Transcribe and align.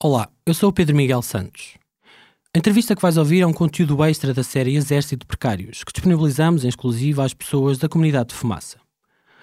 Olá, 0.00 0.28
eu 0.46 0.54
sou 0.54 0.68
o 0.68 0.72
Pedro 0.72 0.94
Miguel 0.94 1.20
Santos. 1.22 1.76
A 2.54 2.58
entrevista 2.58 2.94
que 2.94 3.02
vais 3.02 3.16
ouvir 3.16 3.40
é 3.40 3.46
um 3.48 3.52
conteúdo 3.52 4.04
extra 4.04 4.32
da 4.32 4.44
série 4.44 4.76
Exército 4.76 5.24
de 5.24 5.26
Precários, 5.26 5.82
que 5.82 5.92
disponibilizamos 5.92 6.64
em 6.64 6.68
exclusivo 6.68 7.20
às 7.20 7.34
pessoas 7.34 7.78
da 7.78 7.88
comunidade 7.88 8.28
de 8.28 8.36
Fumaça. 8.36 8.78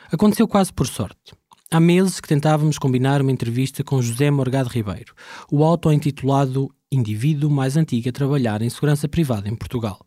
Aconteceu 0.10 0.48
quase 0.48 0.72
por 0.72 0.88
sorte. 0.88 1.34
Há 1.70 1.78
meses 1.78 2.22
que 2.22 2.30
tentávamos 2.30 2.78
combinar 2.78 3.22
uma 3.22 3.34
entrevista 3.34 3.84
com 3.84 4.02
José 4.02 4.32
Morgado 4.32 4.70
Ribeiro, 4.70 5.14
o 5.52 5.62
auto-intitulado 5.62 6.70
indivíduo 6.90 7.52
mais 7.52 7.76
antigo 7.76 8.08
a 8.08 8.14
trabalhar 8.14 8.62
em 8.62 8.70
segurança 8.70 9.10
privada 9.10 9.50
em 9.50 9.56
Portugal. 9.58 10.00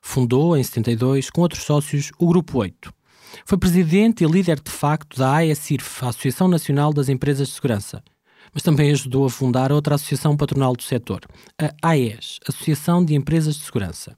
Fundou, 0.00 0.56
em 0.56 0.62
72, 0.62 1.30
com 1.30 1.40
outros 1.40 1.64
sócios, 1.64 2.12
o 2.16 2.28
Grupo 2.28 2.60
8. 2.60 2.94
Foi 3.44 3.58
presidente 3.58 4.22
e 4.22 4.26
líder 4.28 4.60
de 4.60 4.70
facto 4.70 5.18
da 5.18 5.34
AESIRF, 5.34 6.04
Associação 6.04 6.46
Nacional 6.46 6.92
das 6.92 7.08
Empresas 7.08 7.48
de 7.48 7.54
Segurança, 7.54 8.04
mas 8.52 8.62
também 8.62 8.90
ajudou 8.90 9.26
a 9.26 9.30
fundar 9.30 9.72
outra 9.72 9.94
associação 9.94 10.36
patronal 10.36 10.74
do 10.74 10.82
setor, 10.82 11.20
a 11.82 11.90
AES, 11.90 12.38
Associação 12.48 13.04
de 13.04 13.14
Empresas 13.14 13.56
de 13.56 13.64
Segurança. 13.64 14.16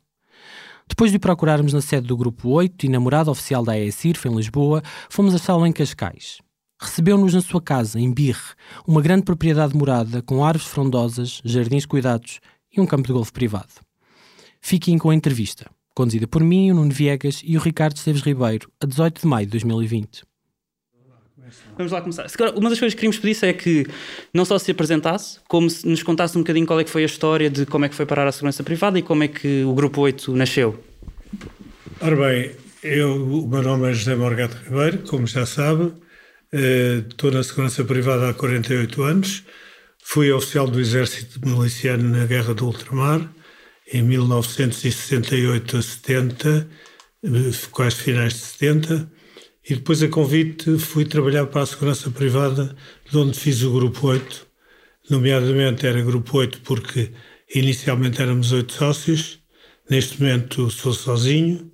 Depois 0.89 1.11
de 1.11 1.19
procurarmos 1.19 1.73
na 1.73 1.81
sede 1.81 2.07
do 2.07 2.17
Grupo 2.17 2.49
8 2.51 2.87
e 2.87 2.89
na 2.89 3.01
morada 3.01 3.31
oficial 3.31 3.65
da 3.65 3.73
AESIRF, 3.73 4.29
em 4.29 4.35
Lisboa, 4.35 4.83
fomos 5.09 5.35
a 5.35 5.39
sala 5.39 5.69
em 5.69 5.73
Cascais. 5.73 6.39
Recebeu-nos 6.81 7.33
na 7.33 7.41
sua 7.41 7.63
casa, 7.63 8.01
em 8.01 8.13
Birre, 8.13 8.55
uma 8.87 9.01
grande 9.01 9.23
propriedade 9.23 9.77
morada 9.77 10.21
com 10.21 10.45
árvores 10.45 10.67
frondosas, 10.67 11.41
jardins 11.45 11.87
cuidados 11.87 12.41
e 12.77 12.81
um 12.81 12.87
campo 12.87 13.07
de 13.07 13.13
golfe 13.13 13.33
privado. 13.33 13.73
Fiquem 14.61 14.99
com 14.99 15.11
a 15.11 15.15
entrevista, 15.15 15.71
conduzida 15.95 16.27
por 16.27 16.43
mim, 16.43 16.71
o 16.71 16.75
Nuno 16.75 16.91
Viegas 16.91 17.41
e 17.45 17.57
o 17.57 17.61
Ricardo 17.61 17.97
Esteves 17.97 18.23
Ribeiro, 18.23 18.71
a 18.81 18.87
18 18.87 19.21
de 19.21 19.27
maio 19.27 19.47
de 19.47 19.53
2020. 19.53 20.25
Vamos 21.77 21.91
lá 21.91 22.01
começar. 22.01 22.27
Uma 22.55 22.69
das 22.69 22.79
coisas 22.79 22.95
que 22.95 23.01
queríamos 23.01 23.19
pedir 23.19 23.45
é 23.45 23.53
que 23.53 23.87
não 24.33 24.45
só 24.45 24.59
se 24.59 24.71
apresentasse, 24.71 25.41
como 25.49 25.71
se 25.71 25.87
nos 25.89 26.03
contasse 26.03 26.37
um 26.37 26.43
bocadinho 26.43 26.67
qual 26.67 26.79
é 26.79 26.85
que 26.85 26.91
foi 26.91 27.03
a 27.03 27.07
história 27.07 27.49
de 27.49 27.65
como 27.65 27.85
é 27.85 27.89
que 27.89 27.95
foi 27.95 28.05
parar 28.05 28.27
a 28.27 28.33
segurança 28.33 28.63
privada 28.63 28.99
e 28.99 29.03
como 29.03 29.23
é 29.23 29.29
que 29.29 29.65
o 29.65 29.73
Grupo 29.73 30.01
8 30.01 30.35
nasceu. 30.37 30.83
Ora 32.01 32.17
bem, 32.17 32.51
eu, 32.83 33.15
o 33.15 33.49
meu 33.49 33.63
nome 33.63 33.91
é 33.91 33.95
José 33.95 34.15
Morgado 34.15 34.57
Ribeiro, 34.65 34.99
como 34.99 35.27
já 35.27 35.47
sabe, 35.47 35.93
eh, 36.53 37.03
estou 37.09 37.31
na 37.31 37.43
segurança 37.43 37.85
privada 37.85 38.29
há 38.29 38.35
48 38.35 39.03
anos, 39.03 39.45
fui 39.99 40.31
oficial 40.31 40.69
do 40.69 40.79
Exército 40.81 41.41
Miliciano 41.47 42.09
na 42.09 42.27
Guerra 42.27 42.55
do 42.55 42.67
Ultramar, 42.67 43.33
em 43.93 44.03
1968 44.03 45.77
a 45.77 45.83
70, 45.83 46.69
eh, 47.25 47.29
quase 47.71 47.97
finais 47.97 48.35
de 48.35 48.41
70, 48.41 49.09
e 49.69 49.75
depois, 49.77 50.03
a 50.03 50.09
convite, 50.09 50.77
fui 50.77 51.05
trabalhar 51.05 51.47
para 51.47 51.63
a 51.63 51.67
segurança 51.67 52.11
privada, 52.11 52.77
de 53.09 53.17
onde 53.17 53.39
fiz 53.39 53.63
o 53.63 53.73
Grupo 53.73 54.09
8. 54.09 54.47
Nomeadamente 55.09 55.87
era 55.87 56.03
Grupo 56.03 56.39
8 56.39 56.61
porque 56.63 57.13
inicialmente 57.55 58.21
éramos 58.21 58.51
oito 58.51 58.73
sócios, 58.73 59.41
neste 59.89 60.21
momento 60.21 60.69
sou 60.71 60.93
sozinho. 60.93 61.71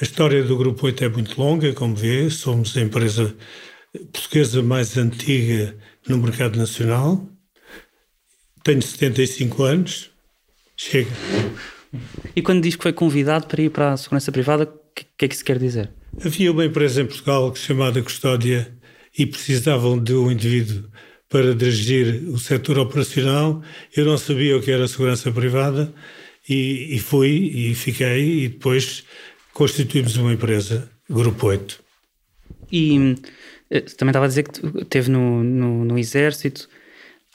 A 0.00 0.04
história 0.04 0.44
do 0.44 0.56
Grupo 0.56 0.86
8 0.86 1.04
é 1.04 1.08
muito 1.08 1.40
longa, 1.40 1.72
como 1.72 1.96
vê, 1.96 2.30
somos 2.30 2.76
a 2.76 2.80
empresa 2.80 3.34
portuguesa 4.12 4.62
mais 4.62 4.96
antiga 4.96 5.76
no 6.06 6.18
mercado 6.18 6.58
nacional. 6.58 7.28
Tenho 8.62 8.82
75 8.82 9.62
anos, 9.64 10.10
chega. 10.76 11.10
E 12.36 12.42
quando 12.42 12.62
diz 12.62 12.76
que 12.76 12.82
foi 12.82 12.92
convidado 12.92 13.46
para 13.46 13.62
ir 13.62 13.70
para 13.70 13.92
a 13.94 13.96
segurança 13.96 14.30
privada, 14.30 14.64
o 14.64 14.94
que, 14.94 15.06
que 15.16 15.24
é 15.24 15.28
que 15.28 15.34
isso 15.34 15.44
quer 15.44 15.58
dizer? 15.58 15.95
Havia 16.24 16.50
uma 16.50 16.64
empresa 16.64 17.02
em 17.02 17.06
Portugal 17.06 17.54
chamada 17.54 18.02
Custódia 18.02 18.72
e 19.16 19.26
precisavam 19.26 20.02
de 20.02 20.14
um 20.14 20.30
indivíduo 20.30 20.88
para 21.28 21.54
dirigir 21.54 22.24
o 22.28 22.38
setor 22.38 22.78
operacional. 22.78 23.62
Eu 23.94 24.06
não 24.06 24.16
sabia 24.16 24.56
o 24.56 24.62
que 24.62 24.70
era 24.70 24.88
segurança 24.88 25.30
privada 25.30 25.92
e, 26.48 26.96
e 26.96 26.98
fui 26.98 27.28
e 27.30 27.74
fiquei 27.74 28.44
e 28.44 28.48
depois 28.48 29.04
constituímos 29.52 30.16
uma 30.16 30.32
empresa, 30.32 30.90
Grupo 31.08 31.48
8. 31.48 31.80
E 32.72 33.16
eh, 33.70 33.80
também 33.80 34.10
estava 34.10 34.24
a 34.24 34.28
dizer 34.28 34.44
que 34.44 34.84
teve 34.86 35.10
no, 35.10 35.44
no, 35.44 35.84
no 35.84 35.98
Exército. 35.98 36.68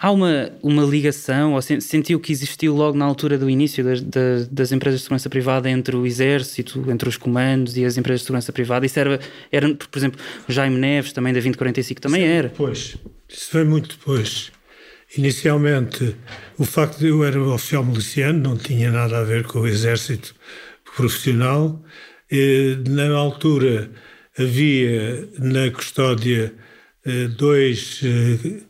Há 0.03 0.09
uma, 0.09 0.51
uma 0.63 0.84
ligação, 0.84 1.53
ou 1.53 1.62
sentiu 1.62 2.19
que 2.19 2.31
existiu 2.31 2.75
logo 2.75 2.97
na 2.97 3.06
altura 3.06 3.38
do 3.38 3.47
início 3.47 3.84
das, 3.84 4.01
das, 4.01 4.47
das, 4.47 4.72
empresas 4.72 5.01
de 5.01 5.03
segurança 5.03 5.29
privada 5.29 5.69
entre 5.69 5.95
o 5.95 6.07
Exército, 6.07 6.84
entre 6.89 7.07
os 7.07 7.17
comandos 7.17 7.78
e 7.78 7.85
as 7.85 7.97
empresas 7.97 8.22
de 8.22 8.25
segurança 8.25 8.51
privada? 8.51 8.84
Isso 8.84 9.00
era, 9.00 9.19
era 9.51 9.72
por 9.75 10.00
exemplo, 10.00 10.19
Jaime 10.50 10.75
Neves, 10.75 11.13
também 11.13 11.31
da 11.31 11.39
2045, 11.39 12.01
também 12.01 12.23
Isso 12.23 12.31
era. 12.31 12.47
Depois, 12.47 12.97
isso 13.29 13.51
foi 13.51 13.63
muito 13.63 13.89
depois. 13.89 14.51
Inicialmente, 15.16 16.16
o 16.57 16.66
facto 16.66 16.97
de 16.97 17.09
eu 17.09 17.23
era 17.23 17.39
oficial 17.39 17.85
miliciano 17.85 18.39
não 18.39 18.57
tinha 18.57 18.89
nada 18.89 19.19
a 19.19 19.23
ver 19.23 19.44
com 19.44 19.59
o 19.59 19.68
Exército 19.68 20.33
profissional. 20.95 21.79
E, 22.31 22.75
na 22.89 23.07
altura, 23.16 23.91
havia 24.35 25.29
na 25.38 25.69
custódia 25.69 26.56
eh, 27.06 27.28
dois 27.28 28.01
eh, 28.03 28.62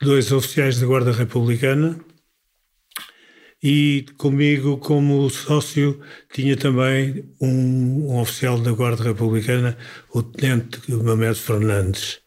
dois 0.00 0.32
oficiais 0.32 0.80
da 0.80 0.86
Guarda 0.86 1.12
Republicana 1.12 1.98
e 3.62 4.06
comigo, 4.16 4.78
como 4.78 5.28
sócio, 5.30 6.00
tinha 6.32 6.56
também 6.56 7.24
um, 7.40 8.06
um 8.08 8.20
oficial 8.20 8.58
da 8.60 8.70
Guarda 8.70 9.02
Republicana, 9.02 9.76
o 10.12 10.22
Tenente 10.22 10.80
Mamed 10.92 11.34
Fernandes. 11.34 12.20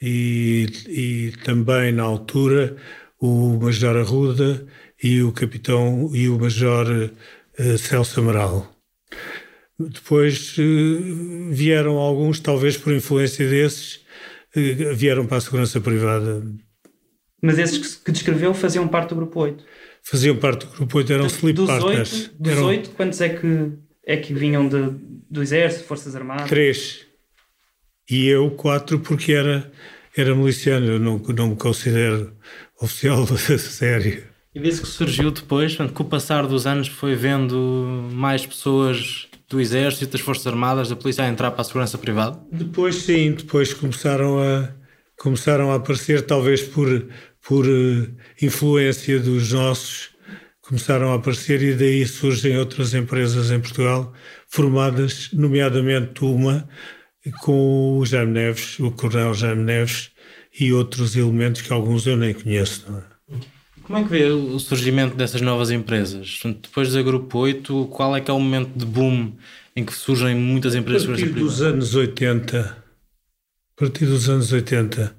E, 0.00 0.66
e 0.86 1.32
também, 1.44 1.92
na 1.92 2.04
altura, 2.04 2.76
o 3.20 3.58
Major 3.60 3.96
Arruda 3.96 4.64
e 5.02 5.22
o 5.22 5.32
Capitão 5.32 6.10
e 6.14 6.28
o 6.28 6.38
Major 6.38 6.86
uh, 7.58 7.78
Celso 7.78 8.20
Amaral. 8.20 8.72
Depois 9.78 10.56
uh, 10.56 11.50
vieram 11.50 11.98
alguns, 11.98 12.38
talvez 12.38 12.76
por 12.76 12.92
influência 12.94 13.48
desses, 13.48 13.96
uh, 14.56 14.94
vieram 14.94 15.26
para 15.26 15.38
a 15.38 15.40
segurança 15.40 15.80
privada 15.80 16.42
mas 17.42 17.58
esses 17.58 17.96
que 17.96 18.12
descreveu 18.12 18.52
faziam 18.54 18.86
parte 18.86 19.10
do 19.10 19.16
grupo 19.16 19.40
8. 19.40 19.64
Faziam 20.02 20.36
parte 20.36 20.66
do 20.66 20.72
grupo 20.72 20.98
8, 20.98 21.12
eram 21.12 21.26
então, 21.26 21.36
sleep 21.36 21.56
dos 21.56 21.66
partners. 21.66 22.12
8, 22.12 22.34
dos 22.38 22.52
eram... 22.52 22.66
8, 22.66 22.90
quantos 22.90 23.20
é 23.20 23.28
que, 23.28 23.72
é 24.06 24.16
que 24.16 24.34
vinham 24.34 24.68
de, 24.68 24.94
do 25.30 25.42
Exército, 25.42 25.84
Forças 25.84 26.14
Armadas? 26.16 26.48
Três. 26.48 27.06
E 28.10 28.26
eu, 28.26 28.50
quatro, 28.50 28.98
porque 28.98 29.32
era, 29.32 29.70
era 30.16 30.34
miliciano, 30.34 30.86
eu 30.86 30.98
não, 30.98 31.18
não 31.18 31.50
me 31.50 31.56
considero 31.56 32.32
oficial 32.80 33.26
sério. 33.58 34.24
E 34.52 34.58
disse 34.58 34.80
que 34.80 34.88
surgiu 34.88 35.30
depois, 35.30 35.76
portanto, 35.76 35.94
com 35.94 36.02
o 36.02 36.06
passar 36.06 36.46
dos 36.46 36.66
anos 36.66 36.88
foi 36.88 37.14
vendo 37.14 37.56
mais 38.12 38.44
pessoas 38.44 39.28
do 39.48 39.60
Exército, 39.60 40.10
das 40.12 40.20
Forças 40.20 40.46
Armadas, 40.46 40.88
da 40.88 40.96
Polícia 40.96 41.24
a 41.24 41.28
entrar 41.28 41.50
para 41.52 41.60
a 41.60 41.64
segurança 41.64 41.96
privada? 41.98 42.40
Depois 42.50 42.96
sim, 42.96 43.32
depois 43.32 43.72
começaram 43.72 44.40
a, 44.40 44.70
começaram 45.16 45.70
a 45.70 45.76
aparecer, 45.76 46.22
talvez 46.22 46.62
por, 46.62 47.08
por 47.46 47.66
uh, 47.66 48.14
influência 48.40 49.18
dos 49.18 49.52
nossos, 49.52 50.10
começaram 50.60 51.12
a 51.12 51.16
aparecer 51.16 51.62
e 51.62 51.74
daí 51.74 52.06
surgem 52.06 52.56
outras 52.56 52.94
empresas 52.94 53.50
em 53.50 53.60
Portugal, 53.60 54.12
formadas, 54.48 55.30
nomeadamente 55.32 56.24
uma 56.24 56.68
com 57.42 57.98
o 57.98 58.06
Jaime 58.06 58.32
Neves, 58.32 58.78
o 58.78 58.90
Coronel 58.90 59.34
Jaime 59.34 59.64
Neves 59.64 60.10
e 60.58 60.72
outros 60.72 61.16
elementos 61.16 61.60
que 61.62 61.72
alguns 61.72 62.06
eu 62.06 62.16
nem 62.16 62.32
conheço. 62.32 62.86
É? 62.88 63.36
Como 63.82 63.98
é 63.98 64.02
que 64.04 64.08
vê 64.08 64.24
o 64.26 64.58
surgimento 64.58 65.16
dessas 65.16 65.40
novas 65.40 65.70
empresas? 65.70 66.40
Depois 66.44 66.92
da 66.92 67.02
Grupo 67.02 67.38
8, 67.38 67.86
qual 67.86 68.16
é 68.16 68.20
que 68.20 68.30
é 68.30 68.34
o 68.34 68.38
momento 68.38 68.78
de 68.78 68.86
boom 68.86 69.32
em 69.74 69.84
que 69.84 69.92
surgem 69.92 70.34
muitas 70.34 70.74
empresas? 70.74 71.08
A 71.08 71.10
partir 71.10 71.30
dos 71.30 71.60
anos 71.60 71.94
80, 71.94 72.60
a 72.60 73.80
partir 73.80 74.06
dos 74.06 74.28
anos 74.28 74.52
80, 74.52 75.16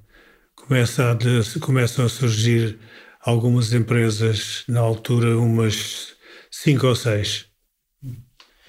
começa 0.68 1.12
a, 1.12 1.60
começam 1.60 2.06
a 2.06 2.10
surgir 2.10 2.78
algumas 3.22 3.74
empresas, 3.74 4.64
na 4.68 4.80
altura, 4.80 5.38
umas 5.38 6.14
cinco 6.50 6.88
ou 6.88 6.96
seis. 6.96 7.46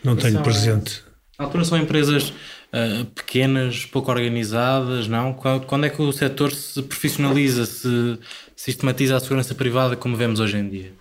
Não 0.04 0.16
tenho 0.16 0.34
são, 0.34 0.42
presente. 0.42 1.02
Na 1.38 1.44
altura 1.44 1.64
são 1.64 1.78
empresas 1.78 2.30
uh, 2.30 3.04
pequenas, 3.14 3.84
pouco 3.86 4.10
organizadas, 4.10 5.06
não? 5.08 5.32
Quando 5.34 5.86
é 5.86 5.90
que 5.90 6.02
o 6.02 6.12
setor 6.12 6.52
se 6.52 6.82
profissionaliza, 6.82 7.66
se 7.66 8.18
sistematiza 8.56 9.16
a 9.16 9.20
segurança 9.20 9.54
privada 9.54 9.96
como 9.96 10.16
vemos 10.16 10.40
hoje 10.40 10.56
em 10.56 10.68
dia? 10.68 10.92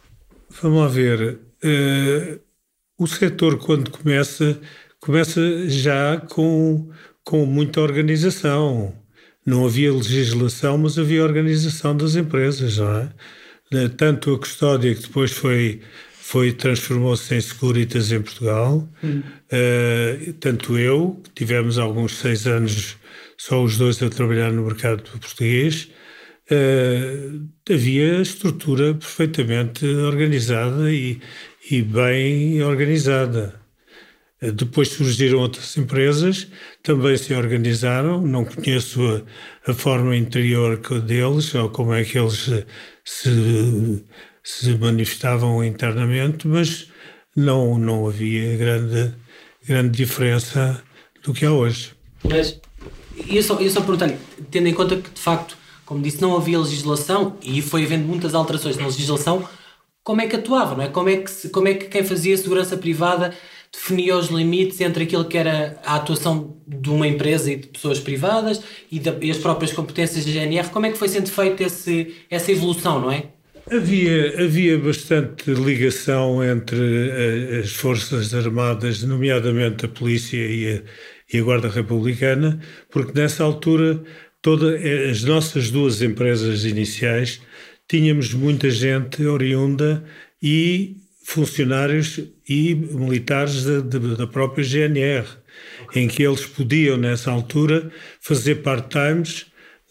Vamos 0.61 0.81
lá 0.81 0.87
ver. 0.87 1.39
Uh, 1.63 2.39
o 2.97 3.07
setor, 3.07 3.57
quando 3.57 3.89
começa, 3.89 4.59
começa 4.99 5.41
já 5.67 6.17
com, 6.17 6.91
com 7.23 7.45
muita 7.45 7.81
organização 7.81 9.00
não 9.45 9.65
havia 9.65 9.93
legislação, 9.93 10.77
mas 10.77 10.97
havia 10.97 11.23
organização 11.23 11.95
das 11.95 12.15
empresas, 12.15 12.77
não 12.77 12.97
é? 12.97 13.09
Tanto 13.97 14.33
a 14.33 14.39
custódia, 14.39 14.93
que 14.93 15.03
depois 15.03 15.31
foi, 15.31 15.81
foi 16.13 16.51
transformou-se 16.51 17.33
em 17.33 17.41
Securitas 17.41 18.11
em 18.11 18.21
Portugal, 18.21 18.87
hum. 19.03 19.21
uh, 19.21 20.33
tanto 20.33 20.77
eu, 20.77 21.21
que 21.23 21.29
tivemos 21.31 21.77
alguns 21.77 22.17
seis 22.17 22.45
anos, 22.45 22.97
só 23.37 23.63
os 23.63 23.77
dois 23.77 24.01
a 24.03 24.09
trabalhar 24.09 24.51
no 24.51 24.65
mercado 24.65 25.03
português, 25.03 25.89
uh, 26.51 27.49
havia 27.69 28.21
estrutura 28.21 28.93
perfeitamente 28.93 29.85
organizada 29.85 30.91
e, 30.91 31.21
e 31.69 31.81
bem 31.81 32.61
organizada. 32.61 33.60
Depois 34.41 34.89
surgiram 34.89 35.39
outras 35.39 35.77
empresas, 35.77 36.47
também 36.81 37.15
se 37.15 37.31
organizaram. 37.31 38.21
Não 38.21 38.43
conheço 38.43 38.99
a, 39.67 39.71
a 39.71 39.73
forma 39.73 40.15
interior 40.15 40.77
deles 41.01 41.53
ou 41.53 41.69
como 41.69 41.93
é 41.93 42.03
que 42.03 42.17
eles 42.17 42.49
se, 43.05 44.03
se 44.43 44.77
manifestavam 44.77 45.63
internamente, 45.63 46.47
mas 46.47 46.87
não, 47.35 47.77
não 47.77 48.07
havia 48.07 48.57
grande, 48.57 49.13
grande 49.67 49.97
diferença 49.97 50.83
do 51.23 51.33
que 51.33 51.45
há 51.45 51.51
hoje. 51.51 51.93
Mas 52.23 52.59
eu 53.29 53.43
só, 53.43 53.59
eu 53.59 53.69
só 53.69 53.81
perguntar 53.81 54.11
tendo 54.49 54.67
em 54.67 54.73
conta 54.73 54.95
que 54.95 55.09
de 55.11 55.21
facto, 55.21 55.55
como 55.85 56.01
disse, 56.01 56.21
não 56.21 56.35
havia 56.35 56.59
legislação 56.59 57.37
e 57.43 57.61
foi 57.61 57.83
havendo 57.83 58.07
muitas 58.07 58.33
alterações 58.33 58.75
na 58.75 58.85
legislação, 58.85 59.47
como 60.03 60.21
é 60.21 60.27
que 60.27 60.35
atuava, 60.35 60.75
não 60.75 60.83
é? 60.83 60.87
Como 60.87 61.09
é 61.09 61.17
que, 61.17 61.49
como 61.49 61.67
é 61.67 61.75
que 61.75 61.85
quem 61.85 62.03
fazia 62.03 62.35
segurança 62.35 62.75
privada 62.75 63.35
definia 63.73 64.17
os 64.17 64.27
limites 64.27 64.81
entre 64.81 65.03
aquilo 65.03 65.25
que 65.25 65.37
era 65.37 65.79
a 65.85 65.95
atuação 65.95 66.57
de 66.67 66.89
uma 66.89 67.07
empresa 67.07 67.51
e 67.51 67.55
de 67.55 67.67
pessoas 67.67 67.99
privadas 67.99 68.61
e, 68.91 68.99
da, 68.99 69.15
e 69.21 69.31
as 69.31 69.37
próprias 69.37 69.71
competências 69.71 70.25
da 70.25 70.31
GNR? 70.31 70.69
Como 70.69 70.85
é 70.85 70.91
que 70.91 70.97
foi 70.97 71.07
sendo 71.07 71.29
feita 71.29 71.63
essa 71.63 72.51
evolução, 72.51 72.99
não 72.99 73.11
é? 73.11 73.25
Havia, 73.71 74.43
havia 74.43 74.77
bastante 74.77 75.49
ligação 75.53 76.43
entre 76.43 76.77
eh, 76.77 77.59
as 77.63 77.71
Forças 77.71 78.33
Armadas, 78.33 79.03
nomeadamente 79.03 79.85
a 79.85 79.87
Polícia 79.87 80.37
e 80.37 80.77
a, 80.77 80.81
e 81.31 81.39
a 81.39 81.43
Guarda 81.43 81.69
Republicana, 81.69 82.59
porque 82.89 83.17
nessa 83.17 83.43
altura 83.43 84.03
todas 84.41 84.83
eh, 84.83 85.09
as 85.09 85.23
nossas 85.23 85.69
duas 85.69 86.01
empresas 86.01 86.65
iniciais 86.65 87.41
tínhamos 87.87 88.33
muita 88.33 88.69
gente 88.69 89.23
oriunda 89.25 90.03
e 90.41 90.97
funcionários 91.31 92.19
e 92.47 92.75
militares 92.75 93.63
da, 93.63 93.79
da 93.79 94.27
própria 94.27 94.65
GNR, 94.65 95.25
okay. 95.83 96.03
em 96.03 96.07
que 96.07 96.23
eles 96.23 96.45
podiam, 96.45 96.97
nessa 96.97 97.31
altura, 97.31 97.89
fazer 98.19 98.55
part-times 98.55 99.45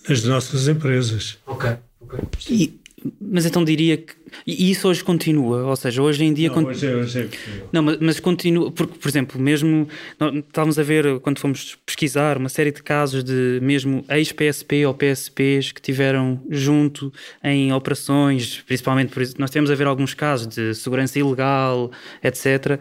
nas 0.06 0.22
nossas 0.24 0.68
empresas. 0.68 1.38
Ok. 1.46 1.70
okay. 2.00 2.20
E, 2.50 2.79
mas 3.20 3.46
então 3.46 3.64
diria 3.64 3.96
que. 3.96 4.14
E 4.46 4.70
isso 4.70 4.88
hoje 4.88 5.02
continua, 5.02 5.64
ou 5.64 5.76
seja, 5.76 6.02
hoje 6.02 6.24
em 6.24 6.32
dia. 6.32 6.50
Não, 6.50 6.64
hoje, 6.64 6.86
é, 6.86 6.94
hoje 6.94 7.20
é 7.20 7.28
Não, 7.72 7.82
mas, 7.82 7.98
mas, 7.98 8.20
continua, 8.20 8.70
porque, 8.70 8.98
por 8.98 9.08
exemplo, 9.08 9.40
mesmo. 9.40 9.88
Estávamos 10.46 10.78
a 10.78 10.82
ver, 10.82 11.18
quando 11.20 11.38
fomos 11.38 11.78
pesquisar, 11.84 12.36
uma 12.36 12.48
série 12.48 12.70
de 12.70 12.82
casos 12.82 13.24
de 13.24 13.58
mesmo 13.62 14.04
ex-PSP 14.08 14.86
ou 14.86 14.94
PSPs 14.94 15.72
que 15.72 15.80
tiveram 15.80 16.40
junto 16.50 17.12
em 17.42 17.72
operações, 17.72 18.62
principalmente 18.66 19.12
por 19.12 19.22
isso. 19.22 19.34
Nós 19.38 19.50
temos 19.50 19.70
a 19.70 19.74
ver 19.74 19.86
alguns 19.86 20.14
casos 20.14 20.46
de 20.46 20.74
segurança 20.74 21.18
ilegal, 21.18 21.90
etc. 22.22 22.78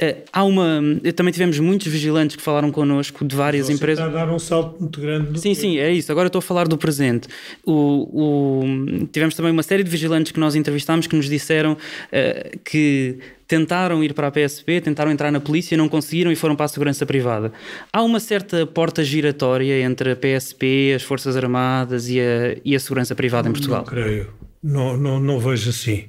Uh, 0.00 0.22
há 0.32 0.44
uma. 0.44 0.80
Também 1.16 1.32
tivemos 1.32 1.58
muitos 1.58 1.88
vigilantes 1.88 2.36
que 2.36 2.42
falaram 2.42 2.70
connosco 2.70 3.24
de 3.24 3.34
várias 3.34 3.66
Você 3.66 3.72
empresas. 3.72 4.06
Está 4.06 4.22
a 4.22 4.26
dar 4.26 4.32
um 4.32 4.38
salto 4.38 4.78
muito 4.78 5.00
grande. 5.00 5.40
Sim, 5.40 5.54
sim, 5.54 5.78
é 5.78 5.90
isso. 5.90 6.12
Agora 6.12 6.28
estou 6.28 6.38
a 6.38 6.42
falar 6.42 6.68
do 6.68 6.78
presente. 6.78 7.26
O, 7.64 8.62
o... 8.62 9.06
Tivemos 9.10 9.34
também 9.34 9.50
uma 9.50 9.62
série 9.64 9.82
de 9.82 9.90
vigilantes 9.90 10.30
que 10.30 10.38
nós 10.38 10.54
entrevistámos 10.54 11.08
que 11.08 11.16
nos 11.16 11.28
disseram 11.28 11.72
uh, 11.72 12.58
que 12.64 13.18
tentaram 13.48 14.04
ir 14.04 14.12
para 14.14 14.28
a 14.28 14.30
PSP, 14.30 14.80
tentaram 14.80 15.10
entrar 15.10 15.32
na 15.32 15.40
polícia, 15.40 15.76
não 15.76 15.88
conseguiram 15.88 16.30
e 16.30 16.36
foram 16.36 16.54
para 16.54 16.66
a 16.66 16.68
segurança 16.68 17.04
privada. 17.04 17.52
Há 17.92 18.02
uma 18.02 18.20
certa 18.20 18.64
porta 18.66 19.02
giratória 19.02 19.82
entre 19.82 20.12
a 20.12 20.16
PSP, 20.16 20.92
as 20.94 21.02
Forças 21.02 21.36
Armadas 21.36 22.08
e 22.08 22.20
a, 22.20 22.56
e 22.64 22.76
a 22.76 22.78
segurança 22.78 23.16
privada 23.16 23.48
em 23.48 23.52
Portugal? 23.52 23.80
Não 23.80 23.86
creio. 23.86 24.28
Não, 24.62 24.96
não, 24.96 25.18
não 25.18 25.40
vejo 25.40 25.70
assim. 25.70 26.04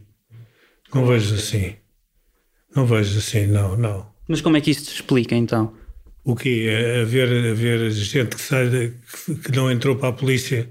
Não 0.93 1.07
vejo 1.07 1.33
assim. 1.33 1.73
Não 2.79 2.85
vejo 2.85 3.17
assim, 3.19 3.45
não, 3.45 3.75
não. 3.75 4.05
Mas 4.25 4.39
como 4.39 4.55
é 4.55 4.61
que 4.61 4.71
isso 4.71 4.85
se 4.85 4.93
explica 4.93 5.35
então? 5.35 5.73
O 6.23 6.33
quê? 6.33 6.67
É 6.69 7.01
haver, 7.01 7.27
haver 7.51 7.91
gente 7.91 8.37
que, 8.37 8.41
sai 8.41 8.93
que 9.43 9.51
não 9.53 9.69
entrou 9.69 9.97
para 9.97 10.07
a 10.07 10.13
polícia? 10.13 10.69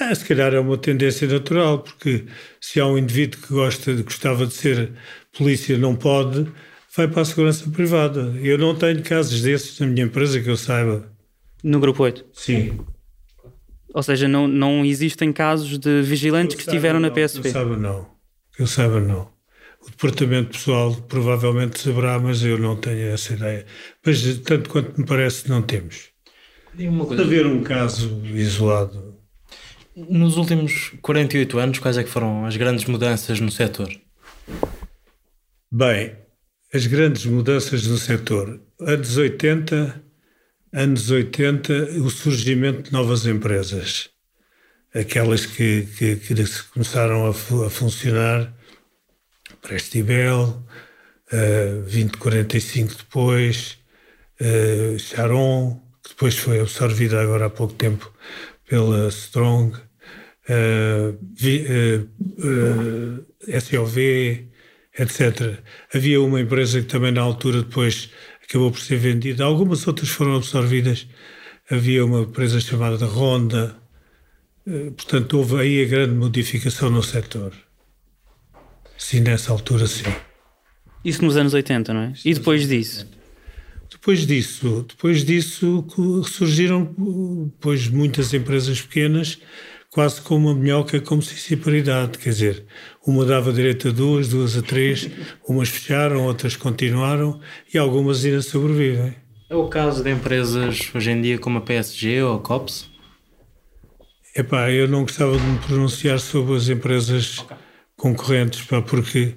Ah, 0.00 0.14
se 0.14 0.24
calhar 0.24 0.54
é 0.54 0.58
uma 0.58 0.78
tendência 0.78 1.28
natural, 1.28 1.80
porque 1.80 2.24
se 2.58 2.80
há 2.80 2.86
um 2.86 2.96
indivíduo 2.96 3.42
que 3.42 3.52
gosta, 3.52 3.92
gostava 4.02 4.46
de 4.46 4.54
ser 4.54 4.90
polícia 5.36 5.76
não 5.76 5.94
pode, 5.94 6.50
vai 6.96 7.06
para 7.06 7.20
a 7.20 7.24
segurança 7.26 7.68
privada. 7.68 8.34
Eu 8.42 8.56
não 8.56 8.74
tenho 8.74 9.02
casos 9.02 9.42
desses 9.42 9.78
na 9.78 9.86
minha 9.86 10.06
empresa 10.06 10.40
que 10.40 10.48
eu 10.48 10.56
saiba. 10.56 11.12
No 11.62 11.78
grupo 11.78 12.04
8? 12.04 12.24
Sim. 12.32 12.80
Ou 13.92 14.02
seja, 14.02 14.26
não, 14.26 14.48
não 14.48 14.82
existem 14.82 15.30
casos 15.30 15.78
de 15.78 16.00
vigilantes 16.00 16.56
que 16.56 16.62
estiveram 16.62 16.98
não, 16.98 17.10
na 17.10 17.14
PSP? 17.14 17.48
Eu 17.48 17.52
saiba 17.52 17.76
não. 17.76 18.06
Eu 18.58 18.66
saiba 18.66 18.98
não. 18.98 19.39
O 19.80 19.90
departamento 19.90 20.50
pessoal 20.50 20.94
provavelmente 20.94 21.80
saberá, 21.80 22.18
mas 22.18 22.42
eu 22.42 22.58
não 22.58 22.76
tenho 22.76 23.08
essa 23.08 23.32
ideia. 23.32 23.66
Mas 24.04 24.38
tanto 24.40 24.68
quanto 24.68 25.00
me 25.00 25.06
parece, 25.06 25.48
não 25.48 25.62
temos. 25.62 26.10
Pode 27.06 27.20
haver 27.20 27.46
um 27.46 27.62
caso 27.62 28.22
isolado. 28.26 29.18
Nos 29.96 30.36
últimos 30.36 30.92
48 31.02 31.58
anos, 31.58 31.78
quais 31.78 31.98
é 31.98 32.04
que 32.04 32.10
foram 32.10 32.44
as 32.44 32.56
grandes 32.56 32.84
mudanças 32.84 33.40
no 33.40 33.50
setor? 33.50 33.90
Bem, 35.72 36.16
as 36.72 36.86
grandes 36.86 37.26
mudanças 37.26 37.86
no 37.86 37.96
setor. 37.96 38.60
Anos 38.80 39.16
80, 39.16 40.02
anos 40.72 41.10
80, 41.10 41.72
o 42.02 42.10
surgimento 42.10 42.82
de 42.82 42.92
novas 42.92 43.26
empresas. 43.26 44.10
Aquelas 44.94 45.46
que, 45.46 45.86
que, 45.98 46.16
que 46.16 46.34
começaram 46.72 47.26
a, 47.26 47.30
a 47.30 47.70
funcionar 47.70 48.54
Prestibel, 49.60 50.64
uh, 51.32 51.82
2045 51.82 52.94
depois, 52.96 53.78
uh, 54.40 54.98
Charon, 54.98 55.80
que 56.02 56.10
depois 56.10 56.36
foi 56.36 56.60
absorvida 56.60 57.20
agora 57.20 57.46
há 57.46 57.50
pouco 57.50 57.74
tempo 57.74 58.12
pela 58.68 59.08
Strong, 59.08 59.76
uh, 59.76 61.18
vi, 61.34 61.66
uh, 61.66 63.26
SOV, 63.60 64.48
etc. 64.98 65.58
Havia 65.94 66.20
uma 66.20 66.40
empresa 66.40 66.80
que 66.80 66.86
também 66.86 67.12
na 67.12 67.22
altura 67.22 67.62
depois 67.62 68.10
acabou 68.42 68.70
por 68.70 68.80
ser 68.80 68.96
vendida, 68.96 69.44
algumas 69.44 69.86
outras 69.86 70.08
foram 70.08 70.36
absorvidas. 70.36 71.06
Havia 71.70 72.04
uma 72.04 72.22
empresa 72.22 72.60
chamada 72.60 73.06
Ronda, 73.06 73.76
uh, 74.66 74.92
portanto 74.92 75.38
houve 75.38 75.60
aí 75.60 75.84
a 75.84 75.88
grande 75.88 76.14
modificação 76.14 76.90
no 76.90 77.02
setor. 77.02 77.52
Sim, 79.00 79.20
nessa 79.20 79.50
altura, 79.50 79.86
sim. 79.86 80.04
Isso 81.02 81.24
nos 81.24 81.34
anos 81.34 81.54
80, 81.54 81.92
não 81.94 82.02
é? 82.02 82.12
e 82.22 82.34
depois 82.34 82.68
disso? 82.68 83.08
Depois 83.90 84.26
disso, 84.26 84.84
depois 84.86 85.24
disso 85.24 85.84
surgiram 86.26 86.94
depois 87.46 87.88
muitas 87.88 88.32
empresas 88.34 88.82
pequenas, 88.82 89.38
quase 89.90 90.20
como 90.20 90.50
uma 90.50 90.54
minhoca, 90.54 91.00
como 91.00 91.22
se 91.22 91.56
paridade. 91.56 92.18
Quer 92.18 92.28
dizer, 92.28 92.66
uma 93.04 93.24
dava 93.24 93.52
direito 93.54 93.88
a 93.88 93.90
duas, 93.90 94.28
duas 94.28 94.56
a 94.56 94.62
três, 94.62 95.08
umas 95.48 95.70
fecharam, 95.70 96.26
outras 96.26 96.54
continuaram 96.54 97.40
e 97.72 97.78
algumas 97.78 98.22
ainda 98.24 98.42
sobrevivem. 98.42 99.16
É 99.48 99.56
o 99.56 99.66
caso 99.66 100.04
de 100.04 100.10
empresas 100.10 100.90
hoje 100.94 101.10
em 101.10 101.22
dia 101.22 101.38
como 101.38 101.58
a 101.58 101.62
PSG 101.62 102.22
ou 102.22 102.36
a 102.36 102.38
COPS? 102.38 102.88
Epá, 104.36 104.70
eu 104.70 104.86
não 104.86 105.02
gostava 105.02 105.36
de 105.36 105.42
me 105.42 105.58
pronunciar 105.58 106.20
sobre 106.20 106.54
as 106.54 106.68
empresas 106.68 107.38
okay 107.38 107.69
concorrentes, 108.00 108.62
pá, 108.62 108.80
porque 108.80 109.34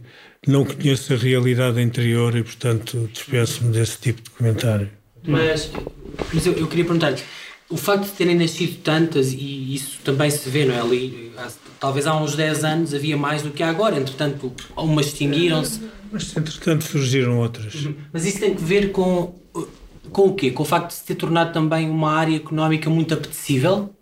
não 0.48 0.64
conheço 0.64 1.14
a 1.14 1.18
realidade 1.18 1.82
anterior 1.82 2.36
e, 2.36 2.44
portanto, 2.44 3.10
despeço-me 3.12 3.74
desse 3.74 3.98
tipo 3.98 4.22
de 4.22 4.30
comentário. 4.30 4.90
Mas, 5.26 5.70
mas 6.34 6.46
eu, 6.46 6.54
eu 6.54 6.68
queria 6.68 6.86
perguntar-lhe, 6.86 7.22
o 7.70 7.76
facto 7.76 8.06
de 8.06 8.12
terem 8.12 8.36
nascido 8.36 8.82
tantas, 8.82 9.34
e 9.34 9.76
isso 9.76 10.00
também 10.04 10.30
se 10.30 10.50
vê, 10.50 10.66
não 10.66 10.74
é? 10.74 10.80
Ali, 10.80 11.32
talvez 11.78 12.08
há 12.08 12.16
uns 12.16 12.36
10 12.36 12.64
anos 12.64 12.94
havia 12.94 13.18
mais 13.18 13.42
do 13.42 13.52
que 13.52 13.62
há 13.62 13.70
agora, 13.70 14.00
entretanto, 14.00 14.54
umas 14.78 15.08
extinguiram-se. 15.08 15.82
Mas, 16.10 16.36
entretanto, 16.36 16.86
surgiram 16.86 17.40
outras. 17.40 17.74
Uhum. 17.76 17.96
Mas 18.14 18.26
isso 18.26 18.40
tem 18.40 18.56
que 18.56 18.64
ver 18.64 18.92
com, 18.92 19.36
com 20.10 20.28
o 20.28 20.36
quê? 20.36 20.52
Com 20.52 20.64
o 20.64 20.66
facto 20.66 20.90
de 20.90 20.94
se 20.94 21.04
ter 21.04 21.16
tornado 21.16 21.52
também 21.52 21.90
uma 21.90 22.14
área 22.14 22.36
económica 22.36 22.90
muito 22.90 23.14
apetecível? 23.14 23.94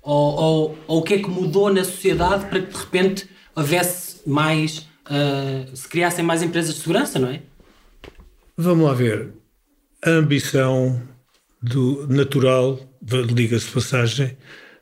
Ou, 0.00 0.40
ou, 0.40 0.78
ou 0.86 0.98
o 1.00 1.02
que 1.02 1.14
é 1.14 1.18
que 1.18 1.28
mudou 1.28 1.70
na 1.72 1.84
sociedade 1.84 2.46
para 2.46 2.60
que, 2.60 2.72
de 2.72 2.78
repente, 2.78 3.28
houvesse 3.56 4.05
mais. 4.26 4.88
Uh, 5.06 5.74
se 5.74 5.88
criassem 5.88 6.24
mais 6.24 6.42
empresas 6.42 6.74
de 6.74 6.80
segurança, 6.80 7.18
não 7.18 7.28
é? 7.28 7.40
Vamos 8.56 8.86
lá 8.86 8.94
ver. 8.94 9.32
A 10.04 10.10
ambição 10.10 11.00
do 11.62 12.06
natural, 12.08 12.80
liga-se 13.02 13.70
passagem, 13.70 14.36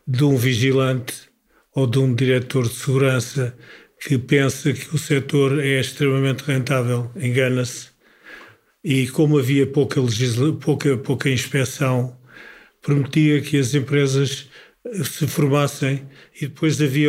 de 0.07 0.25
um 0.25 0.37
vigilante 0.37 1.15
ou 1.75 1.87
de 1.87 1.99
um 1.99 2.15
diretor 2.15 2.65
de 2.69 2.75
segurança 2.75 3.57
que 4.01 4.19
pensa 4.19 4.73
que 4.73 4.95
o 4.95 4.99
setor 4.99 5.59
é 5.59 5.81
extremamente 5.81 6.43
rentável, 6.43 7.11
engana-se. 7.17 7.89
E 8.83 9.09
como 9.09 9.39
havia 9.39 9.67
pouca, 9.67 10.01
pouca, 10.61 10.97
pouca 10.99 11.31
inspeção, 11.31 12.17
permitia 12.83 13.41
que 13.41 13.59
as 13.59 13.75
empresas 13.75 14.49
se 15.03 15.26
formassem 15.26 16.03
e 16.41 16.47
depois 16.47 16.81
havia. 16.81 17.09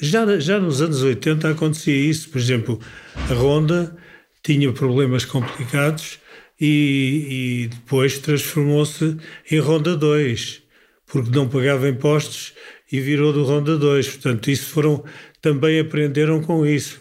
Já, 0.00 0.38
já 0.38 0.58
nos 0.58 0.80
anos 0.82 1.02
80 1.02 1.50
acontecia 1.50 1.94
isso. 1.94 2.28
Por 2.30 2.38
exemplo, 2.38 2.80
a 3.14 3.34
Ronda 3.34 3.96
tinha 4.42 4.72
problemas 4.72 5.24
complicados 5.24 6.18
e, 6.60 7.64
e 7.64 7.68
depois 7.68 8.18
transformou-se 8.18 9.16
em 9.50 9.58
Ronda 9.58 9.96
2, 9.96 10.62
porque 11.06 11.30
não 11.30 11.48
pagava 11.48 11.88
impostos 11.88 12.54
e 12.90 13.00
virou 13.00 13.32
do 13.32 13.44
Ronda 13.44 13.78
2. 13.78 14.08
Portanto, 14.08 14.50
isso 14.50 14.70
foram. 14.70 15.04
Também 15.40 15.80
aprenderam 15.80 16.40
com 16.40 16.64
isso. 16.64 17.00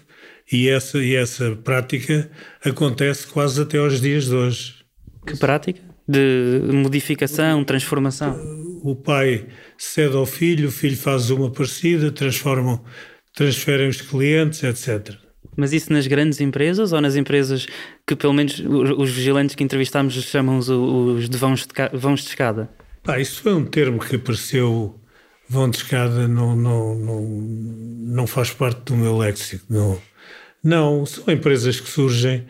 E 0.51 0.67
essa, 0.67 0.97
e 0.97 1.15
essa 1.15 1.55
prática 1.63 2.29
acontece 2.63 3.25
quase 3.27 3.61
até 3.61 3.77
aos 3.77 4.01
dias 4.01 4.25
de 4.25 4.35
hoje. 4.35 4.75
Que 5.25 5.37
prática? 5.37 5.79
De 6.07 6.59
modificação, 6.73 7.63
transformação? 7.63 8.70
O 8.83 8.95
pai 8.95 9.47
cede 9.77 10.15
ao 10.15 10.25
filho, 10.25 10.69
o 10.69 10.71
filho 10.71 10.97
faz 10.97 11.29
uma 11.29 11.51
parecida, 11.51 12.11
transformam, 12.11 12.83
transferem 13.35 13.87
os 13.87 14.01
clientes, 14.01 14.63
etc. 14.63 15.15
Mas 15.55 15.73
isso 15.73 15.91
nas 15.91 16.07
grandes 16.07 16.39
empresas 16.39 16.93
ou 16.93 17.01
nas 17.01 17.15
empresas 17.15 17.67
que, 18.07 18.15
pelo 18.15 18.33
menos, 18.33 18.59
os 18.59 19.09
vigilantes 19.09 19.55
que 19.55 19.63
entrevistámos 19.63 20.13
chamam 20.13 20.57
os, 20.57 20.69
os 20.69 21.29
de 21.29 21.37
vãos 21.37 21.65
de, 21.65 21.97
vãos 21.97 22.21
de 22.21 22.29
escada? 22.29 22.69
Ah, 23.05 23.19
isso 23.19 23.41
foi 23.41 23.53
um 23.53 23.65
termo 23.65 23.99
que 23.99 24.15
apareceu. 24.15 24.97
Vão 25.49 25.69
de 25.69 25.77
escada 25.77 26.27
não, 26.29 26.55
não, 26.55 26.95
não, 26.95 27.21
não 27.21 28.27
faz 28.27 28.51
parte 28.51 28.79
do 28.85 28.95
meu 28.95 29.17
léxico. 29.17 29.65
Não, 29.69 30.01
não, 30.63 31.05
são 31.05 31.33
empresas 31.33 31.79
que 31.79 31.89
surgem 31.89 32.45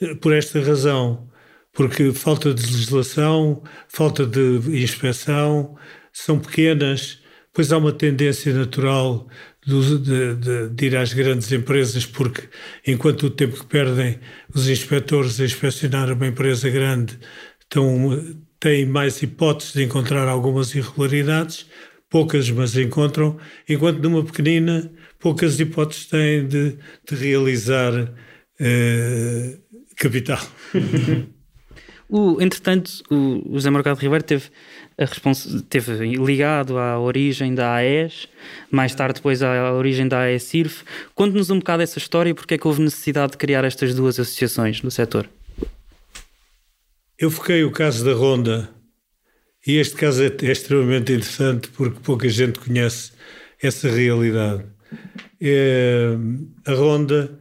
eh, 0.00 0.14
por 0.14 0.32
esta 0.32 0.60
razão, 0.60 1.28
porque 1.76 2.10
falta 2.10 2.54
de 2.54 2.62
legislação, 2.62 3.62
falta 3.86 4.24
de 4.24 4.82
inspeção, 4.82 5.76
são 6.10 6.38
pequenas, 6.38 7.20
pois 7.52 7.70
há 7.70 7.76
uma 7.76 7.92
tendência 7.92 8.52
natural 8.54 9.28
de, 9.64 9.98
de, 9.98 10.68
de, 10.70 10.86
ir 10.86 10.96
às 10.96 11.12
grandes 11.12 11.52
empresas, 11.52 12.06
porque 12.06 12.48
enquanto 12.86 13.24
o 13.24 13.30
tempo 13.30 13.60
que 13.60 13.66
perdem 13.66 14.18
os 14.54 14.70
inspectores 14.70 15.38
a 15.38 15.44
inspecionar 15.44 16.10
uma 16.10 16.26
empresa 16.26 16.70
grande 16.70 17.18
estão, 17.60 18.38
têm 18.58 18.86
mais 18.86 19.22
hipóteses 19.22 19.74
de 19.74 19.82
encontrar 19.82 20.28
algumas 20.28 20.74
irregularidades, 20.74 21.66
poucas, 22.08 22.50
mas 22.50 22.74
encontram, 22.74 23.36
enquanto 23.68 24.00
numa 24.00 24.24
pequenina 24.24 24.90
poucas 25.20 25.60
hipóteses 25.60 26.06
têm 26.06 26.48
de, 26.48 26.78
de 27.06 27.14
realizar 27.14 27.92
uh, 27.92 29.58
capital. 29.94 30.40
o, 32.08 32.40
entretanto, 32.40 32.90
o 33.10 33.54
José 33.54 33.70
Mercado 33.70 33.98
Ribeiro 33.98 34.22
teve, 34.22 34.44
teve 35.68 36.16
ligado 36.16 36.78
à 36.78 36.98
origem 37.00 37.54
da 37.54 37.74
AES, 37.74 38.28
mais 38.70 38.94
tarde 38.94 39.14
depois 39.14 39.42
à 39.42 39.72
origem 39.72 40.06
da 40.06 40.20
AES-IRF. 40.20 40.84
Conte-nos 41.14 41.50
um 41.50 41.58
bocado 41.58 41.82
essa 41.82 41.98
história 41.98 42.30
e 42.30 42.34
porque 42.34 42.54
é 42.54 42.58
que 42.58 42.66
houve 42.66 42.80
necessidade 42.80 43.32
de 43.32 43.38
criar 43.38 43.64
estas 43.64 43.94
duas 43.94 44.20
associações 44.20 44.82
no 44.82 44.90
setor. 44.90 45.28
Eu 47.18 47.30
foquei 47.30 47.64
o 47.64 47.72
caso 47.72 48.04
da 48.04 48.12
Ronda 48.12 48.70
e 49.66 49.78
este 49.78 49.96
caso 49.96 50.22
é, 50.22 50.26
é 50.26 50.52
extremamente 50.52 51.12
interessante 51.12 51.68
porque 51.70 51.98
pouca 52.00 52.28
gente 52.28 52.60
conhece 52.60 53.12
essa 53.60 53.90
realidade. 53.90 54.64
É, 55.40 56.16
a 56.64 56.72
Ronda, 56.72 57.36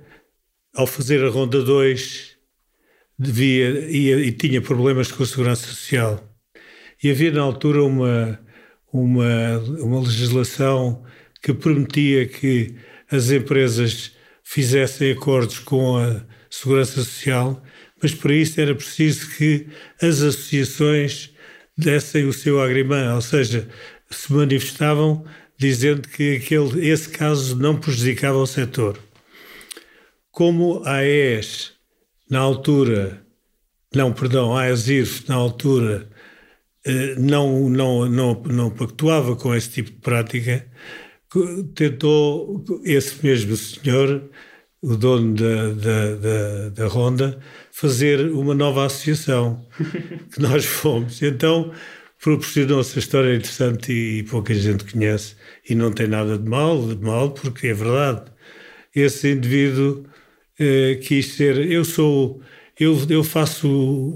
ao 0.74 0.88
fazer 0.88 1.24
a 1.24 1.30
Ronda 1.30 1.62
2, 1.62 2.35
devia, 3.18 3.90
ia, 3.90 4.20
e 4.20 4.32
tinha 4.32 4.62
problemas 4.62 5.12
com 5.12 5.24
a 5.24 5.26
segurança 5.26 5.68
social. 5.68 6.24
E 7.04 7.10
havia 7.10 7.32
na 7.32 7.42
altura 7.42 7.84
uma, 7.84 8.40
uma, 8.92 9.60
uma 9.80 10.02
legislação 10.02 11.04
que 11.42 11.54
permitia 11.54 12.26
que 12.28 12.76
as 13.12 13.30
empresas 13.30 14.12
fizessem 14.44 15.12
acordos 15.12 15.60
com 15.60 15.98
a 15.98 16.26
segurança 16.50 17.04
social, 17.04 17.62
mas 18.02 18.14
para 18.14 18.34
isso 18.34 18.60
era 18.60 18.74
preciso 18.74 19.30
que 19.36 19.68
as 20.02 20.22
associações 20.22 21.34
dessem 21.78 22.26
o 22.26 22.34
seu 22.34 22.62
agrimã, 22.62 23.14
ou 23.16 23.22
seja, 23.22 23.68
se 24.10 24.32
manifestavam 24.32 25.26
dizendo 25.58 26.08
que 26.08 26.38
aquele, 26.38 26.88
esse 26.88 27.10
caso 27.10 27.56
não 27.56 27.78
prejudicava 27.78 28.38
o 28.38 28.48
setor. 28.48 29.00
Como 30.32 30.82
a 30.86 30.98
AES, 30.98 31.75
na 32.30 32.40
altura, 32.40 33.26
não, 33.94 34.12
perdão, 34.14 34.56
a 34.56 34.64
AESIRF, 34.64 35.28
na 35.30 35.36
altura, 35.36 36.10
eh, 36.86 37.16
não, 37.18 37.70
não, 37.70 38.10
não, 38.10 38.34
não 38.44 38.70
pactuava 38.70 39.36
com 39.36 39.54
esse 39.56 39.70
tipo 39.70 39.92
de 39.92 39.98
prática, 39.98 40.68
tentou 41.76 42.64
esse 42.84 43.26
mesmo 43.26 43.56
senhor, 43.58 44.30
o 44.82 44.96
dono 44.96 45.34
da, 45.34 45.74
da, 45.74 46.16
da, 46.16 46.70
da 46.70 46.88
Ronda, 46.88 47.40
fazer 47.72 48.32
uma 48.32 48.54
nova 48.54 48.86
associação, 48.86 49.66
que 50.32 50.42
nós 50.42 50.66
fomos. 50.66 51.22
Então, 51.22 51.72
proporcionou-se 52.22 52.98
a 52.98 53.00
história 53.00 53.36
interessante 53.36 53.92
e, 53.92 54.24
pouca 54.24 54.54
gente 54.54 54.86
conhece 54.92 55.36
e 55.68 55.76
não 55.76 55.92
tem 55.92 56.08
nada 56.08 56.38
de 56.38 56.50
mal, 56.50 56.88
de 56.88 56.96
mal 57.04 57.32
porque 57.32 57.68
é 57.68 57.74
verdade. 57.74 58.32
Esse 58.96 59.32
indivíduo 59.32 60.06
eh, 60.60 60.96
quis 61.02 61.34
ser, 61.34 61.70
eu 61.72 61.84
sou, 61.86 62.42
eu, 62.80 62.98
eu 63.10 63.24
faço 63.24 63.68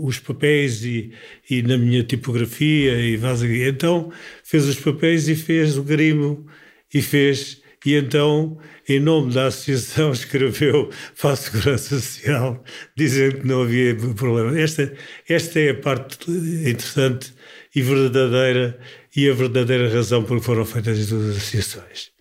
os 0.04 0.20
papéis 0.20 0.84
e, 0.84 1.12
e 1.50 1.62
na 1.62 1.78
minha 1.78 2.04
tipografia 2.04 3.00
e 3.00 3.20
então 3.68 4.12
fez 4.44 4.66
os 4.66 4.80
papéis 4.80 5.28
e 5.28 5.36
fez 5.36 5.78
o 5.78 5.84
grimo 5.84 6.48
e 6.94 7.02
fez 7.02 7.62
e 7.86 7.96
então, 7.96 8.58
em 8.88 9.00
nome 9.00 9.34
da 9.34 9.48
associação, 9.48 10.12
escreveu 10.14 10.90
para 11.20 11.32
a 11.32 11.36
Segurança 11.36 12.00
Social, 12.00 12.64
dizendo 12.96 13.40
que 13.40 13.48
não 13.48 13.62
havia 13.62 13.96
problema. 13.96 14.60
Esta, 14.60 14.94
esta 15.28 15.60
é 15.60 15.70
a 15.70 15.76
parte 15.76 16.30
interessante 16.30 17.34
e 17.74 17.82
verdadeira 17.82 18.80
e 19.16 19.30
a 19.30 19.34
verdadeira 19.34 19.90
razão 19.90 20.24
por 20.24 20.40
que 20.40 20.46
foram 20.46 20.66
feitas 20.66 21.00
as 21.00 21.08
duas 21.08 21.38
associações. 21.38 22.12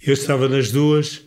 Eu 0.00 0.12
estava 0.12 0.48
nas 0.48 0.70
duas 0.70 1.22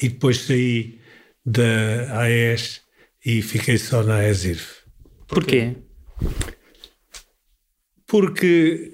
e 0.00 0.08
depois 0.08 0.40
saí 0.40 0.98
da 1.44 2.20
AES 2.22 2.80
e 3.24 3.42
fiquei 3.42 3.78
só 3.78 4.02
na 4.02 4.16
AESIRF. 4.16 4.82
Porquê? 5.26 5.76
Porque 8.06 8.92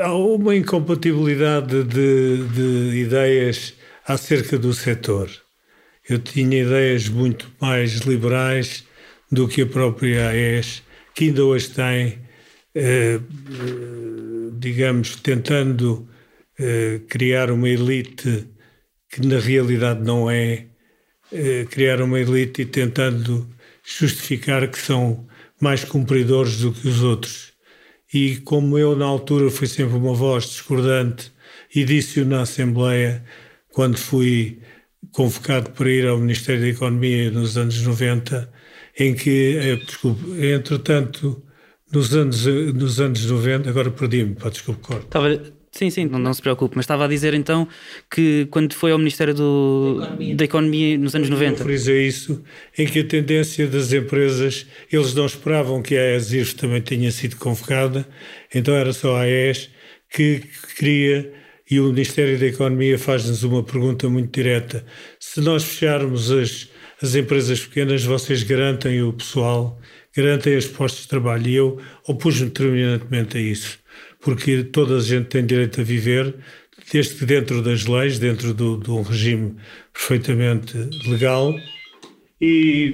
há 0.00 0.14
uma 0.14 0.54
incompatibilidade 0.54 1.84
de, 1.84 2.48
de 2.48 2.98
ideias 2.98 3.74
acerca 4.06 4.58
do 4.58 4.72
setor. 4.72 5.30
Eu 6.08 6.18
tinha 6.18 6.62
ideias 6.62 7.08
muito 7.08 7.50
mais 7.60 8.00
liberais 8.00 8.84
do 9.30 9.48
que 9.48 9.62
a 9.62 9.66
própria 9.66 10.30
AES, 10.30 10.82
que 11.14 11.24
ainda 11.24 11.44
hoje 11.44 11.70
tem 11.70 12.24
eh, 12.74 13.20
digamos, 14.58 15.16
tentando 15.16 16.08
eh, 16.58 17.00
criar 17.08 17.50
uma 17.50 17.68
elite 17.68 18.48
que 19.08 19.24
na 19.24 19.38
realidade 19.38 20.02
não 20.02 20.28
é, 20.28 20.66
eh, 21.34 21.66
criar 21.68 22.00
uma 22.00 22.18
elite 22.20 22.62
e 22.62 22.66
tentando 22.66 23.46
justificar 23.84 24.68
que 24.68 24.78
são 24.78 25.26
mais 25.60 25.84
cumpridores 25.84 26.60
do 26.60 26.72
que 26.72 26.88
os 26.88 27.02
outros. 27.02 27.52
E 28.12 28.36
como 28.36 28.78
eu, 28.78 28.94
na 28.94 29.04
altura, 29.04 29.50
fui 29.50 29.66
sempre 29.66 29.96
uma 29.96 30.14
voz 30.14 30.44
discordante 30.44 31.32
e 31.74 31.84
disse-o 31.84 32.24
na 32.24 32.42
Assembleia, 32.42 33.24
quando 33.70 33.96
fui 33.96 34.60
convocado 35.12 35.70
para 35.70 35.90
ir 35.90 36.06
ao 36.06 36.18
Ministério 36.18 36.62
da 36.62 36.68
Economia 36.68 37.30
nos 37.30 37.56
anos 37.58 37.82
90, 37.82 38.50
em 38.98 39.14
que, 39.14 39.80
desculpe, 39.84 40.22
entretanto, 40.46 41.42
nos 41.92 42.14
anos, 42.14 42.46
nos 42.46 43.00
anos 43.00 43.26
90, 43.26 43.68
agora 43.68 43.90
perdi-me, 43.90 44.36
desculpe, 44.50 44.80
corto. 44.82 45.06
Sim, 45.74 45.90
sim, 45.90 46.04
não, 46.04 46.20
não, 46.20 46.32
se 46.32 46.40
preocupe, 46.40 46.76
mas 46.76 46.84
estava 46.84 47.04
a 47.04 47.08
dizer 47.08 47.34
então 47.34 47.66
que 48.08 48.46
quando 48.48 48.72
foi 48.74 48.92
ao 48.92 48.98
Ministério 48.98 49.34
do, 49.34 49.96
da, 49.98 50.04
Economia. 50.04 50.36
da 50.36 50.44
Economia 50.44 50.98
nos 50.98 51.14
anos 51.16 51.28
90. 51.28 51.64
Eu 51.64 52.00
isso, 52.00 52.44
em 52.78 52.86
que 52.86 53.00
a 53.00 53.04
tendência 53.04 53.66
das 53.66 53.92
empresas, 53.92 54.66
eles 54.92 55.12
não 55.14 55.26
esperavam 55.26 55.82
que 55.82 55.96
a 55.96 56.14
ESIRF 56.14 56.54
também 56.54 56.80
tenha 56.80 57.10
sido 57.10 57.34
convocada, 57.36 58.06
então 58.54 58.72
era 58.72 58.92
só 58.92 59.16
a 59.16 59.22
AES 59.22 59.68
que 60.08 60.42
queria, 60.76 61.32
e 61.68 61.80
o 61.80 61.88
Ministério 61.88 62.38
da 62.38 62.46
Economia 62.46 62.96
faz-nos 62.96 63.42
uma 63.42 63.64
pergunta 63.64 64.08
muito 64.08 64.32
direta: 64.32 64.86
se 65.18 65.40
nós 65.40 65.64
fecharmos 65.64 66.30
as, 66.30 66.68
as 67.02 67.16
empresas 67.16 67.66
pequenas, 67.66 68.04
vocês 68.04 68.44
garantem 68.44 69.02
o 69.02 69.12
pessoal 69.12 69.80
garantem 70.16 70.56
os 70.56 70.66
postos 70.66 71.02
de 71.02 71.08
trabalho. 71.08 71.48
E 71.48 71.54
eu 71.54 71.80
opus-me 72.06 72.46
determinantemente 72.46 73.36
a 73.36 73.40
isso, 73.40 73.78
porque 74.24 74.64
toda 74.64 74.96
a 74.96 75.00
gente 75.00 75.26
tem 75.26 75.44
direito 75.44 75.80
a 75.82 75.84
viver, 75.84 76.34
desde 76.90 77.14
que 77.14 77.26
dentro 77.26 77.62
das 77.62 77.84
leis, 77.84 78.18
dentro 78.18 78.54
do, 78.54 78.78
de 78.78 78.90
um 78.90 79.02
regime 79.02 79.54
perfeitamente 79.92 80.76
legal. 81.06 81.54
E, 82.40 82.90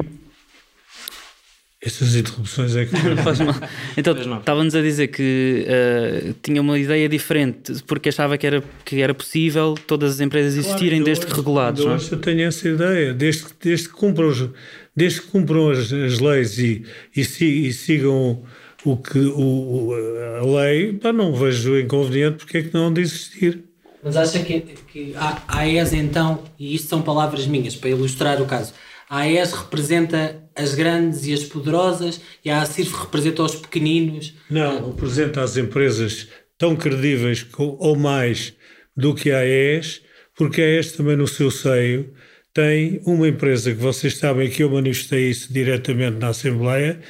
Essas 1.82 2.14
interrupções 2.14 2.76
é 2.76 2.84
que. 2.84 2.92
Não 2.92 3.16
faz 3.16 3.40
mal. 3.40 3.54
Então, 3.96 4.14
estava-nos 4.38 4.74
a 4.74 4.82
dizer 4.82 5.08
que 5.08 5.66
uh, 5.66 6.34
tinha 6.42 6.60
uma 6.60 6.78
ideia 6.78 7.08
diferente, 7.08 7.74
porque 7.86 8.08
achava 8.08 8.36
que 8.36 8.46
era, 8.46 8.62
que 8.84 9.00
era 9.00 9.14
possível 9.14 9.74
todas 9.86 10.14
as 10.14 10.20
empresas 10.20 10.56
existirem 10.56 11.00
claro, 11.00 11.04
desde 11.04 11.26
que 11.26 11.32
regulados. 11.32 11.84
Não, 11.84 11.94
é? 11.94 11.98
eu 12.10 12.18
tenho 12.18 12.42
essa 12.42 12.68
ideia. 12.68 13.14
Desde, 13.14 13.44
desde 13.62 13.88
que 13.88 13.94
cumpram, 13.94 14.28
os, 14.28 14.50
desde 14.94 15.22
que 15.22 15.28
cumpram 15.28 15.70
as, 15.70 15.92
as 15.92 16.18
leis 16.18 16.58
e, 16.58 16.84
e, 17.16 17.20
e, 17.20 17.72
sigam 17.72 18.42
o 18.84 18.96
que, 18.96 19.18
o, 19.18 19.92
a 20.40 20.62
lei, 20.62 20.94
pá, 20.94 21.12
não 21.12 21.34
vejo 21.34 21.78
inconveniente 21.78 22.38
porque 22.38 22.58
é 22.58 22.62
que 22.62 22.74
não 22.74 22.92
de 22.92 23.00
existir. 23.00 23.64
Mas 24.02 24.16
acha 24.16 24.38
que, 24.40 24.60
que 24.60 25.14
a 25.16 25.58
AES 25.58 25.92
então, 25.92 26.42
e 26.58 26.74
isto 26.74 26.88
são 26.88 27.02
palavras 27.02 27.46
minhas 27.46 27.76
para 27.76 27.90
ilustrar 27.90 28.40
o 28.40 28.46
caso, 28.46 28.72
a 29.08 29.18
AES 29.20 29.52
representa 29.52 30.42
as 30.54 30.74
grandes 30.74 31.26
e 31.26 31.34
as 31.34 31.44
poderosas 31.44 32.20
e 32.44 32.50
a 32.50 32.62
ACIRF 32.62 32.94
representa 32.94 33.42
os 33.42 33.56
pequeninos? 33.56 34.34
Não, 34.48 34.92
representa 34.92 35.42
as 35.42 35.56
empresas 35.56 36.28
tão 36.56 36.76
credíveis 36.76 37.46
ou 37.58 37.96
mais 37.96 38.54
do 38.96 39.14
que 39.14 39.30
a 39.30 39.40
AES, 39.40 40.00
porque 40.34 40.62
a 40.62 40.64
AES 40.64 40.92
também 40.92 41.16
no 41.16 41.26
seu 41.26 41.50
seio 41.50 42.12
tem 42.52 43.00
uma 43.04 43.28
empresa 43.28 43.72
que 43.72 43.80
vocês 43.80 44.16
sabem 44.16 44.48
que 44.50 44.62
eu 44.62 44.70
manifestei 44.70 45.30
isso 45.30 45.52
diretamente 45.52 46.18
na 46.18 46.28
Assembleia, 46.28 47.00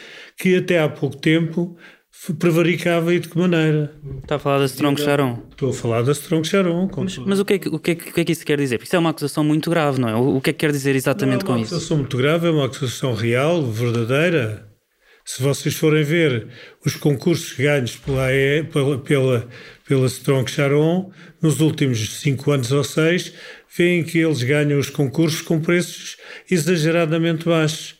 que 0.41 0.57
até 0.57 0.81
há 0.81 0.89
pouco 0.89 1.17
tempo 1.17 1.77
prevaricava 2.39 3.15
e 3.15 3.21
de 3.21 3.29
que 3.29 3.39
maneira? 3.39 3.95
Está 4.23 4.37
a 4.37 4.39
falar 4.39 4.59
da 4.59 4.65
Strong 4.65 5.01
Sharon. 5.01 5.43
Estou 5.51 5.69
a 5.69 5.73
falar 5.73 6.03
da 6.03 6.13
Strong 6.13 6.49
Sharon. 6.49 6.91
Mas, 6.97 7.19
mas, 7.19 7.39
o, 7.39 7.45
que 7.45 7.55
é 7.55 7.59
que, 7.59 7.69
o, 7.69 7.79
que 7.79 7.91
é 7.91 7.95
que, 7.95 8.11
o 8.11 8.13
que 8.15 8.21
é 8.23 8.25
que 8.25 8.33
isso 8.33 8.45
quer 8.45 8.59
dizer? 8.59 8.79
Porque 8.79 8.87
isso 8.87 8.97
é 8.97 8.99
uma 8.99 9.11
acusação 9.11 9.45
muito 9.45 9.69
grave, 9.69 10.01
não 10.01 10.09
é? 10.09 10.15
O 10.15 10.41
que 10.41 10.51
é 10.51 10.53
que 10.55 10.61
quer 10.61 10.73
dizer 10.73 10.97
exatamente 10.97 11.45
com 11.45 11.59
isso? 11.59 11.75
É 11.75 11.77
uma 11.77 11.77
acusação 11.77 11.97
muito 11.99 12.17
grave, 12.17 12.47
é 12.47 12.51
uma 12.51 12.65
acusação 12.65 13.15
real, 13.15 13.63
verdadeira. 13.71 14.67
Se 15.27 15.43
vocês 15.43 15.75
forem 15.75 16.03
ver 16.03 16.49
os 16.85 16.97
concursos 16.97 17.53
ganhos 17.53 17.97
pela, 17.97 18.29
pela, 18.73 18.99
pela, 18.99 19.49
pela 19.87 20.07
Strong 20.07 20.51
Sharon, 20.51 21.13
nos 21.43 21.61
últimos 21.61 22.21
cinco 22.21 22.51
anos 22.51 22.73
ou 22.73 22.83
seis, 22.83 23.35
veem 23.77 24.03
que 24.03 24.19
eles 24.19 24.43
ganham 24.43 24.79
os 24.79 24.89
concursos 24.89 25.43
com 25.43 25.61
preços 25.61 26.17
exageradamente 26.51 27.45
baixos. 27.45 28.00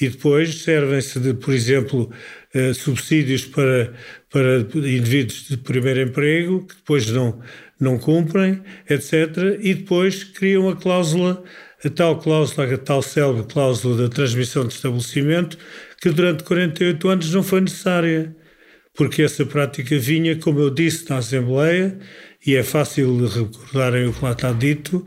E 0.00 0.08
depois 0.08 0.62
servem-se 0.62 1.18
de, 1.18 1.34
por 1.34 1.54
exemplo, 1.54 2.10
eh, 2.52 2.74
subsídios 2.74 3.44
para, 3.46 3.92
para 4.30 4.58
indivíduos 4.74 5.48
de 5.48 5.56
primeiro 5.56 6.00
emprego, 6.00 6.66
que 6.66 6.74
depois 6.74 7.10
não, 7.10 7.40
não 7.80 7.98
cumprem, 7.98 8.62
etc. 8.88 9.58
E 9.60 9.74
depois 9.74 10.24
criam 10.24 10.68
a 10.68 10.76
cláusula, 10.76 11.42
a 11.84 11.90
tal 11.90 12.18
cláusula, 12.18 12.72
a 12.72 12.78
tal 12.78 13.02
célebre 13.02 13.44
cláusula 13.44 14.02
da 14.02 14.08
transmissão 14.08 14.66
de 14.66 14.74
estabelecimento, 14.74 15.58
que 16.00 16.10
durante 16.10 16.44
48 16.44 17.08
anos 17.08 17.32
não 17.32 17.42
foi 17.42 17.60
necessária, 17.60 18.34
porque 18.94 19.22
essa 19.22 19.44
prática 19.44 19.98
vinha, 19.98 20.36
como 20.36 20.60
eu 20.60 20.70
disse 20.70 21.08
na 21.08 21.18
Assembleia, 21.18 21.98
e 22.46 22.54
é 22.54 22.62
fácil 22.62 23.26
recordarem 23.26 24.06
o 24.06 24.12
que 24.12 24.24
lá 24.24 24.32
está 24.32 24.52
dito, 24.52 25.04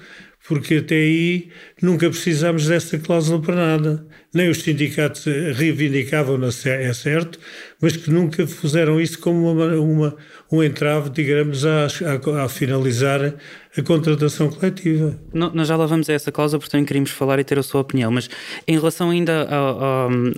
porque 0.49 0.77
até 0.77 0.95
aí 0.95 1.49
nunca 1.79 2.09
precisámos 2.09 2.65
dessa 2.65 2.97
cláusula 2.97 3.39
para 3.39 3.55
nada. 3.55 4.07
Nem 4.33 4.49
os 4.49 4.63
sindicatos 4.63 5.25
reivindicavam, 5.55 6.39
é 6.65 6.91
certo, 6.91 7.39
mas 7.79 7.95
que 7.95 8.09
nunca 8.09 8.47
fizeram 8.47 8.99
isso 8.99 9.19
como 9.19 9.51
uma, 9.51 9.75
uma 9.75 10.17
um 10.51 10.63
entrave, 10.63 11.11
digamos, 11.11 11.67
a, 11.67 11.85
a, 11.85 12.45
a, 12.45 12.49
finalizar 12.49 13.35
a 13.77 13.81
contratação 13.83 14.49
coletiva. 14.49 15.19
Não, 15.31 15.53
nós 15.53 15.67
já 15.67 15.75
lá 15.75 15.85
vamos 15.85 16.09
a 16.09 16.13
essa 16.13 16.31
cláusula, 16.31 16.59
portanto 16.59 16.87
queríamos 16.87 17.11
falar 17.11 17.37
e 17.37 17.43
ter 17.43 17.59
a 17.59 17.63
sua 17.63 17.81
opinião, 17.81 18.09
mas 18.09 18.27
em 18.67 18.75
relação 18.75 19.11
ainda 19.11 19.47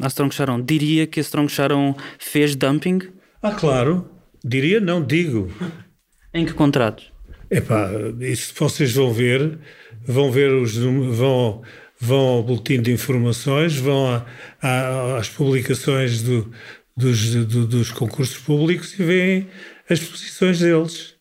à 0.02 0.08
Strong 0.08 0.36
Sharon, 0.36 0.62
diria 0.62 1.08
que 1.08 1.22
a 1.22 1.24
Strong 1.24 1.50
Sharon 1.50 1.96
fez 2.20 2.54
dumping? 2.54 3.00
Ah, 3.42 3.54
claro. 3.54 4.10
Diria, 4.44 4.82
não, 4.82 5.02
digo. 5.02 5.50
Em 6.34 6.46
que 6.46 6.54
contratos? 6.54 7.10
Epá, 7.50 7.90
isso 8.20 8.54
vocês 8.58 8.94
vão 8.94 9.14
ver 9.14 9.58
vão 10.06 10.32
ver 10.32 10.52
os 10.52 10.76
vão 10.76 11.62
vão 12.02 12.20
ao 12.20 12.44
boletim 12.44 12.82
de 12.82 12.92
informações, 12.92 13.76
vão 13.78 14.08
a, 14.08 14.26
a, 14.60 15.18
às 15.18 15.30
publicações 15.30 16.24
do, 16.24 16.52
dos, 16.98 17.36
do, 17.46 17.68
dos 17.68 17.92
concursos 17.92 18.40
públicos 18.40 19.00
e 19.00 19.04
veem 19.04 19.48
as 19.88 20.00
posições 20.00 20.60
deles. 20.60 21.14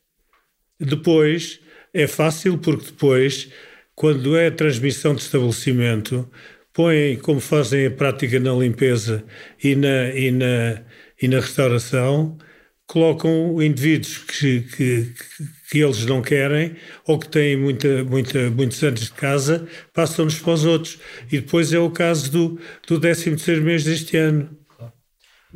Depois 0.81 1.61
é 1.93 2.07
fácil 2.07 2.57
porque 2.57 2.87
depois, 2.87 3.51
quando 3.95 4.35
é 4.37 4.51
transmissão 4.51 5.15
de 5.15 5.21
estabelecimento, 5.21 6.27
põem 6.73 7.17
como 7.19 7.41
fazem 7.41 7.87
a 7.87 7.91
prática 7.91 8.41
na 8.41 8.53
limpeza 8.53 9.23
e 9.63 9.77
na, 9.77 10.09
e 10.15 10.31
na, 10.31 10.83
e 11.21 11.29
na 11.29 11.41
restauração, 11.41 12.39
colocam 12.91 13.63
indivíduos 13.63 14.19
que, 14.19 14.63
que, 14.63 15.15
que 15.71 15.79
eles 15.79 16.05
não 16.07 16.21
querem 16.21 16.75
ou 17.07 17.21
que 17.21 17.29
têm 17.29 17.57
muita, 17.57 18.03
muita, 18.03 18.51
muitos 18.51 18.83
anos 18.83 19.03
de 19.03 19.13
casa, 19.13 19.69
passam-nos 19.95 20.41
para 20.41 20.53
os 20.53 20.65
outros. 20.65 20.99
E 21.31 21.39
depois 21.39 21.73
é 21.73 21.79
o 21.79 21.89
caso 21.89 22.33
do, 22.33 22.59
do 22.89 22.99
13 22.99 23.61
mês 23.61 23.85
deste 23.85 24.17
ano. 24.17 24.51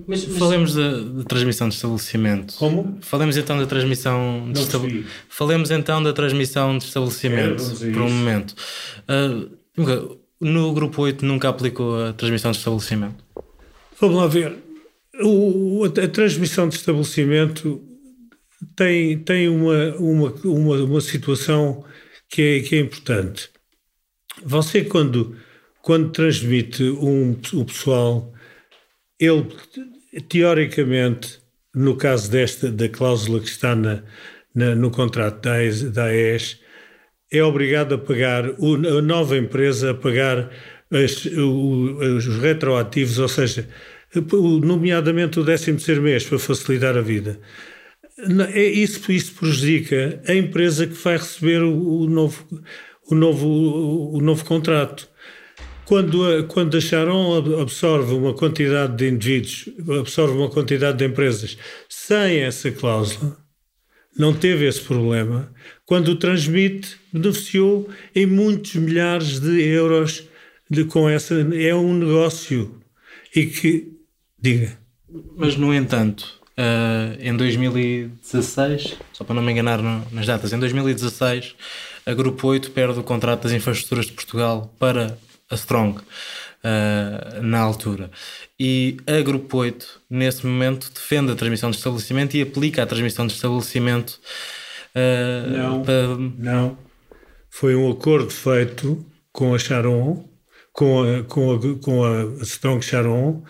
Mas, 0.06 0.24
mas... 0.24 0.38
Falemos 0.38 0.74
da, 0.76 1.00
da, 1.00 1.24
transmissão 1.24 1.68
de 1.68 1.74
estabelecimento. 1.74 2.54
Como? 2.54 2.98
Falemos 3.00 3.36
então 3.36 3.58
da 3.58 3.66
transmissão 3.66 4.52
de 4.52 4.60
estab... 4.60 5.04
Falemos 5.28 5.72
então 5.72 6.00
da 6.00 6.12
transmissão 6.12 6.78
de 6.78 6.84
estabelecimento 6.84 7.64
é, 7.82 7.90
por 7.90 8.02
um 8.02 8.10
momento. 8.10 8.54
Uh, 9.08 10.18
no 10.40 10.72
grupo 10.72 11.02
8 11.02 11.26
nunca 11.26 11.48
aplicou 11.48 12.00
a 12.00 12.12
transmissão 12.12 12.52
de 12.52 12.58
estabelecimento? 12.58 13.24
Vamos 14.00 14.18
lá 14.18 14.28
ver. 14.28 14.63
O, 15.22 15.84
a, 15.84 16.08
transmissão 16.08 16.68
de 16.68 16.76
estabelecimento 16.76 17.82
tem, 18.74 19.18
tem 19.18 19.48
uma, 19.48 19.94
uma, 19.96 20.34
uma, 20.44 20.76
uma 20.82 21.00
situação 21.00 21.84
que 22.28 22.42
é, 22.42 22.60
que 22.60 22.76
é 22.76 22.80
importante. 22.80 23.48
Você, 24.42 24.84
quando, 24.84 25.36
quando 25.82 26.10
transmite 26.10 26.82
um, 26.82 27.38
o 27.52 27.64
pessoal, 27.64 28.32
ele, 29.18 29.46
teoricamente, 30.28 31.40
no 31.74 31.96
caso 31.96 32.30
desta, 32.30 32.70
da 32.70 32.88
cláusula 32.88 33.40
que 33.40 33.48
está 33.48 33.76
na, 33.76 34.02
na 34.54 34.74
no 34.74 34.90
contrato 34.90 35.42
da 35.42 35.54
AES, 35.54 35.82
da 35.92 36.04
AES, 36.06 36.60
é 37.30 37.42
obrigado 37.42 37.94
a 37.94 37.98
pagar, 37.98 38.44
a 38.44 39.02
nova 39.02 39.36
empresa 39.36 39.90
a 39.90 39.94
pagar 39.94 40.50
as, 40.90 41.24
os 41.24 42.26
retroativos, 42.38 43.18
ou 43.18 43.28
seja, 43.28 43.68
nomeadamente 44.64 45.40
o 45.40 45.44
13 45.44 45.72
terceiro 45.72 46.02
mês, 46.02 46.24
para 46.24 46.38
facilitar 46.38 46.96
a 46.96 47.00
vida. 47.00 47.40
É 48.54 48.62
isso, 48.62 49.10
isso 49.10 49.34
prejudica 49.34 50.22
a 50.26 50.34
empresa 50.34 50.86
que 50.86 50.94
vai 50.94 51.16
receber 51.16 51.62
o, 51.62 52.02
o 52.02 52.06
novo, 52.06 52.44
o, 53.10 53.14
novo, 53.14 53.48
o, 54.16 54.20
novo 54.20 54.44
contrato. 54.44 55.08
Quando 55.84 56.24
a, 56.24 56.44
quando 56.44 56.76
a 56.76 56.80
Sharon 56.80 57.60
absorve 57.60 58.14
uma 58.14 58.32
quantidade 58.32 58.96
de 58.96 59.08
indivíduos, 59.08 59.68
absorve 60.00 60.34
uma 60.34 60.48
quantidade 60.48 60.98
de 60.98 61.04
empresas 61.04 61.58
sem 61.88 62.38
essa 62.38 62.70
cláusula, 62.70 63.36
não 64.16 64.32
teve 64.32 64.66
esse 64.66 64.80
problema. 64.80 65.52
Quando 65.84 66.08
o 66.08 66.16
transmite, 66.16 66.96
beneficiou 67.12 67.88
em 68.14 68.26
muitos 68.26 68.76
milhares 68.76 69.40
de 69.40 69.60
euros 69.60 70.28
de, 70.70 70.84
com 70.84 71.08
essa. 71.08 71.34
É 71.34 71.74
um 71.74 71.94
negócio. 71.94 72.80
E 73.34 73.46
que. 73.46 73.93
Diga. 74.44 74.76
Mas, 75.36 75.56
no 75.56 75.72
entanto, 75.72 76.44
Uh, 76.56 77.18
em 77.18 77.36
2016, 77.36 78.96
só 79.12 79.24
para 79.24 79.34
não 79.34 79.42
me 79.42 79.50
enganar 79.50 79.82
no, 79.82 80.06
nas 80.12 80.24
datas, 80.24 80.52
em 80.52 80.58
2016 80.60 81.56
a 82.06 82.14
Grupo 82.14 82.46
8 82.46 82.70
perde 82.70 83.00
o 83.00 83.02
contrato 83.02 83.42
das 83.42 83.50
infraestruturas 83.50 84.06
de 84.06 84.12
Portugal 84.12 84.72
para 84.78 85.18
a 85.50 85.54
Strong 85.56 85.98
uh, 85.98 87.42
na 87.42 87.58
altura. 87.58 88.08
E 88.58 88.98
a 89.04 89.20
Grupo 89.20 89.58
8, 89.58 90.02
nesse 90.08 90.46
momento, 90.46 90.92
defende 90.94 91.32
a 91.32 91.34
transmissão 91.34 91.72
de 91.72 91.76
estabelecimento 91.76 92.36
e 92.36 92.42
aplica 92.42 92.84
a 92.84 92.86
transmissão 92.86 93.26
de 93.26 93.32
estabelecimento. 93.32 94.20
Uh, 94.94 95.50
não, 95.50 95.82
para... 95.82 96.16
não. 96.38 96.78
Foi 97.50 97.74
um 97.74 97.90
acordo 97.90 98.30
feito 98.30 99.04
com 99.32 99.54
a 99.54 99.58
Charon, 99.58 100.28
com 100.72 101.02
a, 101.02 101.24
com 101.24 101.52
a, 101.52 101.58
com 101.82 102.04
a 102.04 102.44
Strong 102.44 102.84
Charon, 102.84 103.42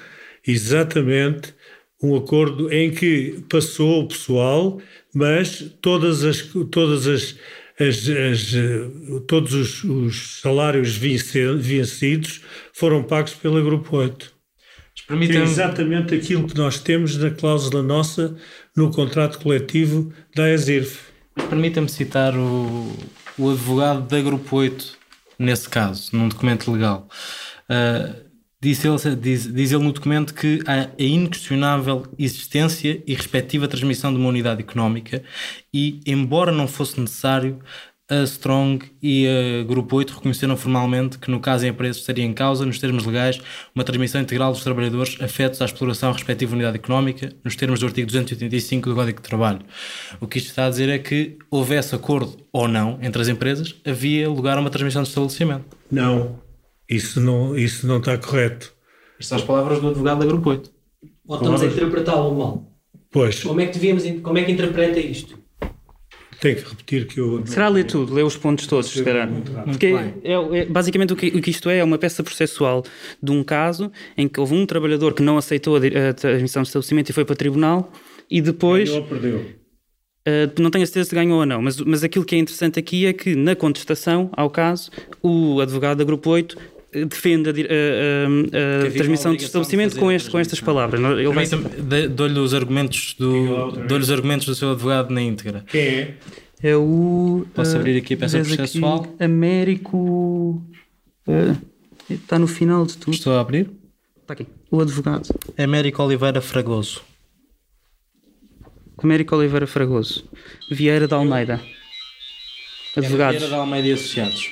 exatamente 0.46 1.54
um 2.02 2.14
acordo 2.16 2.72
em 2.72 2.90
que 2.90 3.42
passou 3.48 4.02
o 4.02 4.08
pessoal, 4.08 4.80
mas 5.14 5.64
todas 5.80 6.24
as, 6.24 6.42
todas 6.70 7.06
as, 7.06 7.36
as, 7.80 8.08
as 8.08 8.54
todos 9.26 9.54
os, 9.54 9.84
os, 9.84 10.40
salários 10.40 10.96
vencidos 10.96 12.42
foram 12.72 13.02
pagos 13.02 13.32
pela 13.34 13.62
Grupo 13.62 13.96
8. 13.96 14.34
É 15.10 15.42
exatamente 15.42 16.14
aquilo 16.14 16.46
que 16.46 16.56
nós 16.56 16.78
temos 16.78 17.16
na 17.16 17.30
cláusula 17.30 17.82
nossa 17.82 18.36
no 18.76 18.90
contrato 18.90 19.38
coletivo 19.38 20.12
da 20.34 20.50
ESIRF. 20.50 20.98
Permita-me 21.48 21.88
citar 21.88 22.36
o, 22.36 22.92
o 23.36 23.50
advogado 23.50 24.06
da 24.06 24.20
Grupo 24.20 24.56
8 24.56 25.04
nesse 25.38 25.68
caso, 25.68 26.10
num 26.12 26.28
documento 26.28 26.70
legal. 26.70 27.08
Uh, 27.68 28.23
Diz 28.64 28.82
ele, 28.82 29.16
diz, 29.16 29.52
diz 29.52 29.72
ele 29.72 29.84
no 29.84 29.92
documento 29.92 30.32
que 30.32 30.58
há 30.66 30.84
a 30.84 30.88
inquestionável 30.98 32.06
existência 32.18 33.02
e 33.06 33.12
respectiva 33.12 33.68
transmissão 33.68 34.10
de 34.10 34.18
uma 34.18 34.30
unidade 34.30 34.62
económica 34.62 35.22
e, 35.72 36.00
embora 36.06 36.50
não 36.50 36.66
fosse 36.66 36.98
necessário, 36.98 37.58
a 38.08 38.22
Strong 38.22 38.86
e 39.02 39.26
a 39.28 39.64
Grupo 39.64 39.96
8 39.96 40.14
reconheceram 40.14 40.56
formalmente 40.56 41.18
que, 41.18 41.30
no 41.30 41.40
caso 41.40 41.66
em 41.66 41.68
empresa, 41.68 41.98
estaria 41.98 42.24
em 42.24 42.32
causa, 42.32 42.64
nos 42.64 42.78
termos 42.78 43.04
legais, 43.04 43.38
uma 43.74 43.84
transmissão 43.84 44.22
integral 44.22 44.50
dos 44.50 44.64
trabalhadores 44.64 45.20
afetos 45.20 45.60
à 45.60 45.66
exploração 45.66 46.08
à 46.08 46.12
respectiva 46.14 46.54
unidade 46.54 46.76
económica, 46.76 47.34
nos 47.44 47.56
termos 47.56 47.80
do 47.80 47.86
artigo 47.86 48.06
285 48.06 48.88
do 48.88 48.94
Código 48.94 49.20
de 49.20 49.28
Trabalho. 49.28 49.60
O 50.22 50.26
que 50.26 50.38
isto 50.38 50.48
está 50.48 50.64
a 50.64 50.70
dizer 50.70 50.88
é 50.88 50.98
que, 50.98 51.36
houvesse 51.50 51.94
acordo 51.94 52.38
ou 52.50 52.66
não 52.66 52.98
entre 53.02 53.20
as 53.20 53.28
empresas, 53.28 53.74
havia 53.84 54.26
lugar 54.26 54.56
a 54.56 54.60
uma 54.62 54.70
transmissão 54.70 55.02
de 55.02 55.10
estabelecimento. 55.10 55.66
Não, 55.90 56.38
isso 56.88 57.20
não, 57.20 57.56
isso 57.56 57.86
não 57.86 57.98
está 57.98 58.16
correto. 58.18 58.72
Estas 59.18 59.26
são 59.28 59.38
as 59.38 59.44
palavras 59.44 59.80
do 59.80 59.88
advogado 59.88 60.18
da 60.20 60.26
Grupo 60.26 60.50
8. 60.50 60.70
Ou 61.26 61.36
estamos 61.36 61.62
a 61.62 61.66
interpretá-lo 61.66 62.34
mal? 62.34 62.70
Pois, 63.10 63.42
Como 63.42 63.60
é 63.60 63.66
que 63.66 63.74
devíamos, 63.74 64.02
como 64.22 64.38
é 64.38 64.44
que 64.44 64.52
interpreta 64.52 64.98
isto? 64.98 65.38
tem 66.40 66.56
que 66.56 66.62
repetir 66.68 67.06
que 67.06 67.18
eu. 67.18 67.42
Será 67.46 67.68
ler 67.68 67.84
tudo, 67.84 68.12
ler 68.12 68.22
os 68.22 68.36
pontos 68.36 68.66
todos, 68.66 68.90
se 68.90 69.02
calhar. 69.02 69.26
Porque 69.64 69.86
é, 70.22 70.32
é- 70.60 70.66
basicamente 70.66 71.10
o 71.12 71.16
que, 71.16 71.28
o 71.28 71.40
que 71.40 71.48
isto 71.50 71.70
é 71.70 71.78
é 71.78 71.84
uma 71.84 71.96
peça 71.96 72.22
processual 72.22 72.84
de 73.22 73.30
um 73.32 73.42
caso 73.42 73.90
em 74.14 74.28
que 74.28 74.38
houve 74.38 74.52
um 74.54 74.66
trabalhador 74.66 75.14
que 75.14 75.22
não 75.22 75.38
aceitou 75.38 75.76
a, 75.76 75.80
di- 75.80 75.96
a 75.96 76.12
transmissão 76.12 76.60
de 76.60 76.68
estabelecimento 76.68 77.08
e 77.08 77.12
foi 77.14 77.24
para 77.24 77.34
tribunal 77.34 77.90
e 78.30 78.42
depois. 78.42 78.90
Ganhou 78.90 79.02
ou 79.04 79.08
perdeu? 79.08 79.38
Uh, 80.26 80.60
não 80.60 80.70
tenho 80.70 80.82
a 80.84 80.86
certeza 80.86 81.08
se 81.10 81.14
ganhou 81.14 81.38
ou 81.38 81.46
não, 81.46 81.62
mas, 81.62 81.78
mas 81.80 82.02
aquilo 82.04 82.24
que 82.26 82.34
é 82.34 82.38
interessante 82.38 82.78
aqui 82.78 83.06
é 83.06 83.12
que, 83.14 83.34
na 83.34 83.54
contestação 83.56 84.28
ao 84.32 84.50
caso, 84.50 84.90
o 85.22 85.60
advogado 85.60 85.98
da 85.98 86.04
Grupo 86.04 86.28
8 86.30 86.52
uh, 86.58 86.58
defende 87.08 87.48
a, 87.50 87.52
a- 87.52 87.54
a- 88.84 88.86
a 88.86 88.90
transmissão 88.92 89.32
de 89.32 89.38
de 89.38 89.44
estabelecimento 89.44 89.98
com, 89.98 90.12
este, 90.12 90.30
com 90.30 90.38
estas 90.38 90.60
palavras. 90.60 91.00
Ele 91.00 91.28
vai, 91.32 91.46
Dou-lhe 92.08 92.38
os 92.38 92.54
argumentos 92.54 93.14
do, 93.18 93.72
dou-lhe 93.86 94.04
os 94.04 94.10
argumentos 94.10 94.46
do 94.46 94.54
seu 94.54 94.70
advogado 94.72 95.10
na 95.12 95.20
íntegra. 95.22 95.64
Quem 95.68 95.80
é? 95.80 96.14
é 96.62 96.76
o. 96.76 97.46
Posso 97.54 97.76
uh, 97.76 97.80
abrir 97.80 97.98
aqui 97.98 98.14
a 98.14 98.16
peça 98.16 98.38
processual? 98.40 99.06
Américo. 99.18 100.62
uh, 101.26 101.56
está 102.08 102.38
no 102.38 102.46
final 102.46 102.86
de 102.86 102.96
tudo. 102.96 103.14
Estou 103.14 103.34
a 103.36 103.40
abrir. 103.40 103.70
Está 104.20 104.34
aqui. 104.34 104.46
O 104.70 104.80
advogado. 104.80 105.28
Américo 105.58 106.02
Oliveira 106.02 106.40
Fragoso. 106.40 107.02
Américo 109.02 109.36
Oliveira 109.36 109.66
Fragoso. 109.66 110.24
Vieira 110.70 111.06
de 111.06 111.14
Almeida. 111.14 111.60
Advogados. 112.96 113.36
Vieira 113.40 113.54
de 113.54 113.60
Almeida 113.60 113.88
e 113.88 113.92
Associados. 113.92 114.50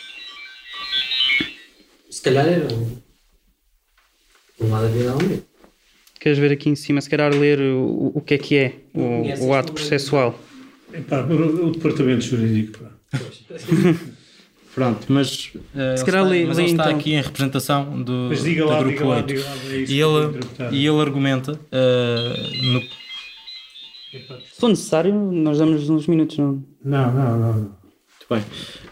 Se 2.23 2.31
calhar 2.31 2.47
era 2.47 2.73
um. 2.73 2.97
Um 4.61 4.71
lado 4.71 4.83
da 4.85 4.89
vida 4.93 5.11
Almeida. 5.11 5.43
Queres 6.21 6.39
ver 6.39 6.53
aqui 6.53 6.69
em 6.71 6.77
cima, 6.77 7.01
se 7.01 7.11
calhar 7.11 7.35
ler 7.35 7.59
o, 7.59 8.13
o 8.15 8.21
que 8.21 8.35
é 8.35 8.39
que 8.39 8.57
é 8.57 8.75
o, 8.95 9.47
o 9.49 9.55
ato 9.55 9.73
processual? 9.73 10.39
Epá, 10.95 11.23
o, 11.23 11.67
o 11.67 11.73
departamento 11.73 12.23
jurídico. 12.23 12.79
Pá. 12.79 13.19
Pronto, 14.73 15.05
mas, 15.13 15.51
uh, 15.75 15.99
Se 15.99 16.05
calhar 16.05 16.25
ele 16.25 16.31
lê- 16.31 16.37
está, 16.43 16.49
mas 16.49 16.57
lê 16.59 16.63
ele 16.63 16.71
está 16.71 16.85
então. 16.85 16.99
aqui 17.01 17.13
em 17.13 17.21
representação 17.21 18.03
do, 18.05 18.13
Mas 18.31 18.45
diga 18.45 18.63
do 18.63 18.69
lá, 18.69 18.79
Grupo 18.79 18.93
diga 18.93 19.05
lá, 19.09 19.17
8. 19.17 19.27
diga 19.27 19.43
lá, 19.43 19.57
é 19.57 19.75
e, 19.75 20.01
ele, 20.01 20.77
e 20.77 20.87
ele 20.87 21.01
argumenta 21.01 21.53
uh, 21.55 22.67
no, 22.73 22.81
Se 24.49 24.61
for 24.61 24.69
necessário, 24.69 25.13
nós 25.13 25.59
damos 25.59 25.91
uns 25.91 26.07
minutos. 26.07 26.39
Não? 26.39 26.63
Não, 26.85 27.13
não, 27.13 27.39
não. 27.39 27.53
não. 27.55 27.55
Muito 27.55 28.27
bem. 28.31 28.45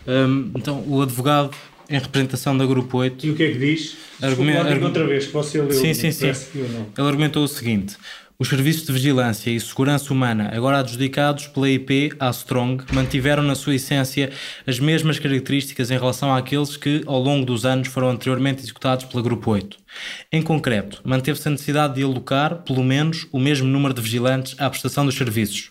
Um, 0.08 0.50
então, 0.56 0.84
o 0.88 1.00
advogado 1.00 1.54
em 1.90 1.98
representação 1.98 2.56
da 2.56 2.64
Grupo 2.64 2.98
8 2.98 3.26
E 3.26 3.30
o 3.30 3.34
que 3.34 3.42
é 3.42 3.50
que 3.52 3.58
diz? 3.58 3.96
Argumen- 4.22 4.52
Desculpa, 4.52 4.52
lá, 4.52 4.58
diga 4.62 4.70
argu- 4.74 4.84
outra 4.86 5.06
vez, 5.06 5.26
que 5.26 5.32
você 5.32 5.60
leu. 5.60 5.72
Sim, 5.72 5.92
sim, 5.94 6.12
sim. 6.12 6.26
Ele 6.26 7.06
argumentou 7.08 7.42
o 7.44 7.48
seguinte: 7.48 7.96
os 8.38 8.48
serviços 8.48 8.86
de 8.86 8.92
vigilância 8.92 9.50
e 9.50 9.58
segurança 9.60 10.12
humana, 10.12 10.50
agora 10.54 10.78
adjudicados 10.78 11.46
pela 11.48 11.68
IP 11.68 12.12
à 12.18 12.30
Strong, 12.30 12.84
mantiveram 12.92 13.42
na 13.42 13.54
sua 13.54 13.74
essência 13.74 14.30
as 14.66 14.78
mesmas 14.78 15.18
características 15.18 15.90
em 15.90 15.98
relação 15.98 16.34
àqueles 16.34 16.76
que, 16.76 17.02
ao 17.06 17.20
longo 17.20 17.44
dos 17.44 17.66
anos, 17.66 17.88
foram 17.88 18.08
anteriormente 18.10 18.62
executados 18.62 19.04
pela 19.06 19.22
Grupo 19.22 19.50
8. 19.50 19.76
Em 20.32 20.42
concreto, 20.42 21.00
manteve-se 21.04 21.48
a 21.48 21.50
necessidade 21.50 21.94
de 21.94 22.02
alocar, 22.02 22.62
pelo 22.62 22.82
menos, 22.84 23.26
o 23.32 23.38
mesmo 23.38 23.66
número 23.66 23.92
de 23.92 24.00
vigilantes 24.00 24.54
à 24.58 24.68
prestação 24.70 25.04
dos 25.04 25.16
serviços. 25.16 25.70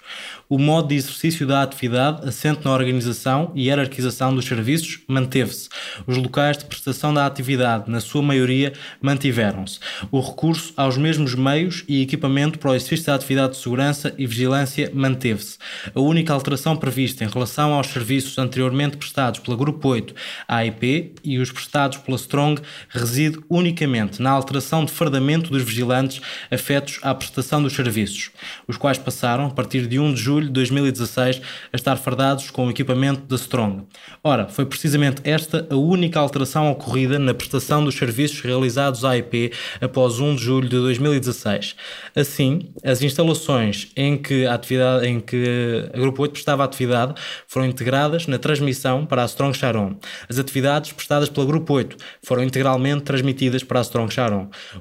O 0.49 0.57
modo 0.57 0.89
de 0.89 0.95
exercício 0.95 1.45
da 1.45 1.61
atividade, 1.61 2.27
assente 2.27 2.65
na 2.65 2.71
organização 2.71 3.51
e 3.55 3.67
hierarquização 3.67 4.33
dos 4.33 4.45
serviços, 4.45 4.99
manteve-se. 5.07 5.69
Os 6.07 6.17
locais 6.17 6.57
de 6.57 6.65
prestação 6.65 7.13
da 7.13 7.25
atividade, 7.25 7.89
na 7.89 7.99
sua 7.99 8.21
maioria, 8.21 8.73
mantiveram-se. 8.99 9.79
O 10.11 10.19
recurso 10.19 10.73
aos 10.75 10.97
mesmos 10.97 11.35
meios 11.35 11.83
e 11.87 12.01
equipamento 12.01 12.57
para 12.57 12.71
o 12.71 12.75
exercício 12.75 13.05
da 13.05 13.15
atividade 13.15 13.53
de 13.53 13.59
segurança 13.59 14.13
e 14.17 14.25
vigilância 14.25 14.91
manteve-se. 14.93 15.57
A 15.93 15.99
única 15.99 16.33
alteração 16.33 16.75
prevista 16.75 17.23
em 17.23 17.27
relação 17.27 17.73
aos 17.73 17.87
serviços 17.87 18.37
anteriormente 18.37 18.97
prestados 18.97 19.39
pela 19.39 19.55
Grupo 19.55 19.87
8 19.87 20.15
à 20.47 20.65
IP 20.65 21.13
e 21.23 21.37
os 21.37 21.51
prestados 21.51 21.99
pela 21.99 22.17
Strong 22.17 22.61
reside 22.89 23.39
unicamente 23.49 24.08
na 24.17 24.31
alteração 24.31 24.83
de 24.83 24.91
fardamento 24.91 25.51
dos 25.51 25.61
vigilantes 25.61 26.21
afetos 26.49 26.99
à 27.03 27.13
prestação 27.13 27.61
dos 27.61 27.73
serviços, 27.73 28.31
os 28.67 28.77
quais 28.77 28.97
passaram, 28.97 29.45
a 29.45 29.51
partir 29.51 29.85
de 29.85 29.99
1 29.99 30.13
de 30.13 30.21
julho 30.21 30.47
de 30.47 30.53
2016, 30.53 31.41
a 31.71 31.75
estar 31.75 31.95
fardados 31.97 32.49
com 32.49 32.65
o 32.65 32.71
equipamento 32.71 33.21
da 33.27 33.35
Strong. 33.35 33.83
Ora, 34.23 34.47
foi 34.47 34.65
precisamente 34.65 35.21
esta 35.23 35.67
a 35.69 35.75
única 35.75 36.19
alteração 36.19 36.71
ocorrida 36.71 37.19
na 37.19 37.33
prestação 37.33 37.83
dos 37.83 37.95
serviços 37.95 38.41
realizados 38.41 39.03
à 39.03 39.17
IP 39.17 39.51
após 39.81 40.19
1 40.19 40.35
de 40.35 40.43
julho 40.43 40.69
de 40.69 40.77
2016. 40.77 41.75
Assim, 42.15 42.69
as 42.83 43.01
instalações 43.01 43.91
em 43.95 44.17
que 44.17 44.45
a, 44.45 44.53
atividade, 44.53 45.07
em 45.07 45.19
que 45.19 45.89
a 45.93 45.97
Grupo 45.97 46.21
8 46.21 46.31
prestava 46.31 46.63
atividade 46.63 47.15
foram 47.47 47.65
integradas 47.65 48.27
na 48.27 48.37
transmissão 48.37 49.05
para 49.05 49.23
a 49.23 49.25
Strong 49.25 49.57
Sharon. 49.57 49.97
As 50.29 50.37
atividades 50.37 50.91
prestadas 50.93 51.29
pela 51.29 51.45
Grupo 51.45 51.73
8 51.73 51.97
foram 52.23 52.43
integralmente 52.43 53.03
transmitidas 53.03 53.63
para 53.63 53.79
a 53.79 53.81
Strong 53.81 53.98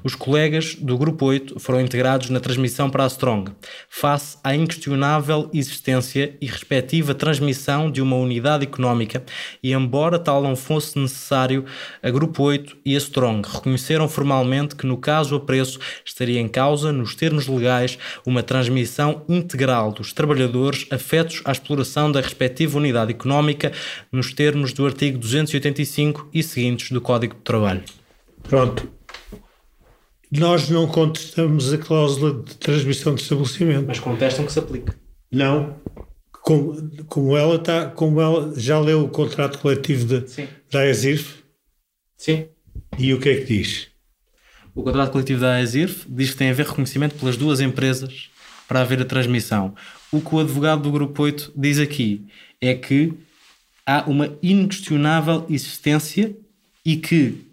Os 0.03 0.15
colegas 0.15 0.75
do 0.75 0.97
Grupo 0.97 1.25
8 1.25 1.59
foram 1.59 1.81
integrados 1.81 2.29
na 2.29 2.39
transmissão 2.39 2.89
para 2.89 3.03
a 3.03 3.07
Strong. 3.07 3.51
Face 3.89 4.37
à 4.43 4.55
inquestionável 4.55 5.49
existência 5.53 6.35
e 6.41 6.45
respectiva 6.45 7.13
transmissão 7.13 7.91
de 7.91 8.01
uma 8.01 8.15
unidade 8.15 8.63
económica, 8.63 9.23
e 9.61 9.73
embora 9.73 10.19
tal 10.19 10.41
não 10.41 10.55
fosse 10.55 10.97
necessário, 10.97 11.65
a 12.01 12.09
Grupo 12.09 12.43
8 12.43 12.77
e 12.85 12.95
a 12.95 12.97
Strong 12.97 13.47
reconheceram 13.47 14.07
formalmente 14.07 14.75
que, 14.75 14.85
no 14.85 14.97
caso 14.97 15.35
a 15.35 15.39
preço, 15.39 15.79
estaria 16.05 16.39
em 16.39 16.47
causa, 16.47 16.91
nos 16.91 17.15
termos 17.15 17.47
legais, 17.47 17.97
uma 18.25 18.43
transmissão 18.43 19.23
integral 19.27 19.91
dos 19.91 20.13
trabalhadores 20.13 20.87
afetos 20.91 21.41
à 21.45 21.51
exploração 21.51 22.11
da 22.11 22.21
respectiva 22.21 22.77
unidade 22.77 23.11
económica, 23.11 23.71
nos 24.11 24.33
termos 24.33 24.73
do 24.73 24.85
artigo 24.85 25.17
285 25.17 26.29
e 26.33 26.43
seguintes 26.43 26.91
do 26.91 27.01
Código 27.01 27.35
de 27.35 27.41
Trabalho. 27.41 27.83
Pronto. 28.43 28.98
Nós 30.31 30.69
não 30.69 30.87
contestamos 30.87 31.73
a 31.73 31.77
cláusula 31.77 32.43
de 32.43 32.55
transmissão 32.55 33.15
de 33.15 33.21
estabelecimento. 33.21 34.01
contestam 34.01 34.45
que 34.45 34.51
se 34.51 34.59
aplique. 34.59 34.91
Não. 35.31 35.75
Como, 36.41 37.05
como 37.05 37.37
ela 37.37 37.55
está, 37.55 37.87
como 37.87 38.21
ela 38.21 38.53
já 38.57 38.79
leu 38.79 39.03
o 39.03 39.09
contrato 39.09 39.59
coletivo 39.59 40.05
de, 40.05 40.29
Sim. 40.29 40.47
da 40.71 40.87
ESIRF 40.87 41.43
Sim. 42.17 42.47
e 42.97 43.13
o 43.13 43.19
que 43.19 43.29
é 43.29 43.35
que 43.37 43.45
diz? 43.45 43.87
O 44.73 44.83
contrato 44.83 45.11
coletivo 45.11 45.41
da 45.41 45.55
AESIRF 45.55 46.05
diz 46.07 46.31
que 46.31 46.37
tem 46.37 46.47
a 46.47 46.51
haver 46.51 46.65
reconhecimento 46.65 47.15
pelas 47.15 47.35
duas 47.35 47.59
empresas 47.59 48.29
para 48.67 48.81
haver 48.81 49.01
a 49.01 49.05
transmissão. 49.05 49.75
O 50.11 50.21
que 50.21 50.33
o 50.33 50.39
advogado 50.39 50.83
do 50.83 50.91
Grupo 50.91 51.23
8 51.23 51.51
diz 51.55 51.79
aqui 51.79 52.25
é 52.61 52.73
que 52.73 53.13
há 53.85 54.03
uma 54.07 54.37
inquestionável 54.41 55.45
existência 55.49 56.35
e 56.85 56.95
que 56.95 57.48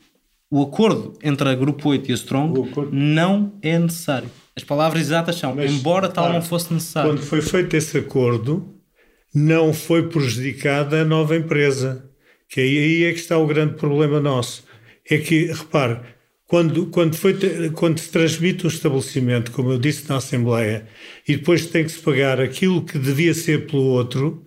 o 0.50 0.62
acordo 0.62 1.14
entre 1.22 1.48
a 1.48 1.54
Grupo 1.54 1.88
8 1.88 2.08
e 2.08 2.12
a 2.12 2.14
Strong 2.14 2.72
não 2.92 3.58
é 3.62 3.78
necessário. 3.78 4.30
As 4.54 4.64
palavras 4.64 5.02
exatas 5.02 5.36
são, 5.36 5.54
Mas, 5.54 5.70
embora 5.70 6.08
tal 6.08 6.24
claro, 6.24 6.38
não 6.38 6.42
fosse 6.42 6.72
necessário. 6.72 7.10
Quando 7.10 7.22
foi 7.22 7.42
feito 7.42 7.76
esse 7.76 7.98
acordo, 7.98 8.74
não 9.34 9.74
foi 9.74 10.08
prejudicada 10.08 11.02
a 11.02 11.04
nova 11.04 11.36
empresa. 11.36 12.08
Que 12.48 12.60
aí, 12.60 13.04
é 13.04 13.12
que 13.12 13.18
está 13.18 13.36
o 13.36 13.46
grande 13.46 13.74
problema 13.74 14.20
nosso. 14.20 14.64
É 15.10 15.18
que, 15.18 15.46
repare, 15.46 16.00
quando, 16.46 16.86
quando, 16.86 17.16
foi, 17.16 17.34
quando 17.70 17.98
se 17.98 18.10
transmite 18.10 18.64
um 18.64 18.68
estabelecimento, 18.68 19.50
como 19.50 19.72
eu 19.72 19.78
disse 19.78 20.08
na 20.08 20.16
Assembleia, 20.16 20.86
e 21.26 21.36
depois 21.36 21.66
tem 21.66 21.84
que 21.84 21.90
se 21.90 21.98
pagar 21.98 22.40
aquilo 22.40 22.84
que 22.84 22.98
devia 22.98 23.34
ser 23.34 23.66
pelo 23.66 23.82
outro, 23.82 24.45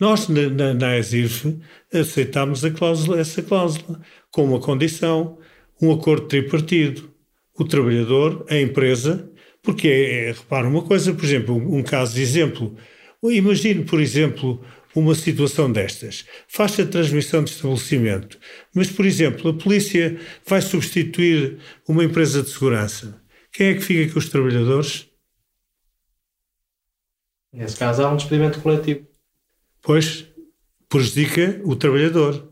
nós, 0.00 0.28
na, 0.28 0.48
na, 0.48 0.74
na 0.74 0.98
ESIF, 0.98 1.58
aceitámos 1.92 2.62
cláusula, 2.76 3.18
essa 3.18 3.42
cláusula, 3.42 4.00
com 4.30 4.44
uma 4.44 4.60
condição, 4.60 5.38
um 5.80 5.92
acordo 5.92 6.26
tripartido. 6.26 7.12
O 7.54 7.64
trabalhador, 7.64 8.46
a 8.48 8.56
empresa, 8.56 9.28
porque, 9.62 9.88
é, 9.88 10.28
é, 10.28 10.32
repara 10.32 10.68
uma 10.68 10.82
coisa, 10.82 11.12
por 11.12 11.24
exemplo, 11.24 11.56
um, 11.56 11.78
um 11.78 11.82
caso 11.82 12.14
de 12.14 12.22
exemplo. 12.22 12.76
Imagine, 13.22 13.84
por 13.84 14.00
exemplo, 14.00 14.64
uma 14.94 15.14
situação 15.14 15.70
destas. 15.70 16.24
Faz-se 16.46 16.82
a 16.82 16.86
transmissão 16.86 17.42
de 17.42 17.50
estabelecimento. 17.50 18.38
Mas, 18.72 18.90
por 18.90 19.04
exemplo, 19.04 19.50
a 19.50 19.54
polícia 19.54 20.20
vai 20.46 20.62
substituir 20.62 21.58
uma 21.88 22.04
empresa 22.04 22.42
de 22.42 22.50
segurança. 22.50 23.20
Quem 23.52 23.68
é 23.68 23.74
que 23.74 23.80
fica 23.80 24.12
com 24.12 24.18
os 24.20 24.28
trabalhadores? 24.28 25.08
Nesse 27.52 27.76
caso, 27.76 28.02
há 28.02 28.12
um 28.12 28.16
despedimento 28.16 28.60
coletivo. 28.60 29.06
Pois 29.88 30.26
prejudica 30.86 31.62
o 31.64 31.74
trabalhador. 31.74 32.46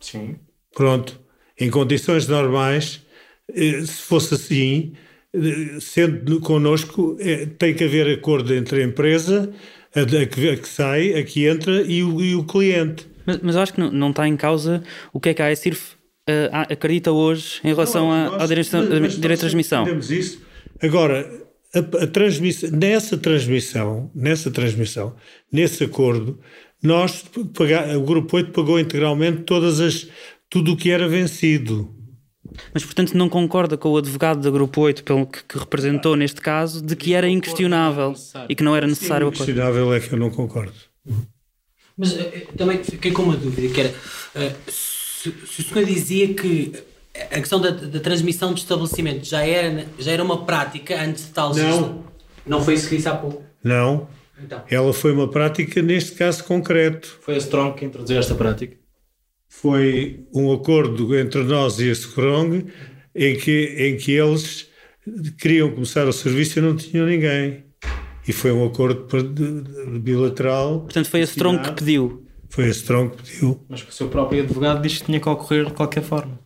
Sim. 0.00 0.34
Pronto. 0.74 1.20
Em 1.56 1.70
condições 1.70 2.26
normais, 2.26 3.06
eh, 3.54 3.82
se 3.82 4.02
fosse 4.02 4.34
assim, 4.34 4.92
eh, 5.32 5.78
sendo 5.80 6.40
connosco, 6.40 7.16
eh, 7.20 7.46
tem 7.56 7.72
que 7.72 7.84
haver 7.84 8.08
acordo 8.18 8.52
entre 8.52 8.82
a 8.82 8.84
empresa, 8.84 9.48
a 9.94 10.26
que, 10.26 10.68
sai, 10.68 11.14
a 11.14 11.22
que 11.22 11.46
entra 11.46 11.82
e 11.82 12.02
o, 12.02 12.20
e 12.20 12.34
o 12.34 12.42
cliente. 12.42 13.06
Mas, 13.24 13.38
mas 13.40 13.54
eu 13.54 13.62
acho 13.62 13.74
que 13.74 13.80
não, 13.80 13.92
não, 13.92 14.10
está 14.10 14.26
em 14.26 14.36
causa 14.36 14.82
o 15.12 15.20
que 15.20 15.28
é 15.28 15.34
que 15.34 15.42
a 15.42 15.46
AECIRF 15.46 15.94
uh, 16.28 16.72
acredita 16.72 17.12
hoje 17.12 17.60
em 17.62 17.68
relação 17.68 18.08
não, 18.08 18.40
ao 18.40 18.48
direito, 18.48 18.70
de 19.20 19.36
transmissão. 19.36 19.86
Isso. 20.00 20.42
Agora, 20.82 21.30
a, 21.72 21.78
a 21.78 22.06
transmissão, 22.08 22.70
nessa 22.70 23.16
transmissão, 23.16 24.10
nessa 24.12 24.50
transmissão, 24.50 25.14
nesse 25.50 25.84
acordo, 25.84 26.40
nós, 26.82 27.24
o 27.96 28.00
Grupo 28.02 28.36
8 28.36 28.50
pagou 28.50 28.78
integralmente 28.78 29.42
todas 29.42 29.80
as, 29.80 30.08
tudo 30.50 30.72
o 30.72 30.76
que 30.76 30.90
era 30.90 31.08
vencido. 31.08 31.94
Mas, 32.74 32.84
portanto, 32.84 33.16
não 33.16 33.28
concorda 33.28 33.76
com 33.76 33.90
o 33.90 33.96
advogado 33.96 34.40
da 34.40 34.50
Grupo 34.50 34.80
8, 34.80 35.04
pelo 35.04 35.26
que, 35.26 35.42
que 35.44 35.58
representou 35.58 36.16
neste 36.16 36.40
caso, 36.40 36.82
de 36.84 36.96
que 36.96 37.14
era 37.14 37.28
inquestionável 37.28 38.14
e 38.48 38.54
que 38.54 38.62
não 38.62 38.76
era 38.76 38.86
necessário 38.86 39.26
o 39.26 39.30
acordo? 39.30 39.50
Inquestionável 39.50 39.94
é 39.94 40.00
que 40.00 40.12
eu 40.12 40.18
não 40.18 40.30
concordo. 40.30 40.74
Mas 41.96 42.16
eh, 42.16 42.46
também 42.56 42.82
fiquei 42.82 43.12
com 43.12 43.22
uma 43.22 43.36
dúvida, 43.36 43.72
que 43.72 43.80
era, 43.80 43.90
uh, 43.90 44.70
se, 44.70 45.32
se 45.46 45.60
o 45.60 45.64
senhor 45.64 45.84
dizia 45.84 46.34
que 46.34 46.72
a 47.30 47.38
questão 47.38 47.60
da, 47.60 47.70
da, 47.70 48.00
transmissão 48.00 48.54
de 48.54 48.60
estabelecimento 48.60 49.24
já 49.24 49.44
era, 49.44 49.86
já 49.98 50.12
era 50.12 50.22
uma 50.22 50.44
prática 50.44 51.00
antes 51.00 51.26
de 51.26 51.30
tal... 51.30 51.54
Não. 51.54 52.12
Não 52.44 52.62
foi 52.62 52.74
isso 52.74 52.88
que 52.88 52.96
disse 52.96 53.08
há 53.08 53.14
pouco? 53.14 53.42
Não. 53.62 54.08
Então. 54.44 54.62
Ela 54.70 54.92
foi 54.92 55.12
uma 55.12 55.28
prática 55.28 55.80
neste 55.82 56.12
caso 56.12 56.44
concreto. 56.44 57.18
Foi 57.20 57.34
a 57.34 57.38
Strong 57.38 57.78
que 57.78 57.84
introduziu 57.84 58.18
esta 58.18 58.34
prática? 58.34 58.76
Foi 59.48 60.24
um 60.34 60.52
acordo 60.52 61.16
entre 61.16 61.42
nós 61.44 61.78
e 61.78 61.88
a 61.88 61.92
Strong 61.92 62.66
em 63.14 63.36
que, 63.36 63.74
em 63.78 63.96
que 63.96 64.12
eles 64.12 64.68
queriam 65.38 65.70
começar 65.70 66.06
o 66.06 66.12
serviço 66.12 66.58
e 66.58 66.62
não 66.62 66.76
tinham 66.76 67.06
ninguém. 67.06 67.64
E 68.26 68.32
foi 68.32 68.52
um 68.52 68.64
acordo 68.64 69.06
bilateral. 70.00 70.80
Portanto, 70.80 71.08
foi 71.08 71.20
a 71.20 71.24
Strong 71.24 71.62
que 71.62 71.72
pediu. 71.72 72.26
Foi 72.48 72.64
a 72.64 72.68
Strong 72.68 73.16
que 73.16 73.22
pediu. 73.22 73.60
Mas 73.68 73.82
o 73.86 73.92
seu 73.92 74.08
próprio 74.08 74.42
advogado 74.42 74.82
disse 74.82 75.00
que 75.00 75.06
tinha 75.06 75.20
que 75.20 75.28
ocorrer 75.28 75.66
de 75.66 75.72
qualquer 75.72 76.02
forma. 76.02 76.38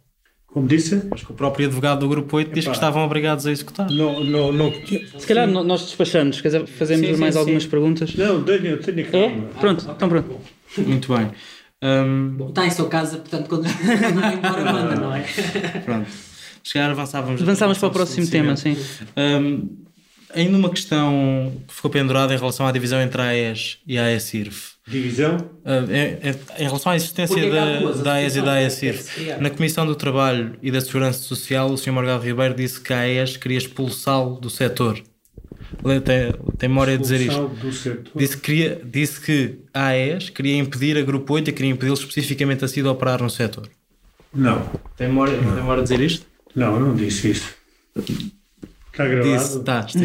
Como 0.56 0.66
disse? 0.66 1.02
Mas 1.10 1.22
que 1.22 1.30
o 1.30 1.34
próprio 1.34 1.66
advogado 1.66 1.98
do 1.98 2.08
Grupo 2.08 2.34
8 2.34 2.50
diz 2.50 2.64
que 2.64 2.70
estavam 2.70 3.04
obrigados 3.04 3.46
a 3.46 3.52
executar. 3.52 3.90
Não, 3.90 4.24
não, 4.24 4.50
não. 4.50 4.72
Se 4.72 5.26
calhar 5.26 5.46
nós 5.46 5.82
despachamos, 5.82 6.40
quer 6.40 6.48
dizer, 6.48 6.66
fazemos 6.66 7.06
sim, 7.06 7.16
mais 7.18 7.34
sim, 7.34 7.40
algumas 7.40 7.62
sim. 7.64 7.68
perguntas. 7.68 8.14
Não, 8.14 8.42
tenho, 8.42 8.78
tenho 8.78 9.10
calma. 9.10 9.26
É? 9.26 9.60
Pronto, 9.60 9.86
então 9.94 10.08
pronto. 10.08 10.40
Muito 10.78 11.14
bem. 11.14 11.30
Um... 11.82 12.36
Bom, 12.38 12.48
está 12.48 12.66
em 12.66 12.70
sua 12.70 12.88
casa, 12.88 13.18
portanto, 13.18 13.48
quando 13.50 13.64
vai 13.64 14.34
embora, 14.34 14.72
manda, 14.72 14.96
não 14.96 15.14
é? 15.14 15.24
Pronto. 15.84 16.08
Se 16.64 16.78
avançávamos. 16.78 17.42
Avançávamos 17.42 17.76
para 17.76 17.88
o 17.88 17.92
próximo 17.92 18.26
tema, 18.26 18.56
sim. 18.56 18.78
Um, 19.14 19.76
ainda 20.34 20.56
uma 20.56 20.70
questão 20.70 21.52
que 21.68 21.74
ficou 21.74 21.90
pendurada 21.90 22.32
em 22.32 22.38
relação 22.38 22.66
à 22.66 22.72
divisão 22.72 22.98
entre 23.02 23.20
a 23.20 23.26
AES 23.26 23.76
e 23.86 23.98
a 23.98 24.04
AESIRF. 24.04 24.75
Divisão? 24.88 25.36
Uh, 25.64 25.90
é, 25.90 26.30
é, 26.30 26.62
em 26.62 26.66
relação 26.66 26.92
à 26.92 26.96
existência 26.96 27.40
é 27.40 27.50
da, 27.50 27.92
da 28.02 28.12
AES 28.14 28.36
e 28.36 28.42
da 28.42 28.52
AESIRF, 28.52 29.40
na 29.40 29.50
Comissão 29.50 29.84
do 29.84 29.96
Trabalho 29.96 30.56
e 30.62 30.70
da 30.70 30.80
Segurança 30.80 31.18
Social, 31.18 31.70
o 31.70 31.76
Sr. 31.76 31.90
Morgado 31.90 32.22
Ribeiro 32.22 32.54
disse 32.54 32.80
que 32.80 32.92
a 32.92 33.00
AES 33.00 33.36
queria 33.36 33.58
expulsá-lo 33.58 34.38
do 34.38 34.48
setor. 34.48 35.02
Tem, 36.04 36.32
tem 36.56 36.68
memória 36.68 36.96
de 36.96 37.02
dizer 37.02 37.20
isto. 37.20 37.50
Disse 38.14 38.36
que, 38.36 38.42
queria, 38.42 38.80
disse 38.84 39.20
que 39.20 39.58
a 39.74 39.88
AES 39.88 40.30
queria 40.30 40.56
impedir 40.56 40.96
a 40.96 41.02
Grupo 41.02 41.34
8 41.34 41.50
e 41.50 41.52
queria 41.52 41.72
impedi-lo 41.72 41.98
especificamente 41.98 42.64
a 42.64 42.68
si 42.68 42.80
de 42.80 42.88
operar 42.88 43.20
no 43.20 43.28
setor. 43.28 43.68
Não. 44.32 44.70
Tem 44.96 45.08
memória, 45.08 45.36
não. 45.36 45.44
tem 45.44 45.54
memória 45.54 45.82
de 45.82 45.88
dizer 45.88 46.04
isto? 46.04 46.26
Não, 46.54 46.78
não 46.78 46.94
disse 46.94 47.30
isso. 47.30 47.54
Está 48.96 49.06
gravado? 49.06 49.36
Disse, 49.36 49.58
está, 49.58 49.80
está. 49.86 50.00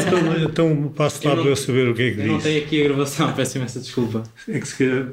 então, 0.00 0.42
então 0.42 0.88
passo 0.96 1.28
lá 1.28 1.36
para 1.36 1.50
eu 1.50 1.54
saber 1.54 1.90
o 1.90 1.94
que 1.94 2.02
é 2.02 2.10
que 2.12 2.12
eu 2.12 2.22
disse. 2.22 2.28
não 2.28 2.40
tenho 2.40 2.64
aqui 2.64 2.80
a 2.80 2.84
gravação, 2.84 3.32
peço 3.36 3.58
imensa 3.58 3.78
desculpa. 3.78 4.22
É 4.48 4.58
que 4.58 4.66
se 4.66 4.78
calhar. 4.78 5.08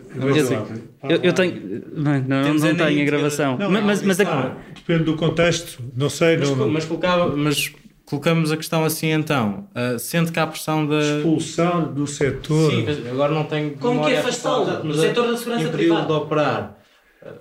Eu, 1.03 1.17
eu, 1.21 1.33
tenho. 1.33 1.83
Não, 1.93 2.21
não, 2.21 2.53
não 2.53 2.75
tenho 2.75 3.01
a 3.01 3.05
gravação. 3.05 3.57
Não, 3.57 3.69
mas, 3.69 4.01
mas, 4.03 4.21
ah, 4.21 4.55
depende 4.73 5.03
do 5.03 5.17
contexto, 5.17 5.83
não 5.97 6.09
sei. 6.09 6.37
Mas, 6.37 6.49
não, 6.49 6.69
mas 6.69 6.85
colocava. 6.85 7.35
Mas 7.35 7.73
colocamos 8.05 8.53
a 8.53 8.57
questão 8.57 8.85
assim 8.85 9.11
então, 9.11 9.67
uh, 9.75 9.99
sendo 9.99 10.31
que 10.31 10.39
há 10.39 10.47
pressão 10.47 10.87
da. 10.87 11.01
Expulsão 11.01 11.93
do 11.93 12.07
setor. 12.07 12.71
Sim, 12.71 12.85
agora 13.11 13.33
não 13.33 13.43
tenho. 13.43 13.71
Como 13.71 14.01
que 14.05 14.13
é 14.13 14.19
afastá-lo 14.19 14.81
do 14.81 14.93
setor 14.93 15.27
da 15.27 15.35
segurança 15.35 15.67
privada? 15.67 16.05
de 16.05 16.13
operar. 16.13 16.77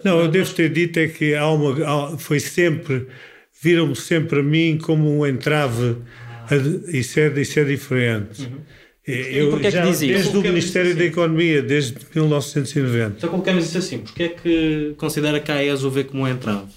Não, 0.03 0.19
eu 0.19 0.27
devo 0.27 0.53
ter 0.53 0.73
dito 0.73 0.99
é 0.99 1.07
que 1.07 1.37
há 1.37 1.49
uma, 1.49 1.73
há, 1.87 2.19
foi 2.19 2.41
sempre 2.41 3.07
viram-me 3.61 3.97
sempre 3.97 4.40
a 4.40 4.42
mim 4.42 4.79
como 4.81 5.18
um 5.18 5.27
entrave. 5.27 5.97
Isso, 6.88 7.21
é, 7.21 7.40
isso 7.40 7.61
é 7.61 7.64
diferente. 7.64 8.42
Uhum. 8.42 8.61
Eu, 9.07 9.59
é 9.59 9.71
já, 9.71 9.85
desde 9.87 10.37
o 10.37 10.42
Ministério 10.42 10.90
assim? 10.90 10.99
da 10.99 11.05
Economia, 11.07 11.62
desde 11.62 11.97
1990. 12.14 13.14
Então 13.16 13.31
colocamos 13.31 13.64
isso 13.64 13.79
assim, 13.79 13.99
porque 14.01 14.23
é 14.23 14.29
que 14.29 14.94
considera 14.99 15.40
que 15.40 15.51
a 15.51 15.57
AES 15.57 15.83
o 15.83 15.90
vê 15.90 16.05
como 16.05 16.25
um 16.25 16.29
entrave? 16.29 16.68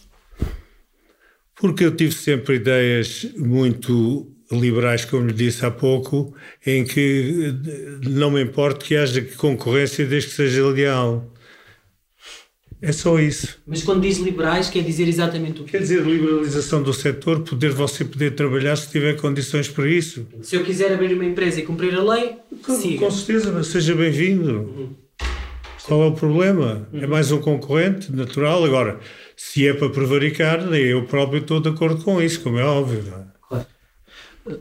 Porque 1.60 1.84
eu 1.84 1.94
tive 1.94 2.14
sempre 2.14 2.56
ideias 2.56 3.28
muito 3.38 4.32
liberais, 4.50 5.04
como 5.04 5.28
lhe 5.28 5.34
disse 5.34 5.66
há 5.66 5.72
pouco, 5.72 6.34
em 6.66 6.86
que 6.86 7.54
não 8.10 8.32
me 8.32 8.42
importa 8.42 8.86
que 8.86 8.96
haja 8.96 9.22
concorrência 9.38 10.06
desde 10.06 10.30
que 10.30 10.36
seja 10.36 10.66
leal. 10.68 11.32
É 12.82 12.92
só 12.92 13.20
isso. 13.20 13.60
Mas 13.68 13.84
quando 13.84 14.02
diz 14.02 14.18
liberais, 14.18 14.68
quer 14.68 14.84
dizer 14.84 15.08
exatamente 15.08 15.62
o 15.62 15.64
quê? 15.66 15.74
Quer 15.74 15.82
dizer 15.82 16.02
liberalização 16.02 16.82
do 16.82 16.92
setor, 16.92 17.42
poder 17.42 17.72
você 17.72 18.04
poder 18.04 18.32
trabalhar 18.32 18.76
se 18.76 18.90
tiver 18.90 19.16
condições 19.18 19.68
para 19.70 19.88
isso. 19.88 20.26
Se 20.42 20.56
eu 20.56 20.64
quiser 20.64 20.92
abrir 20.92 21.14
uma 21.14 21.24
empresa 21.24 21.60
e 21.60 21.64
cumprir 21.64 21.94
a 21.94 22.04
lei, 22.04 22.38
com, 22.66 22.76
siga. 22.76 23.06
com 23.06 23.12
certeza, 23.12 23.64
seja 23.64 23.94
bem-vindo. 23.94 24.52
Uhum. 24.52 24.96
Qual 25.84 26.02
é 26.02 26.08
o 26.08 26.14
problema? 26.14 26.88
Uhum. 26.92 27.04
É 27.04 27.08
mais 27.08 27.32
um 27.32 27.40
concorrente 27.40 28.12
natural. 28.12 28.66
Agora, 28.66 29.00
se 29.38 29.68
é 29.68 29.76
para 29.76 29.90
prevaricar, 29.90 30.74
eu 30.74 31.06
próprio 31.06 31.42
estou 31.42 31.60
de 31.60 31.70
acordo 31.70 32.04
com 32.04 32.20
isso, 32.20 32.42
como 32.42 32.58
é 32.58 32.66
óbvio. 32.66 33.04
É? 33.08 33.24
Claro. 33.48 33.66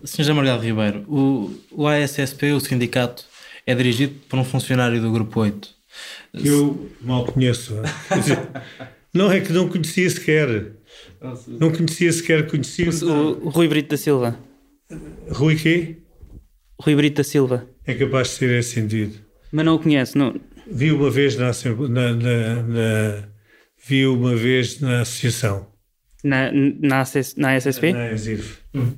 Sr. 0.05 0.35
Margado 0.35 0.63
Ribeiro, 0.63 1.07
o, 1.09 1.55
o 1.71 1.87
ASSP, 1.87 2.53
o 2.53 2.61
sindicato, 2.61 3.25
é 3.67 3.75
dirigido 3.75 4.15
por 4.29 4.39
um 4.39 4.45
funcionário 4.45 5.01
do 5.01 5.11
Grupo 5.11 5.41
8 5.41 5.80
que 5.80 5.80
eu 6.33 6.91
mal 7.01 7.25
conheço. 7.25 7.77
não 9.15 9.31
é 9.31 9.41
que 9.41 9.53
não 9.53 9.69
conhecia 9.69 10.09
sequer. 10.09 10.73
Não 11.49 11.71
conhecia 11.71 12.13
sequer, 12.13 12.47
conhecia. 12.49 12.91
O, 13.05 13.47
o 13.47 13.49
Rui 13.49 13.69
Brito 13.69 13.91
da 13.91 13.97
Silva. 13.97 14.39
Rui 15.31 15.57
quê? 15.57 15.99
Rui 16.81 16.97
Brito 16.97 17.17
da 17.17 17.25
Silva. 17.25 17.69
É 17.87 17.95
capaz 17.95 18.29
de 18.29 18.35
ser 18.35 18.59
ascendido. 18.59 19.19
Mas 19.53 19.65
não 19.65 19.77
o 19.77 19.79
conhece, 19.79 20.17
não? 20.17 20.35
Vi 20.71 20.93
uma 20.93 21.11
vez 21.11 21.37
na, 21.37 21.51
na, 21.89 22.13
na, 22.15 22.63
na 22.63 23.29
vi 23.87 24.07
uma 24.07 24.37
vez 24.37 24.81
na 24.81 25.01
associação. 25.01 25.67
Na, 26.23 26.53
na, 26.53 27.05
na 27.37 27.57
SSP? 27.57 27.93
Na 27.93 28.13
ESIF. 28.13 28.59
Hum. 28.75 28.93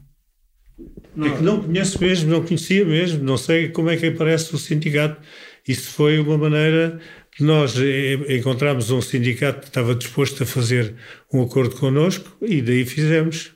É 1.24 1.36
que 1.36 1.42
não 1.42 1.62
conheço 1.62 2.00
mesmo, 2.00 2.30
não 2.30 2.42
conhecia 2.42 2.84
mesmo, 2.84 3.22
não 3.22 3.36
sei 3.36 3.68
como 3.68 3.90
é 3.90 3.96
que 3.96 4.06
aparece 4.06 4.54
o 4.54 4.58
sindicato. 4.58 5.20
Isso 5.66 5.90
foi 5.90 6.18
uma 6.18 6.36
maneira 6.36 6.98
que 7.30 7.42
nós 7.42 7.74
encontramos 8.28 8.90
um 8.90 9.00
sindicato 9.00 9.60
que 9.60 9.66
estava 9.68 9.94
disposto 9.94 10.42
a 10.42 10.46
fazer 10.46 10.94
um 11.32 11.42
acordo 11.42 11.76
connosco 11.76 12.36
e 12.42 12.60
daí 12.60 12.84
fizemos. 12.84 13.52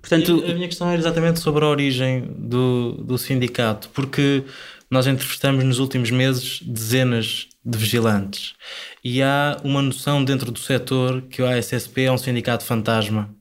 Portanto, 0.00 0.44
a 0.46 0.52
minha 0.52 0.68
questão 0.68 0.88
era 0.90 0.98
exatamente 1.00 1.40
sobre 1.40 1.64
a 1.64 1.68
origem 1.68 2.28
do, 2.36 2.92
do 2.92 3.16
sindicato, 3.16 3.88
porque 3.94 4.44
nós 4.90 5.06
entrevistamos 5.06 5.64
nos 5.64 5.78
últimos 5.78 6.10
meses 6.10 6.60
dezenas 6.62 7.48
de 7.64 7.78
vigilantes 7.78 8.54
e 9.02 9.22
há 9.22 9.56
uma 9.64 9.80
noção 9.80 10.22
dentro 10.22 10.52
do 10.52 10.58
setor 10.58 11.22
que 11.22 11.40
o 11.40 11.46
ASSP 11.46 12.02
é 12.02 12.12
um 12.12 12.18
sindicato 12.18 12.64
fantasma 12.64 13.34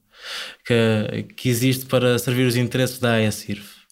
que, 0.66 1.24
que 1.36 1.50
existe 1.50 1.86
para 1.86 2.18
servir 2.18 2.48
os 2.48 2.56
interesses 2.56 2.98
da 2.98 3.18
ASIRF. 3.18 3.84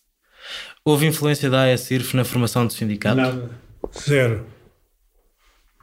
Houve 0.86 1.06
influência 1.06 1.50
da 1.50 1.72
ASIRF 1.72 2.16
na 2.16 2.24
formação 2.24 2.66
do 2.66 2.72
sindicato? 2.72 3.18
Nada. 3.18 3.52
Zero. 3.98 4.46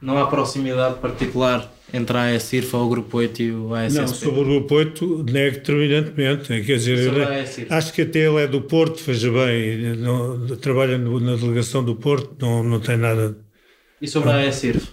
Não 0.01 0.17
há 0.17 0.27
proximidade 0.27 0.99
particular 0.99 1.69
entre 1.93 2.15
a 2.17 2.35
ASIRF 2.35 2.75
ou 2.75 2.85
o 2.85 2.89
Grupo 2.89 3.17
8 3.17 3.41
e 3.41 3.51
o 3.51 3.73
ASSP? 3.73 3.99
Não, 3.99 4.07
sobre 4.07 4.39
o 4.41 4.45
Grupo 4.45 4.75
8 4.75 5.23
nego 5.29 5.57
determinantemente. 5.57 6.47
Quer 6.47 6.77
dizer, 6.77 7.67
acho 7.69 7.93
que 7.93 8.03
até 8.03 8.19
ele 8.19 8.43
é 8.43 8.47
do 8.47 8.61
Porto, 8.61 9.03
veja 9.03 9.31
bem, 9.31 9.95
não, 9.97 10.47
trabalha 10.57 10.97
no, 10.97 11.19
na 11.19 11.35
delegação 11.35 11.83
do 11.83 11.95
Porto, 11.95 12.35
não, 12.39 12.63
não 12.63 12.79
tem 12.79 12.97
nada 12.97 13.37
E 14.01 14.07
sobre 14.07 14.29
a 14.29 14.45
ESIRF? 14.45 14.87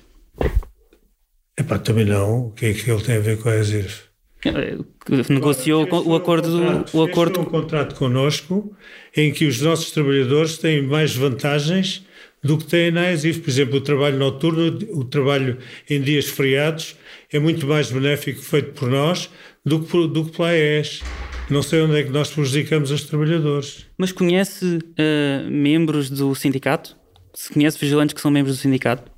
Epá, 1.58 1.78
também 1.78 2.04
não. 2.04 2.48
O 2.48 2.50
que 2.50 2.66
é 2.66 2.74
que 2.74 2.90
ele 2.90 3.02
tem 3.02 3.16
a 3.16 3.20
ver 3.20 3.38
com 3.38 3.48
a 3.48 3.56
ESIRF? 3.56 4.06
Que 4.40 5.32
negociou 5.32 5.88
o 5.90 6.14
acordo 6.14 6.48
do, 6.50 6.98
o 6.98 7.02
acordo 7.02 7.40
um 7.40 7.44
contrato 7.44 7.94
connosco 7.94 8.76
em 9.16 9.32
que 9.32 9.46
os 9.46 9.60
nossos 9.60 9.90
trabalhadores 9.90 10.58
têm 10.58 10.82
mais 10.82 11.16
vantagens 11.16 12.05
do 12.46 12.56
que 12.59 12.64
têm 12.64 12.90
na 12.90 13.12
ESIF. 13.12 13.40
Por 13.40 13.50
exemplo, 13.50 13.76
o 13.76 13.80
trabalho 13.80 14.18
noturno, 14.18 14.78
o 14.92 15.04
trabalho 15.04 15.59
em 15.88 16.00
dias 16.00 16.26
feriados 16.26 16.96
é 17.32 17.38
muito 17.38 17.66
mais 17.66 17.90
benéfico 17.90 18.40
feito 18.40 18.72
por 18.72 18.88
nós 18.88 19.30
do 19.64 19.80
que, 19.80 19.90
por, 19.90 20.06
do 20.06 20.24
que 20.24 20.37
pela 20.37 20.50
AES. 20.50 21.02
Não 21.50 21.62
sei 21.62 21.80
onde 21.82 21.98
é 21.98 22.02
que 22.02 22.11
nós 22.11 22.30
prejudicamos 22.30 22.90
os 22.90 23.04
trabalhadores. 23.04 23.87
Mas 23.98 24.12
conhece 24.12 24.78
uh, 24.78 25.50
membros 25.50 26.11
do 26.11 26.35
sindicato? 26.35 26.96
Se 27.35 27.52
conhece 27.52 27.78
vigilantes 27.78 28.14
que 28.14 28.20
são 28.20 28.30
membros 28.30 28.56
do 28.56 28.61
sindicato? 28.61 29.11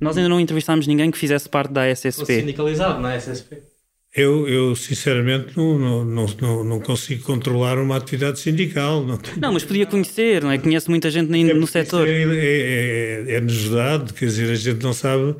Nós 0.00 0.16
ainda 0.16 0.28
não 0.28 0.40
entrevistámos 0.40 0.86
ninguém 0.86 1.10
que 1.10 1.18
fizesse 1.18 1.48
parte 1.48 1.72
da 1.72 1.86
SSP. 1.86 2.40
sindicalizado 2.40 3.00
na 3.00 3.14
SSP. 3.14 3.58
Eu, 4.14 4.48
eu 4.48 4.74
sinceramente, 4.74 5.56
não, 5.56 5.78
não, 5.78 6.26
não, 6.26 6.64
não 6.64 6.80
consigo 6.80 7.22
controlar 7.22 7.78
uma 7.78 7.96
atividade 7.96 8.40
sindical. 8.40 9.04
Não, 9.04 9.16
tenho... 9.16 9.38
não 9.38 9.52
mas 9.52 9.62
podia 9.62 9.86
conhecer, 9.86 10.42
não 10.42 10.50
é? 10.50 10.58
Conhece 10.58 10.90
muita 10.90 11.08
gente 11.10 11.32
é 11.32 11.54
no 11.54 11.66
setor. 11.66 12.08
É, 12.08 12.22
é, 12.22 13.24
é, 13.28 13.34
é 13.34 13.40
novidade, 13.40 14.12
quer 14.12 14.26
dizer, 14.26 14.50
a 14.50 14.54
gente 14.56 14.82
não 14.82 14.92
sabe 14.92 15.36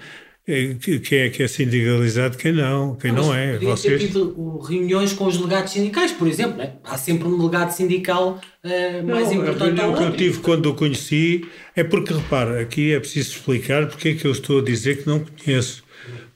é, 0.50 0.74
quem 0.74 1.18
é 1.18 1.28
que 1.30 1.42
é 1.42 1.48
sindicalizado, 1.48 2.37
quem 2.37 2.52
não, 2.52 2.96
quem 2.96 3.12
não, 3.12 3.26
não 3.26 3.35
é. 3.35 3.52
Podia 3.54 3.68
Vocês... 3.68 4.00
ter 4.00 4.06
tido 4.09 4.59
reuniões 4.59 5.12
com 5.12 5.26
os 5.26 5.37
delegados 5.37 5.72
sindicais, 5.72 6.12
por 6.12 6.26
exemplo. 6.26 6.56
Né? 6.56 6.72
Há 6.83 6.96
sempre 6.96 7.28
um 7.28 7.37
delegado 7.37 7.70
sindical 7.70 8.40
uh, 8.64 9.06
mais 9.06 9.26
não, 9.26 9.35
importante. 9.35 9.80
A 9.80 9.85
reunião 9.85 9.94
que 9.94 10.02
eu 10.02 10.16
tive 10.16 10.38
quando 10.38 10.66
o 10.66 10.74
conheci 10.74 11.44
é 11.76 11.85
porque, 11.85 12.12
repara, 12.12 12.61
aqui 12.61 12.92
é 12.92 12.98
preciso 12.98 13.30
explicar 13.30 13.87
porque 13.87 14.09
é 14.09 14.14
que 14.14 14.24
eu 14.24 14.33
estou 14.33 14.59
a 14.61 14.62
dizer 14.62 15.02
que 15.02 15.06
não 15.06 15.24
conheço 15.44 15.85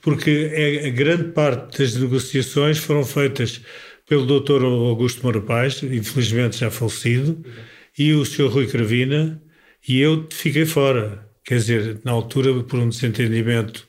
porque 0.05 0.51
é, 0.53 0.87
a 0.87 0.91
grande 0.91 1.31
parte 1.31 1.79
das 1.79 1.95
negociações 1.95 2.77
foram 2.77 3.03
feitas 3.03 3.59
pelo 4.07 4.39
Dr. 4.39 4.63
Augusto 4.63 5.23
Moura 5.23 5.41
Paz, 5.41 5.81
infelizmente 5.81 6.59
já 6.59 6.69
falecido, 6.69 7.43
e 7.97 8.13
o 8.13 8.23
Sr. 8.23 8.45
Rui 8.45 8.67
Cravina, 8.67 9.41
e 9.87 9.99
eu 9.99 10.27
fiquei 10.29 10.63
fora. 10.63 11.27
Quer 11.43 11.55
dizer, 11.55 12.01
na 12.03 12.11
altura, 12.11 12.53
por 12.65 12.77
um 12.77 12.89
desentendimento 12.89 13.87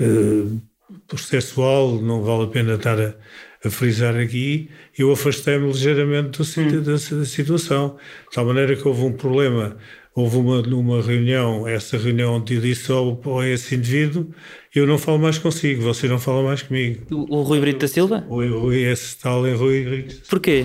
uh, 0.00 0.62
processual, 1.08 2.00
não 2.00 2.22
vale 2.22 2.44
a 2.44 2.46
pena 2.46 2.74
estar 2.74 3.00
a, 3.00 3.16
a 3.64 3.68
frisar 3.68 4.14
aqui, 4.14 4.70
eu 4.96 5.10
afastei-me 5.10 5.66
ligeiramente 5.66 6.38
do, 6.38 6.44
hum. 6.60 6.82
da, 6.82 6.92
da, 6.92 7.24
situação. 7.24 7.98
De 8.28 8.36
tal 8.36 8.46
maneira 8.46 8.76
que 8.76 8.86
houve 8.86 9.02
um 9.02 9.12
problema 9.12 9.76
houve 10.16 10.38
uma, 10.38 10.62
uma 10.62 11.02
reunião, 11.02 11.68
essa 11.68 11.98
reunião 11.98 12.36
onde 12.36 12.54
eu 12.54 12.60
disse 12.62 12.90
ao, 12.90 13.20
ao 13.22 13.44
esse 13.44 13.74
indivíduo, 13.74 14.30
eu 14.74 14.86
não 14.86 14.96
falo 14.96 15.18
mais 15.18 15.36
consigo, 15.36 15.82
você 15.82 16.08
não 16.08 16.18
fala 16.18 16.42
mais 16.42 16.62
comigo. 16.62 17.04
O, 17.14 17.36
o 17.36 17.42
Rui 17.42 17.60
Brito 17.60 17.80
da 17.80 17.88
Silva? 17.88 18.24
O, 18.26 18.36
o, 18.36 18.72
esse 18.72 19.18
tal 19.18 19.46
é 19.46 19.52
Rui 19.52 19.84
Brito. 19.84 20.22
Porquê? 20.28 20.64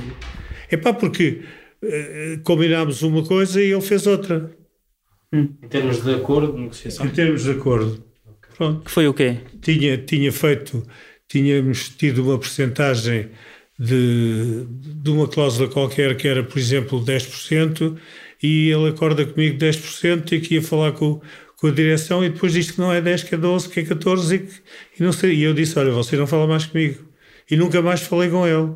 É 0.70 0.78
pá, 0.78 0.94
porque 0.94 1.42
uh, 1.84 2.42
combinámos 2.44 3.02
uma 3.02 3.24
coisa 3.24 3.62
e 3.62 3.74
ele 3.74 3.82
fez 3.82 4.08
outra. 4.08 4.50
Hum. 5.34 5.50
Em 5.62 5.68
termos 5.68 6.02
de 6.02 6.14
acordo, 6.14 6.54
de 6.54 6.62
negociação? 6.62 7.06
Em 7.06 7.10
termos 7.10 7.44
de 7.44 7.52
acordo. 7.52 8.02
Pronto. 8.56 8.86
Que 8.86 8.92
foi 8.92 9.08
o 9.08 9.14
quê? 9.14 9.38
Tinha, 9.62 9.98
tinha 9.98 10.32
feito, 10.32 10.82
tínhamos 11.28 11.90
tido 11.90 12.24
uma 12.24 12.40
percentagem 12.40 13.30
de, 13.78 14.66
de 14.70 15.10
uma 15.10 15.28
cláusula 15.28 15.70
qualquer 15.70 16.16
que 16.16 16.28
era, 16.28 16.42
por 16.42 16.58
exemplo, 16.58 17.04
10%, 17.04 17.98
e 18.42 18.70
ele 18.70 18.90
acorda 18.90 19.26
comigo 19.26 19.58
10% 19.58 20.32
e 20.32 20.40
que 20.40 20.56
ia 20.56 20.62
falar 20.62 20.94
com, 20.94 21.22
com 21.58 21.68
a 21.68 21.72
direção 21.72 22.24
e 22.26 22.30
depois 22.30 22.54
diz 22.54 22.72
que 22.72 22.80
não 22.80 22.92
é 22.92 23.00
10, 23.00 23.24
que 23.24 23.36
é 23.36 23.38
12, 23.38 23.70
que 23.70 23.80
é 23.82 23.84
14 23.84 24.36
e, 24.36 24.40
que, 24.40 24.54
e 25.00 25.04
não 25.04 25.12
sei. 25.12 25.36
E 25.36 25.44
eu 25.44 25.54
disse, 25.54 25.78
olha, 25.78 25.92
você 25.92 26.16
não 26.18 26.26
fala 26.26 26.48
mais 26.48 26.66
comigo. 26.66 27.06
E 27.50 27.56
nunca 27.56 27.82
mais 27.82 28.02
falei 28.02 28.30
com 28.30 28.48
ele. 28.48 28.74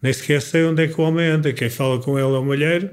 Nem 0.00 0.12
sequer 0.12 0.42
sei 0.42 0.64
onde 0.64 0.84
é 0.84 0.86
que 0.86 1.00
o 1.00 1.04
homem 1.04 1.26
anda. 1.26 1.52
Quem 1.52 1.70
fala 1.70 1.98
com 1.98 2.18
ele 2.18 2.28
é 2.28 2.38
o 2.38 2.44
Malheiro 2.44 2.90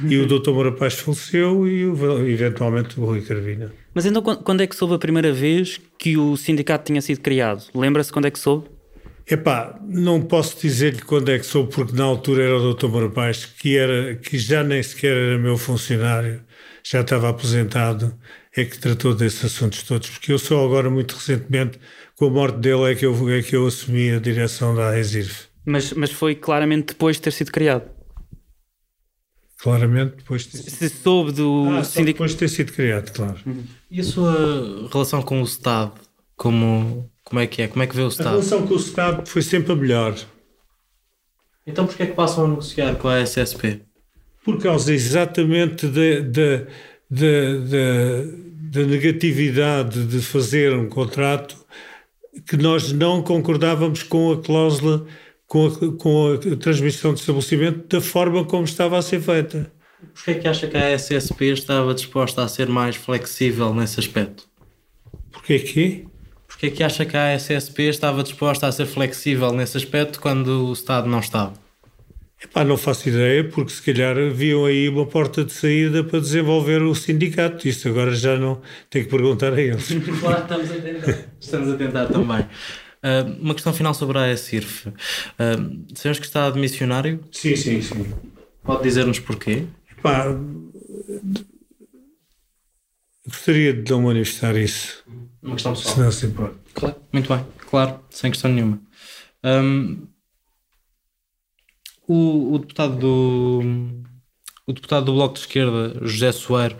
uhum. 0.00 0.08
e 0.10 0.18
o 0.18 0.26
Dr. 0.26 0.50
Moura 0.50 0.72
Paz 0.72 0.94
faleceu 0.94 1.68
e 1.68 1.84
o, 1.84 2.26
eventualmente 2.26 2.98
o 2.98 3.04
Rui 3.04 3.20
Carvina. 3.20 3.70
Mas 3.92 4.06
então 4.06 4.22
quando 4.22 4.62
é 4.62 4.66
que 4.66 4.74
soube 4.74 4.94
a 4.94 4.98
primeira 4.98 5.32
vez 5.32 5.78
que 5.98 6.16
o 6.16 6.36
sindicato 6.36 6.86
tinha 6.86 7.02
sido 7.02 7.20
criado? 7.20 7.64
Lembra-se 7.74 8.10
quando 8.10 8.26
é 8.26 8.30
que 8.30 8.38
soube? 8.38 8.73
Epá, 9.26 9.80
não 9.82 10.20
posso 10.20 10.60
dizer-lhe 10.60 11.00
quando 11.00 11.30
é 11.30 11.38
que 11.38 11.46
sou, 11.46 11.66
porque 11.66 11.96
na 11.96 12.04
altura 12.04 12.44
era 12.44 12.58
o 12.58 12.74
Dr. 12.74 12.88
Marapaz, 12.88 13.46
que, 13.46 13.76
era, 13.76 14.16
que 14.16 14.38
já 14.38 14.62
nem 14.62 14.82
sequer 14.82 15.16
era 15.16 15.38
meu 15.38 15.56
funcionário, 15.56 16.42
já 16.84 17.00
estava 17.00 17.30
aposentado, 17.30 18.14
é 18.54 18.64
que 18.64 18.78
tratou 18.78 19.14
desses 19.14 19.42
assuntos 19.44 19.82
todos, 19.82 20.10
porque 20.10 20.30
eu 20.30 20.38
só 20.38 20.62
agora, 20.62 20.90
muito 20.90 21.14
recentemente, 21.14 21.78
com 22.16 22.26
a 22.26 22.30
morte 22.30 22.58
dele, 22.58 22.92
é 22.92 22.94
que 22.94 23.06
eu, 23.06 23.30
é 23.30 23.42
que 23.42 23.56
eu 23.56 23.66
assumi 23.66 24.10
a 24.10 24.18
direção 24.18 24.74
da 24.74 24.98
ESIRF. 24.98 25.46
Mas, 25.64 25.92
mas 25.94 26.10
foi 26.10 26.34
claramente 26.34 26.88
depois 26.88 27.16
de 27.16 27.22
ter 27.22 27.30
sido 27.30 27.50
criado? 27.50 27.90
Claramente 29.58 30.16
depois 30.16 30.42
de 30.42 30.50
ter 30.50 30.58
sido... 30.58 30.76
Se 30.76 30.88
soube 30.90 31.32
do 31.32 31.70
ah, 31.70 31.82
sindicato... 31.82 32.12
depois 32.12 32.30
de 32.32 32.36
ter 32.36 32.48
sido 32.48 32.72
criado, 32.72 33.10
claro. 33.10 33.38
E 33.90 34.00
a 34.00 34.04
sua 34.04 34.88
relação 34.92 35.22
com 35.22 35.40
o 35.40 35.44
Estado, 35.44 35.94
como 36.36 37.10
como 37.24 37.40
é 37.40 37.46
que 37.46 37.62
é? 37.62 37.68
Como 37.68 37.82
é 37.82 37.86
que 37.86 37.96
vê 37.96 38.02
o 38.02 38.08
Estado? 38.08 38.28
A 38.28 38.30
relação 38.32 38.66
com 38.66 38.74
o 38.74 38.76
Estado 38.76 39.28
foi 39.28 39.42
sempre 39.42 39.72
a 39.72 39.76
melhor. 39.76 40.14
Então 41.66 41.86
porquê 41.86 42.02
é 42.02 42.06
que 42.06 42.12
passam 42.12 42.44
a 42.44 42.48
negociar 42.48 42.94
com 42.96 43.08
a 43.08 43.20
SSP? 43.20 43.80
Por 44.44 44.60
causa 44.60 44.92
exatamente 44.92 45.86
da, 45.86 46.20
da, 46.20 46.66
da, 47.10 47.58
da, 47.70 48.80
da 48.80 48.86
negatividade 48.86 50.04
de 50.06 50.20
fazer 50.20 50.74
um 50.74 50.88
contrato 50.88 51.56
que 52.46 52.56
nós 52.56 52.92
não 52.92 53.22
concordávamos 53.22 54.02
com 54.02 54.32
a 54.32 54.42
cláusula, 54.42 55.06
com 55.46 55.66
a, 55.66 55.96
com 55.96 56.32
a 56.34 56.56
transmissão 56.56 57.14
de 57.14 57.20
estabelecimento 57.20 57.88
da 57.88 58.02
forma 58.02 58.44
como 58.44 58.64
estava 58.64 58.98
a 58.98 59.02
ser 59.02 59.20
feita. 59.22 59.72
Porquê 60.12 60.32
é 60.32 60.34
que 60.34 60.48
acha 60.48 60.66
que 60.66 60.76
a 60.76 60.90
SSP 60.98 61.46
estava 61.52 61.94
disposta 61.94 62.42
a 62.42 62.48
ser 62.48 62.68
mais 62.68 62.96
flexível 62.96 63.72
nesse 63.74 63.98
aspecto? 63.98 64.46
Porquê 65.32 65.58
que? 65.58 66.06
É 66.64 66.70
que 66.70 66.82
acha 66.82 67.04
que 67.04 67.14
a 67.14 67.34
SSP 67.38 67.82
estava 67.90 68.22
disposta 68.22 68.66
a 68.66 68.72
ser 68.72 68.86
flexível 68.86 69.52
nesse 69.52 69.76
aspecto 69.76 70.18
quando 70.18 70.66
o 70.66 70.72
Estado 70.72 71.06
não 71.06 71.20
estava? 71.20 71.52
Epá, 72.42 72.64
não 72.64 72.78
faço 72.78 73.06
ideia, 73.10 73.44
porque 73.44 73.70
se 73.70 73.82
calhar 73.82 74.16
viam 74.30 74.64
aí 74.64 74.88
uma 74.88 75.04
porta 75.04 75.44
de 75.44 75.52
saída 75.52 76.02
para 76.02 76.20
desenvolver 76.20 76.80
o 76.80 76.94
sindicato. 76.94 77.68
Isso 77.68 77.86
agora 77.86 78.14
já 78.14 78.38
não 78.38 78.62
tenho 78.88 79.04
que 79.04 79.10
perguntar 79.10 79.52
a 79.52 79.60
eles. 79.60 79.90
Claro, 80.20 80.42
estamos 80.42 80.70
a 80.70 80.74
tentar. 80.74 81.18
Estamos 81.38 81.68
a 81.70 81.76
tentar 81.76 82.06
também. 82.06 82.40
Uh, 82.40 83.42
uma 83.42 83.52
questão 83.52 83.74
final 83.74 83.92
sobre 83.92 84.18
a 84.18 84.32
ESIRF. 84.32 84.88
Uh, 84.88 85.84
sabemos 85.94 86.18
que 86.18 86.26
está 86.26 86.48
de 86.48 86.58
missionário? 86.58 87.20
Sim, 87.30 87.56
sim, 87.56 87.82
sim. 87.82 88.06
Pode 88.62 88.82
dizer-nos 88.84 89.18
porquê? 89.18 89.64
Epá, 89.98 90.34
gostaria 93.26 93.74
de 93.74 93.90
não 93.90 94.00
manifestar 94.00 94.56
isso. 94.56 95.04
Uma 95.44 95.54
questão 95.56 95.74
pessoal. 95.74 95.94
Se 95.94 96.00
não 96.00 96.12
se 96.12 96.26
importa. 96.26 96.58
Claro. 96.72 96.96
Muito 97.12 97.28
bem, 97.28 97.46
claro, 97.70 98.00
sem 98.08 98.30
questão 98.30 98.50
nenhuma. 98.50 98.80
Um, 99.44 100.06
o, 102.08 102.54
o, 102.54 102.58
deputado 102.58 102.96
do 102.96 103.62
o 104.66 104.72
deputado 104.72 105.04
do 105.04 105.12
Bloco 105.12 105.34
de 105.34 105.40
Esquerda, 105.40 105.98
José 106.02 106.32
Soeiro, 106.32 106.76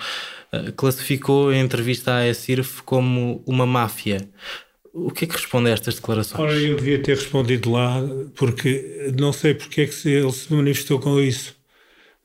uh, 0.52 0.72
classificou 0.72 1.50
a 1.50 1.56
entrevista 1.56 2.14
à 2.14 2.26
ESIRF 2.26 2.82
como 2.82 3.44
uma 3.46 3.66
máfia. 3.66 4.28
O 4.94 5.10
que 5.10 5.24
é 5.24 5.28
que 5.28 5.34
responde 5.34 5.68
a 5.68 5.72
estas 5.72 5.96
declarações? 5.96 6.40
Ora, 6.40 6.54
eu 6.54 6.76
devia 6.76 7.02
ter 7.02 7.16
respondido 7.16 7.70
lá, 7.70 8.00
porque 8.34 9.12
não 9.18 9.32
sei 9.32 9.52
porque 9.52 9.82
é 9.82 9.86
que 9.86 10.08
ele 10.08 10.32
se 10.32 10.52
manifestou 10.52 10.98
com 10.98 11.20
isso 11.20 11.54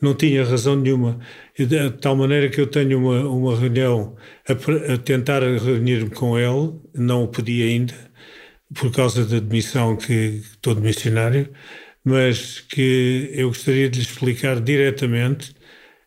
não 0.01 0.13
tinha 0.13 0.43
razão 0.43 0.75
nenhuma. 0.75 1.19
De 1.65 1.91
tal 1.91 2.15
maneira 2.15 2.49
que 2.49 2.61
eu 2.61 2.67
tenho 2.67 2.97
uma, 2.99 3.19
uma 3.27 3.59
reunião 3.59 4.15
a, 4.47 4.93
a 4.93 4.97
tentar 4.97 5.41
reunir-me 5.41 6.09
com 6.09 6.39
ele, 6.39 6.79
não 6.95 7.23
o 7.23 7.27
pedi 7.27 7.61
ainda, 7.63 7.93
por 8.73 8.91
causa 8.91 9.25
da 9.25 9.39
demissão 9.39 9.97
que 9.97 10.41
estou 10.53 10.73
de 10.73 10.81
missionário, 10.81 11.49
mas 12.03 12.61
que 12.61 13.29
eu 13.33 13.49
gostaria 13.49 13.89
de 13.89 13.99
lhe 13.99 14.05
explicar 14.05 14.61
diretamente 14.61 15.53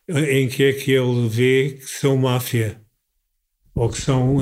em 0.09 0.47
que 0.47 0.63
é 0.63 0.73
que 0.73 0.91
ele 0.91 1.27
vê 1.29 1.77
que 1.79 1.85
são 1.85 2.17
máfia. 2.17 2.81
Ou 3.75 3.89
que 3.89 4.01
são. 4.01 4.37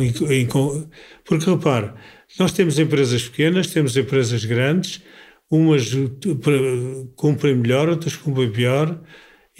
Porque 1.26 1.49
repare, 1.49 1.91
nós 2.39 2.53
temos 2.53 2.80
empresas 2.80 3.28
pequenas, 3.28 3.68
temos 3.68 3.97
empresas 3.97 4.45
grandes, 4.45 5.01
umas 5.49 5.91
cumprem 7.16 7.55
melhor, 7.55 7.89
outras 7.89 8.16
cumprem 8.16 8.51
pior 8.51 9.01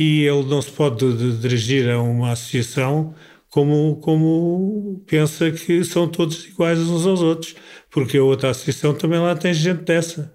e 0.02 0.28
ele 0.28 0.44
não 0.46 0.62
se 0.62 0.72
pode 0.72 1.38
dirigir 1.38 1.90
a 1.90 2.02
uma 2.02 2.32
associação 2.32 3.14
como, 3.50 3.98
como 3.98 5.04
pensa 5.06 5.52
que 5.52 5.84
são 5.84 6.08
todos 6.08 6.48
iguais 6.48 6.80
uns 6.80 7.06
aos 7.06 7.22
outros, 7.22 7.56
porque 7.92 8.18
a 8.18 8.24
outra 8.24 8.50
associação 8.50 8.94
também 8.94 9.20
lá 9.20 9.36
tem 9.36 9.54
gente 9.54 9.84
dessa. 9.84 10.34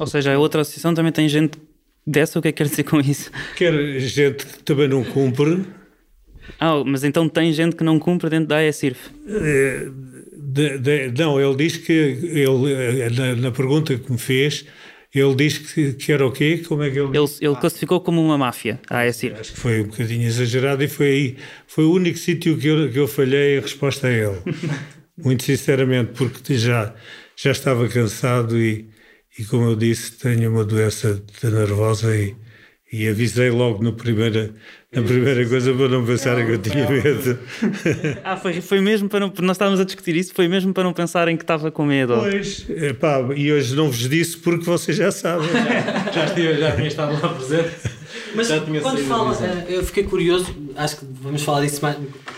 Ou 0.00 0.06
seja, 0.06 0.34
a 0.34 0.38
outra 0.38 0.62
associação 0.62 0.94
também 0.94 1.12
tem 1.12 1.28
gente 1.28 1.58
dessa, 2.04 2.38
o 2.38 2.42
que 2.42 2.48
é 2.48 2.52
que 2.52 2.58
quer 2.58 2.68
dizer 2.68 2.82
com 2.82 2.98
isso? 2.98 3.30
Quer 3.56 4.00
gente 4.00 4.44
que 4.44 4.62
também 4.64 4.88
não 4.88 5.04
cumpre 5.04 5.64
Ah, 6.58 6.82
mas 6.84 7.04
então 7.04 7.28
tem 7.28 7.52
gente 7.52 7.76
que 7.76 7.84
não 7.84 7.98
cumpre 7.98 8.28
dentro 8.28 8.48
da 8.48 8.56
AECIRF? 8.56 8.98
Eh, 9.28 9.88
de, 10.36 10.78
de, 10.78 11.12
não, 11.16 11.40
ele 11.40 11.56
diz 11.56 11.76
que, 11.76 11.92
ele, 11.92 13.10
na, 13.14 13.36
na, 13.36 13.50
pergunta 13.50 13.96
que 13.96 14.10
me 14.10 14.18
fez, 14.18 14.66
ele 15.14 15.34
diz 15.36 15.58
que, 15.58 15.92
que 15.92 16.12
era 16.12 16.26
o 16.26 16.32
quê? 16.32 16.62
Como 16.66 16.82
é 16.82 16.90
que 16.90 16.98
ele 16.98 17.16
Ele, 17.16 17.28
ele 17.40 17.56
classificou 17.56 18.00
como 18.00 18.24
uma 18.24 18.36
máfia, 18.36 18.80
a 18.90 18.98
AECIRF. 18.98 19.40
Acho 19.40 19.52
que 19.52 19.60
foi 19.60 19.80
um 19.82 19.86
bocadinho 19.86 20.26
exagerado 20.26 20.82
e 20.82 20.88
foi 20.88 21.06
aí, 21.06 21.36
foi 21.66 21.84
o 21.84 21.92
único 21.92 22.18
sítio 22.18 22.58
que 22.58 22.66
eu, 22.66 22.90
que 22.90 22.98
eu 22.98 23.06
falhei 23.06 23.58
a 23.58 23.60
resposta 23.60 24.08
a 24.08 24.10
ele. 24.10 24.42
Muito 25.16 25.44
sinceramente, 25.44 26.12
porque 26.14 26.58
já, 26.58 26.92
já 27.36 27.52
estava 27.52 27.88
cansado 27.88 28.58
e, 28.58 28.88
e, 29.38 29.44
como 29.44 29.64
eu 29.64 29.76
disse, 29.76 30.18
tenho 30.18 30.50
uma 30.50 30.64
doença 30.64 31.22
nervosa 31.44 32.16
e, 32.16 32.34
e 32.94 33.08
avisei 33.08 33.50
logo 33.50 33.82
no 33.82 33.92
primeira, 33.92 34.54
na 34.92 35.02
primeira 35.02 35.44
coisa 35.48 35.74
para 35.74 35.88
não 35.88 36.06
pensarem 36.06 36.46
que 36.46 36.52
eu 36.52 36.58
tinha 36.58 36.88
medo. 36.88 37.36
ah, 38.22 38.36
foi, 38.36 38.60
foi 38.60 38.80
mesmo 38.80 39.08
para 39.08 39.18
não. 39.18 39.32
Nós 39.40 39.56
estávamos 39.56 39.80
a 39.80 39.84
discutir 39.84 40.14
isso, 40.14 40.32
foi 40.32 40.46
mesmo 40.46 40.72
para 40.72 40.84
não 40.84 40.92
pensarem 40.92 41.36
que 41.36 41.42
estava 41.42 41.72
com 41.72 41.84
medo. 41.84 42.14
Pois, 42.16 42.64
epá, 42.70 43.18
e 43.34 43.52
hoje 43.52 43.74
não 43.74 43.90
vos 43.90 44.08
disse 44.08 44.36
porque 44.36 44.64
vocês 44.64 44.96
já 44.96 45.10
sabem. 45.10 45.48
já, 46.14 46.26
já, 46.26 46.52
já 46.52 46.76
tinha 46.76 46.86
estado 46.86 47.20
lá 47.20 47.30
presente. 47.30 47.70
Mas 48.32 48.48
quando 48.80 48.98
fala, 49.08 49.36
eh, 49.44 49.66
eu 49.70 49.84
fiquei 49.84 50.04
curioso, 50.04 50.54
acho 50.76 50.98
que 50.98 51.06
vamos 51.20 51.42
falar 51.42 51.62
disso 51.62 51.82
mais, 51.82 51.96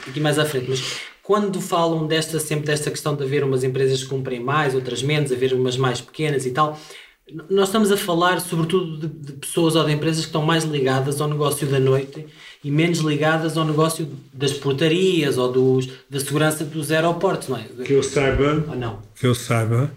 aqui 0.08 0.20
mais 0.20 0.38
à 0.38 0.46
frente, 0.46 0.70
mas 0.70 1.00
quando 1.22 1.60
falam 1.60 2.06
desta, 2.06 2.40
sempre 2.40 2.64
desta 2.64 2.90
questão 2.90 3.14
de 3.14 3.24
haver 3.24 3.44
umas 3.44 3.62
empresas 3.62 4.02
que 4.02 4.08
cumprem 4.08 4.40
mais, 4.40 4.74
outras 4.74 5.02
menos, 5.02 5.30
haver 5.30 5.52
umas 5.52 5.76
mais 5.76 6.00
pequenas 6.00 6.46
e 6.46 6.50
tal, 6.50 6.80
nós 7.50 7.68
estamos 7.68 7.90
a 7.90 7.96
falar 7.96 8.40
sobretudo 8.40 8.98
de, 8.98 9.08
de, 9.08 9.32
pessoas 9.32 9.74
ou 9.74 9.84
de 9.84 9.92
empresas 9.92 10.20
que 10.20 10.28
estão 10.28 10.42
mais 10.42 10.64
ligadas 10.64 11.20
ao 11.20 11.28
negócio 11.28 11.66
da 11.66 11.80
noite 11.80 12.26
e 12.62 12.70
menos 12.70 13.00
ligadas 13.00 13.56
ao 13.56 13.64
negócio 13.64 14.08
das 14.32 14.52
portarias 14.52 15.36
ou 15.36 15.50
dos, 15.50 15.88
da 16.08 16.20
segurança 16.20 16.64
dos 16.64 16.92
aeroportos, 16.92 17.48
não 17.48 17.58
é? 17.58 17.64
Que 17.84 17.94
eu 17.94 18.02
saiba, 18.02 18.64
ou 18.68 18.76
não? 18.76 19.02
que 19.14 19.26
eu 19.26 19.34
saiba, 19.34 19.90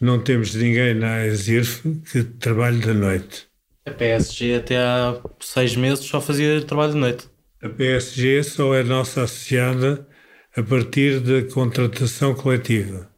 não 0.00 0.18
temos 0.18 0.54
ninguém 0.54 0.94
na 0.94 1.26
ESIRF 1.26 1.82
que 2.10 2.22
trabalhe 2.22 2.78
da 2.78 2.92
noite. 2.92 3.46
A 3.86 3.90
PSG 3.90 4.56
até 4.56 4.76
há 4.76 5.18
seis 5.40 5.76
meses 5.76 6.04
só 6.04 6.20
fazia 6.20 6.60
trabalho 6.60 6.92
de 6.92 6.98
noite. 6.98 7.28
A 7.62 7.68
PSG 7.68 8.42
só 8.42 8.74
é 8.74 8.82
nossa 8.82 9.22
associada 9.22 10.06
a 10.54 10.62
partir 10.62 11.20
da 11.20 11.42
contratação 11.52 12.34
coletiva. 12.34 13.08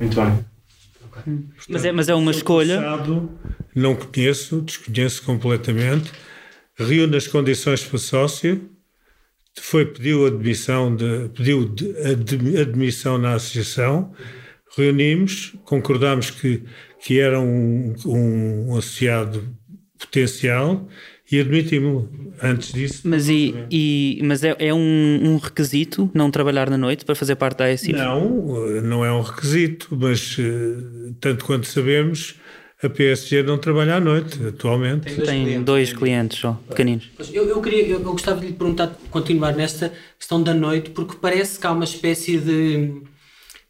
Muito 0.00 0.16
bem. 0.16 0.51
Portanto, 1.12 1.48
mas, 1.68 1.84
é, 1.84 1.92
mas 1.92 2.08
é 2.08 2.14
uma 2.14 2.30
escolha. 2.30 2.80
Passado, 2.80 3.38
não 3.74 3.94
conheço, 3.94 4.62
desconheço 4.62 5.22
completamente. 5.22 6.10
Reúne 6.76 7.16
as 7.16 7.26
condições 7.28 7.84
para 7.84 7.98
sócio, 7.98 8.70
foi, 9.60 9.84
pediu 9.86 10.26
admissão, 10.26 10.94
de, 10.96 11.28
pediu 11.28 11.68
de, 11.68 12.58
admissão 12.58 13.18
na 13.18 13.34
associação, 13.34 14.12
reunimos, 14.76 15.54
concordámos 15.64 16.30
que, 16.30 16.64
que 17.00 17.20
era 17.20 17.38
um, 17.38 17.94
um 18.06 18.76
associado 18.76 19.54
potencial 19.98 20.88
e 21.32 21.40
admitimos 21.40 22.04
antes 22.42 22.72
disso. 22.72 23.02
Mas, 23.04 23.28
e, 23.28 23.54
e, 23.70 24.20
mas 24.24 24.44
é, 24.44 24.54
é 24.58 24.74
um, 24.74 24.78
um, 24.78 25.36
requisito 25.38 26.10
não 26.12 26.30
trabalhar 26.30 26.68
na 26.68 26.76
noite 26.76 27.04
para 27.04 27.14
fazer 27.14 27.36
parte 27.36 27.58
da 27.58 27.66
ASIF? 27.66 27.92
Não, 27.92 28.80
não 28.82 29.04
é 29.04 29.12
um 29.12 29.22
requisito, 29.22 29.88
mas 29.98 30.36
eh, 30.38 31.12
tanto 31.20 31.44
quanto 31.44 31.66
sabemos, 31.66 32.34
a 32.82 32.88
PSG 32.88 33.42
não 33.44 33.56
trabalha 33.58 33.94
à 33.96 34.00
noite 34.00 34.44
atualmente. 34.44 35.06
Tem 35.06 35.14
dois, 35.14 35.28
Tem 35.28 35.44
clientes, 35.44 35.64
dois 35.64 35.92
clientes 35.92 36.38
só, 36.38 36.60
pequeninos. 36.68 37.10
Eu, 37.32 37.48
eu, 37.48 37.62
queria, 37.62 37.86
eu, 37.86 38.00
eu 38.00 38.12
gostava 38.12 38.40
de 38.40 38.48
lhe 38.48 38.52
perguntar, 38.52 38.94
continuar 39.10 39.54
nesta 39.54 39.92
questão 40.18 40.42
da 40.42 40.52
noite, 40.52 40.90
porque 40.90 41.16
parece 41.20 41.58
que 41.58 41.66
há 41.66 41.72
uma 41.72 41.84
espécie 41.84 42.38
de. 42.38 43.02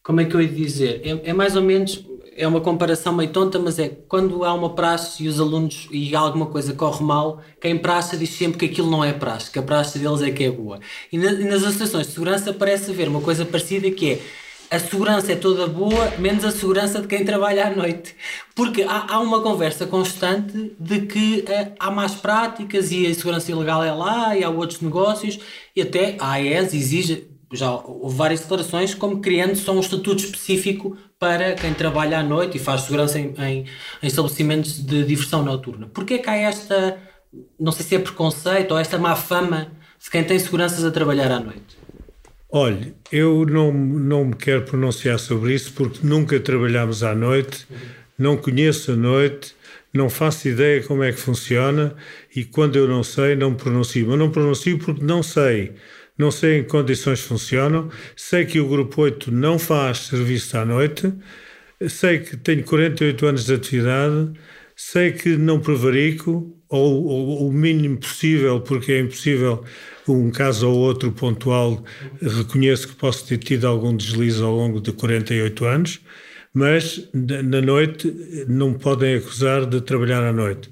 Como 0.03 0.21
é 0.21 0.25
que 0.25 0.35
eu 0.35 0.41
ia 0.41 0.49
dizer? 0.49 1.01
É, 1.05 1.31
é 1.31 1.33
mais 1.33 1.55
ou 1.55 1.63
menos 1.63 2.05
é 2.37 2.47
uma 2.47 2.61
comparação 2.61 3.13
meio 3.15 3.31
tonta, 3.31 3.59
mas 3.59 3.79
é 3.79 3.89
quando 3.89 4.45
há 4.45 4.53
uma 4.55 4.71
praxe 4.75 5.25
e 5.25 5.29
os 5.29 5.41
alunos 5.41 5.89
e 5.91 6.15
alguma 6.15 6.47
coisa 6.47 6.73
corre 6.73 7.05
mal, 7.05 7.41
quem 7.61 7.79
praça 7.79 8.17
diz 8.17 8.31
sempre 8.31 8.59
que 8.59 8.67
aquilo 8.67 8.91
não 8.91 9.05
é 9.05 9.13
praxe, 9.13 9.51
que 9.51 9.59
a 9.59 9.63
praxe 9.63 9.99
deles 9.99 10.23
é 10.23 10.31
que 10.31 10.45
é 10.45 10.51
boa. 10.51 10.81
E, 11.11 11.19
na, 11.19 11.33
e 11.33 11.45
nas 11.45 11.63
associações 11.63 12.07
de 12.07 12.13
segurança 12.13 12.53
parece 12.53 12.91
haver 12.91 13.09
uma 13.09 13.21
coisa 13.21 13.45
parecida 13.45 13.91
que 13.91 14.13
é 14.13 14.21
a 14.73 14.79
segurança 14.79 15.33
é 15.33 15.37
toda 15.37 15.67
boa, 15.67 16.13
menos 16.19 16.47
a 16.47 16.51
segurança 16.51 17.03
de 17.03 17.07
quem 17.07 17.27
trabalha 17.27 17.67
à 17.67 17.71
noite. 17.71 18.17
Porque 18.55 18.83
há, 18.83 19.05
há 19.07 19.21
uma 19.21 19.43
conversa 19.43 19.87
constante 19.87 20.75
de 20.81 21.03
que 21.03 21.41
uh, 21.41 21.75
há 21.79 21.91
más 21.91 22.15
práticas 22.15 22.91
e 22.91 23.07
a 23.07 23.15
segurança 23.15 23.51
ilegal 23.51 23.85
é 23.85 23.93
lá 23.93 24.35
e 24.35 24.43
há 24.43 24.49
outros 24.49 24.81
negócios 24.81 25.39
e 25.77 25.83
até 25.83 26.17
a 26.19 26.33
AES 26.33 26.73
exige, 26.73 27.29
já 27.53 27.71
houve 27.71 28.17
várias 28.17 28.41
declarações, 28.41 28.95
como 28.95 29.21
criando 29.21 29.57
só 29.57 29.73
um 29.73 29.81
estatuto 29.81 30.25
específico 30.25 30.97
para 31.19 31.55
quem 31.55 31.73
trabalha 31.75 32.19
à 32.19 32.23
noite 32.23 32.57
e 32.57 32.61
faz 32.61 32.83
segurança 32.83 33.19
em, 33.19 33.35
em, 33.39 33.65
em 34.03 34.07
estabelecimentos 34.07 34.85
de 34.85 35.05
diversão 35.05 35.45
noturna. 35.45 35.89
Porquê 35.93 36.19
que 36.19 36.29
há 36.29 36.37
esta, 36.37 36.99
não 37.59 37.71
sei 37.73 37.87
se 37.87 37.95
é 37.95 37.99
preconceito 37.99 38.73
ou 38.73 38.79
esta 38.79 38.99
má 38.99 39.15
fama 39.15 39.71
de 40.03 40.11
quem 40.11 40.25
tem 40.25 40.39
seguranças 40.39 40.85
a 40.85 40.91
trabalhar 40.91 41.31
à 41.31 41.39
noite? 41.39 41.79
Olhe, 42.51 42.95
eu 43.11 43.47
não, 43.47 43.73
não 43.73 44.25
me 44.27 44.35
quero 44.35 44.63
pronunciar 44.63 45.19
sobre 45.19 45.55
isso 45.55 45.73
porque 45.73 46.01
nunca 46.03 46.39
trabalhamos 46.39 47.03
à 47.03 47.15
noite, 47.15 47.67
não 48.19 48.37
conheço 48.37 48.93
a 48.93 48.97
noite, 48.97 49.55
não 49.93 50.11
faço 50.11 50.49
ideia 50.49 50.83
como 50.83 51.03
é 51.03 51.13
que 51.13 51.19
funciona 51.19 51.95
e 52.35 52.45
quando 52.45 52.77
eu 52.77 52.89
não 52.89 53.03
sei, 53.03 53.37
não 53.37 53.53
me 53.53 53.57
pronuncio. 53.57 54.07
Mas 54.09 54.19
não 54.19 54.31
pronuncio 54.31 54.79
porque 54.79 55.03
não 55.03 55.23
sei 55.23 55.75
não 56.23 56.31
sei 56.31 56.59
em 56.59 56.63
que 56.63 56.69
condições 56.69 57.21
funcionam, 57.21 57.91
sei 58.15 58.45
que 58.45 58.61
o 58.61 58.69
Grupo 58.69 59.03
8 59.03 59.33
não 59.33 59.59
faz 59.59 60.07
serviço 60.07 60.57
à 60.57 60.65
noite, 60.65 61.13
sei 61.89 62.21
que 62.21 62.37
tenho 62.37 62.63
48 62.63 63.27
anos 63.27 63.45
de 63.45 63.55
atividade, 63.55 64.31
sei 64.77 65.11
que 65.11 65.37
não 65.37 65.59
prevarico, 65.59 66.57
ou, 66.69 67.05
ou, 67.05 67.49
o 67.49 67.53
mínimo 67.53 67.99
possível, 67.99 68.61
porque 68.61 68.93
é 68.93 69.01
impossível 69.01 69.65
um 70.09 70.31
caso 70.31 70.69
ou 70.71 70.79
outro 70.79 71.11
pontual, 71.11 71.85
reconheço 72.21 72.89
que 72.89 72.95
posso 72.95 73.27
ter 73.27 73.39
tido 73.39 73.67
algum 73.67 73.95
deslize 73.95 74.41
ao 74.43 74.55
longo 74.55 74.81
de 74.81 74.93
48 74.93 75.65
anos, 75.65 76.01
mas 76.55 77.09
na 77.13 77.61
noite 77.61 78.15
não 78.49 78.75
podem 78.75 79.17
acusar 79.17 79.67
de 79.67 79.81
trabalhar 79.81 80.23
à 80.23 80.33
noite. 80.33 80.71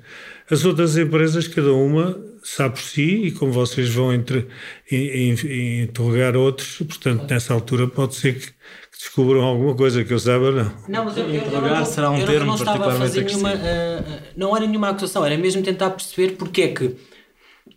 As 0.48 0.64
outras 0.64 0.96
empresas, 0.96 1.48
cada 1.48 1.72
uma 1.72 2.30
sabe 2.51 2.74
por 2.74 2.82
si 2.82 3.26
e 3.26 3.32
como 3.32 3.53
vocês 3.53 3.88
vão 3.90 4.12
entre, 4.12 4.48
in, 4.90 4.96
in, 4.96 5.82
interrogar 5.84 6.36
outros, 6.36 6.78
portanto, 6.78 7.26
nessa 7.30 7.55
altura 7.55 7.86
pode 7.86 8.14
ser 8.14 8.34
que, 8.34 8.46
que 8.46 8.98
descubram 8.98 9.42
alguma 9.42 9.74
coisa 9.74 10.05
que 10.05 10.12
eu 10.12 10.18
saiba, 10.18 10.51
não. 10.51 10.72
Não, 10.88 11.05
mas 11.05 11.16
eu, 11.16 11.24
eu, 11.26 11.42
eu 11.42 11.61
não, 11.61 11.84
será 11.84 12.11
um 12.11 12.18
eu 12.18 12.26
termo 12.26 12.46
não 12.46 12.55
estava 12.55 12.92
a 12.92 12.94
fazer 12.96 13.24
nenhuma, 13.24 13.55
uh, 13.55 14.22
não 14.36 14.57
era 14.57 14.66
nenhuma 14.66 14.90
acusação, 14.90 15.24
era 15.24 15.36
mesmo 15.36 15.62
tentar 15.62 15.90
perceber 15.90 16.32
porque 16.32 16.62
é 16.62 16.68
que 16.68 16.96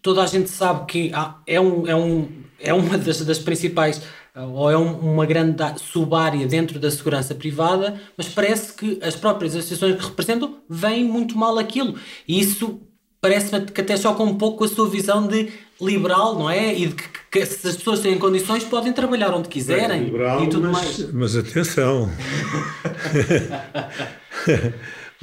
toda 0.01 0.24
a 0.24 0.26
gente 0.26 0.49
sabe 0.49 0.86
que 0.88 1.11
há, 1.13 1.39
é, 1.45 1.61
um, 1.61 1.88
é, 1.88 1.95
um, 1.95 2.28
é 2.59 2.74
uma 2.74 2.97
das, 2.97 3.24
das 3.24 3.39
principais 3.39 4.01
ou 4.36 4.71
é 4.71 4.78
um, 4.78 5.13
uma 5.13 5.26
grande 5.28 5.63
subárea 5.80 6.47
dentro 6.47 6.80
da 6.80 6.89
segurança 6.89 7.36
privada, 7.36 8.01
mas 8.17 8.28
parece 8.28 8.74
que 8.74 8.99
as 9.03 9.15
próprias 9.15 9.55
associações 9.55 9.95
que 9.95 10.03
representam 10.03 10.57
veem 10.67 11.03
muito 11.03 11.38
mal 11.38 11.59
aquilo. 11.59 11.95
E 12.28 12.39
isso 12.39 12.82
parece-me 13.24 13.65
que 13.67 13.80
até 13.80 13.95
choca 13.95 14.21
um 14.21 14.38
pouco 14.38 14.57
com 14.57 14.65
a 14.65 14.67
sua 14.67 14.89
visão 14.89 15.26
de 15.26 15.47
liberal, 15.80 16.38
não 16.38 16.49
é? 16.49 16.78
E 16.78 16.88
de 16.88 16.93
que, 16.93 17.07
que 17.32 17.45
se 17.45 17.65
as 17.65 17.78
pessoas 17.78 18.01
têm 18.01 18.19
condições 18.19 18.65
podem 18.65 18.91
trabalhar 18.91 19.34
onde 19.34 19.47
quiserem 19.47 20.01
é 20.01 20.03
liberal, 20.03 20.43
e 20.43 20.49
tudo 20.49 20.69
mas, 20.69 20.99
mais. 20.99 21.13
Mas 21.13 21.38
atenção. 21.38 22.11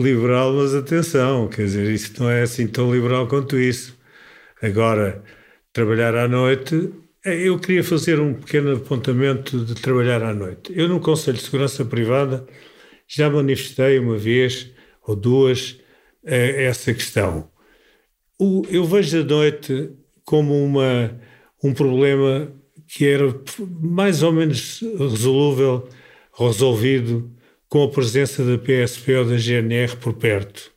liberal, 0.01 0.55
mas 0.55 0.74
atenção, 0.74 1.46
quer 1.48 1.64
dizer, 1.64 1.92
isso 1.92 2.14
não 2.18 2.30
é 2.30 2.40
assim 2.40 2.66
tão 2.66 2.90
liberal 2.90 3.28
quanto 3.28 3.59
isso. 3.59 3.94
Agora, 4.62 5.22
trabalhar 5.70 6.14
à 6.14 6.26
noite, 6.26 6.90
é, 7.22 7.36
eu 7.36 7.59
queria 7.59 7.84
fazer 7.84 8.18
um 8.18 8.32
pequeno 8.32 8.76
apontamento 8.76 9.62
de 9.62 9.74
trabalhar 9.74 10.22
à 10.22 10.32
noite. 10.32 10.72
Eu, 10.74 10.88
no 10.88 11.01
Conselho 11.01 11.36
de 11.36 11.42
Segurança 11.42 11.84
Privada, 11.84 12.46
já 13.07 13.28
manifestei 13.28 13.98
uma 13.98 14.16
vez 14.16 14.70
ou 15.07 15.14
duas 15.14 15.78
eh, 16.24 16.64
essa 16.64 16.94
questão 16.94 17.49
o, 18.41 18.62
eu 18.70 18.84
vejo 18.84 19.20
a 19.20 19.24
noite 19.24 19.91
como 20.24 20.64
uma, 20.64 21.20
um 21.62 21.74
problema 21.74 22.51
que 22.88 23.07
era 23.07 23.32
mais 23.80 24.22
ou 24.22 24.32
menos 24.32 24.80
resolúvel, 24.99 25.86
resolvido 26.36 27.30
com 27.68 27.84
a 27.84 27.88
presença 27.88 28.43
da 28.45 28.59
PSP 28.59 29.14
ou 29.14 29.24
da 29.26 29.36
GNR 29.36 29.95
por 29.97 30.14
perto. 30.14 30.72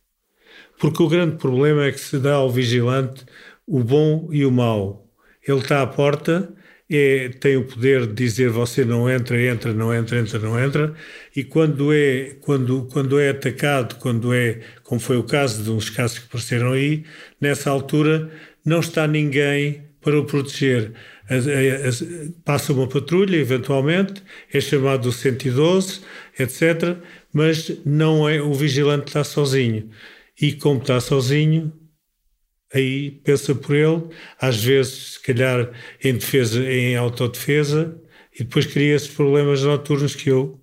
Porque 0.77 1.01
o 1.01 1.07
grande 1.07 1.37
problema 1.37 1.85
é 1.85 1.91
que 1.91 1.99
se 1.99 2.19
dá 2.19 2.35
ao 2.35 2.51
vigilante 2.51 3.25
o 3.65 3.79
bom 3.79 4.27
e 4.31 4.45
o 4.45 4.51
mau. 4.51 5.07
Ele 5.47 5.59
está 5.59 5.81
à 5.81 5.87
porta, 5.87 6.53
é, 6.95 7.29
tem 7.29 7.57
o 7.57 7.63
poder 7.63 8.07
de 8.07 8.13
dizer 8.13 8.49
você 8.49 8.85
não 8.85 9.09
entra, 9.09 9.41
entra, 9.41 9.73
não 9.73 9.93
entra, 9.93 10.19
entra, 10.19 10.39
não 10.39 10.59
entra, 10.59 10.93
e 11.35 11.43
quando 11.43 11.93
é, 11.93 12.35
quando, 12.41 12.87
quando 12.91 13.19
é 13.19 13.29
atacado, 13.29 13.95
quando 13.95 14.33
é, 14.33 14.59
como 14.83 14.99
foi 14.99 15.17
o 15.17 15.23
caso 15.23 15.63
de 15.63 15.71
uns 15.71 15.89
casos 15.89 16.19
que 16.19 16.25
apareceram 16.25 16.73
aí, 16.73 17.03
nessa 17.39 17.69
altura 17.69 18.29
não 18.65 18.79
está 18.79 19.07
ninguém 19.07 19.83
para 20.01 20.19
o 20.19 20.25
proteger. 20.25 20.91
passa 22.43 22.73
uma 22.73 22.87
patrulha, 22.87 23.37
eventualmente, 23.37 24.21
é 24.53 24.59
chamado 24.59 25.07
o 25.07 25.11
112, 25.11 26.01
etc. 26.37 26.97
Mas 27.31 27.71
não 27.85 28.27
é 28.27 28.41
o 28.41 28.53
vigilante 28.53 29.07
está 29.07 29.23
sozinho. 29.23 29.89
E 30.39 30.53
como 30.53 30.81
está 30.81 30.99
sozinho, 30.99 31.71
aí 32.73 33.11
pensa 33.23 33.53
por 33.53 33.75
ele, 33.75 34.03
às 34.39 34.63
vezes, 34.63 35.13
se 35.13 35.21
calhar, 35.21 35.71
em 36.03 36.13
defesa, 36.13 36.63
em 36.63 36.95
autodefesa, 36.95 37.95
e 38.33 38.43
depois 38.43 38.65
cria 38.65 38.95
esses 38.95 39.09
problemas 39.09 39.61
noturnos 39.61 40.15
que 40.15 40.29
eu 40.29 40.59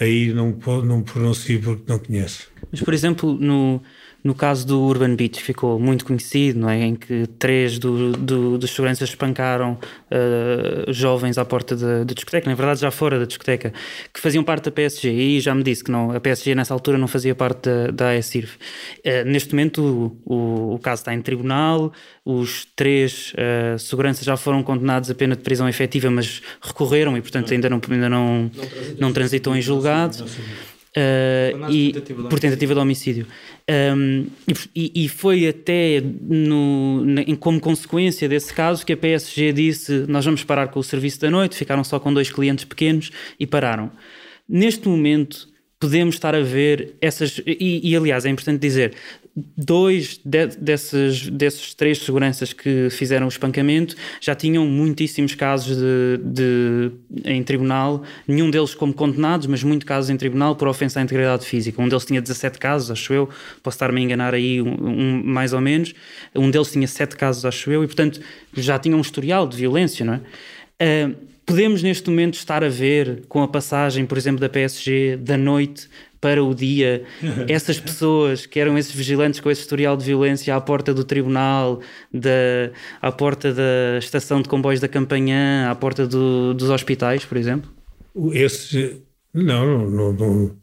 aí 0.00 0.32
não, 0.32 0.56
não 0.84 1.02
pronuncio 1.02 1.60
porque 1.60 1.84
não 1.86 1.98
conheço. 1.98 2.48
Mas, 2.70 2.82
por 2.82 2.94
exemplo, 2.94 3.34
no, 3.34 3.82
no 4.28 4.34
caso 4.34 4.66
do 4.66 4.78
Urban 4.82 5.16
Beach 5.16 5.42
ficou 5.42 5.80
muito 5.80 6.04
conhecido, 6.04 6.60
não 6.60 6.68
é? 6.68 6.82
Em 6.82 6.94
que 6.94 7.26
três 7.38 7.78
do, 7.78 8.12
do, 8.12 8.58
dos 8.58 8.70
seguranças 8.72 9.08
espancaram 9.08 9.78
uh, 10.10 10.92
jovens 10.92 11.38
à 11.38 11.46
porta 11.46 11.74
da, 11.74 12.04
da, 12.04 12.12
discoteca, 12.12 12.46
na 12.46 12.54
verdade 12.54 12.78
já 12.78 12.90
fora 12.90 13.18
da 13.18 13.24
discoteca, 13.24 13.72
que 14.12 14.20
faziam 14.20 14.44
parte 14.44 14.64
da 14.64 14.70
PSG 14.70 15.10
e 15.10 15.40
já 15.40 15.54
me 15.54 15.62
disse 15.62 15.82
que 15.82 15.90
não, 15.90 16.10
a 16.10 16.20
PSG 16.20 16.54
nessa 16.54 16.74
altura 16.74 16.98
não 16.98 17.08
fazia 17.08 17.34
parte 17.34 17.70
da, 17.70 17.90
da 17.90 18.08
AESIRF. 18.08 18.56
Uh, 18.98 19.24
neste 19.24 19.54
momento 19.54 20.20
o, 20.26 20.34
o, 20.34 20.74
o, 20.74 20.78
caso 20.78 21.00
está 21.00 21.14
em 21.14 21.22
tribunal, 21.22 21.90
os 22.22 22.66
três 22.76 23.32
uh, 23.32 23.78
seguranças 23.78 24.26
já 24.26 24.36
foram 24.36 24.62
condenados 24.62 25.10
a 25.10 25.14
pena 25.14 25.34
de 25.34 25.42
prisão 25.42 25.66
efetiva, 25.66 26.10
mas 26.10 26.42
recorreram 26.60 27.16
e 27.16 27.22
portanto 27.22 27.50
ainda 27.50 27.70
não, 27.70 27.80
ainda 27.90 28.08
não, 28.10 28.42
não, 28.42 28.50
não 29.00 29.10
transitam 29.10 29.56
em 29.56 29.62
julgado. 29.62 30.26
Uh, 30.96 31.70
e, 31.70 31.92
tentativa 31.92 32.28
por 32.28 32.40
tentativa 32.40 32.74
de 32.74 32.80
homicídio. 32.80 33.26
Um, 33.68 34.26
e, 34.74 35.04
e, 35.04 35.08
foi 35.08 35.46
até 35.46 36.00
no, 36.00 37.04
em, 37.26 37.36
como 37.36 37.60
consequência 37.60 38.28
desse 38.28 38.52
caso 38.52 38.84
que 38.84 38.92
a 38.92 38.96
PSG 38.96 39.52
disse: 39.52 40.06
Nós 40.08 40.24
vamos 40.24 40.42
parar 40.44 40.68
com 40.68 40.80
o 40.80 40.82
serviço 40.82 41.20
da 41.20 41.30
noite. 41.30 41.56
Ficaram 41.56 41.84
só 41.84 42.00
com 42.00 42.12
dois 42.12 42.30
clientes 42.30 42.64
pequenos 42.64 43.10
e 43.38 43.46
pararam. 43.46 43.92
Neste 44.48 44.88
momento, 44.88 45.48
podemos 45.78 46.14
estar 46.14 46.34
a 46.34 46.40
ver 46.40 46.96
essas. 47.00 47.40
E, 47.46 47.80
e 47.90 47.96
aliás, 47.96 48.24
é 48.24 48.30
importante 48.30 48.60
dizer: 48.60 48.94
dois 49.56 50.20
de, 50.24 50.46
desses, 50.46 51.28
desses 51.28 51.74
três 51.74 51.98
seguranças 51.98 52.52
que 52.52 52.88
fizeram 52.90 53.26
o 53.26 53.28
espancamento 53.28 53.96
já 54.20 54.34
tinham 54.34 54.66
muitíssimos 54.66 55.34
casos 55.34 55.76
de, 55.76 56.20
de, 56.22 56.90
em 57.24 57.42
tribunal, 57.42 58.02
nenhum 58.26 58.50
deles 58.50 58.74
como 58.74 58.92
condenados, 58.92 59.46
mas 59.46 59.62
muitos 59.62 59.86
casos 59.86 60.10
em 60.10 60.16
tribunal 60.16 60.56
por 60.56 60.68
ofensa 60.68 61.00
à 61.00 61.02
integridade 61.02 61.44
física. 61.44 61.80
Um 61.80 61.88
deles 61.88 62.04
tinha 62.04 62.20
17 62.20 62.58
casos, 62.58 62.90
acho 62.90 63.12
eu, 63.12 63.28
posso 63.62 63.76
estar-me 63.76 64.00
a 64.00 64.04
enganar 64.04 64.34
aí 64.34 64.60
um, 64.60 64.68
um, 64.68 65.22
mais 65.24 65.52
ou 65.52 65.60
menos. 65.60 65.94
Um 66.34 66.50
deles 66.50 66.70
tinha 66.70 66.86
7 66.86 67.16
casos, 67.16 67.44
acho 67.44 67.70
eu, 67.70 67.84
e 67.84 67.86
portanto 67.86 68.20
já 68.54 68.78
tinha 68.78 68.96
um 68.96 69.00
historial 69.00 69.46
de 69.46 69.56
violência, 69.56 70.04
não 70.04 70.14
é? 70.14 70.20
Uh, 70.80 71.28
podemos 71.48 71.82
neste 71.82 72.10
momento 72.10 72.34
estar 72.34 72.62
a 72.62 72.68
ver 72.68 73.22
com 73.26 73.42
a 73.42 73.48
passagem, 73.48 74.04
por 74.04 74.18
exemplo, 74.18 74.38
da 74.38 74.50
PSG 74.50 75.16
da 75.16 75.34
noite 75.34 75.88
para 76.20 76.42
o 76.42 76.54
dia, 76.54 77.04
essas 77.48 77.78
pessoas 77.78 78.46
que 78.46 78.58
eram 78.58 78.76
esses 78.76 78.94
vigilantes 78.94 79.40
com 79.40 79.50
esse 79.50 79.62
historial 79.62 79.96
de 79.96 80.04
violência 80.04 80.54
à 80.54 80.60
porta 80.60 80.92
do 80.92 81.04
tribunal, 81.04 81.80
da, 82.12 82.70
à 83.00 83.12
porta 83.12 83.52
da 83.52 83.98
estação 83.98 84.42
de 84.42 84.48
comboios 84.48 84.80
da 84.80 84.88
Campanhã, 84.88 85.70
à 85.70 85.74
porta 85.74 86.06
do, 86.06 86.54
dos 86.54 86.70
hospitais, 86.70 87.24
por 87.24 87.36
exemplo? 87.36 87.70
Esse, 88.32 89.02
não, 89.32 89.88
não, 89.88 90.12
não, 90.12 90.56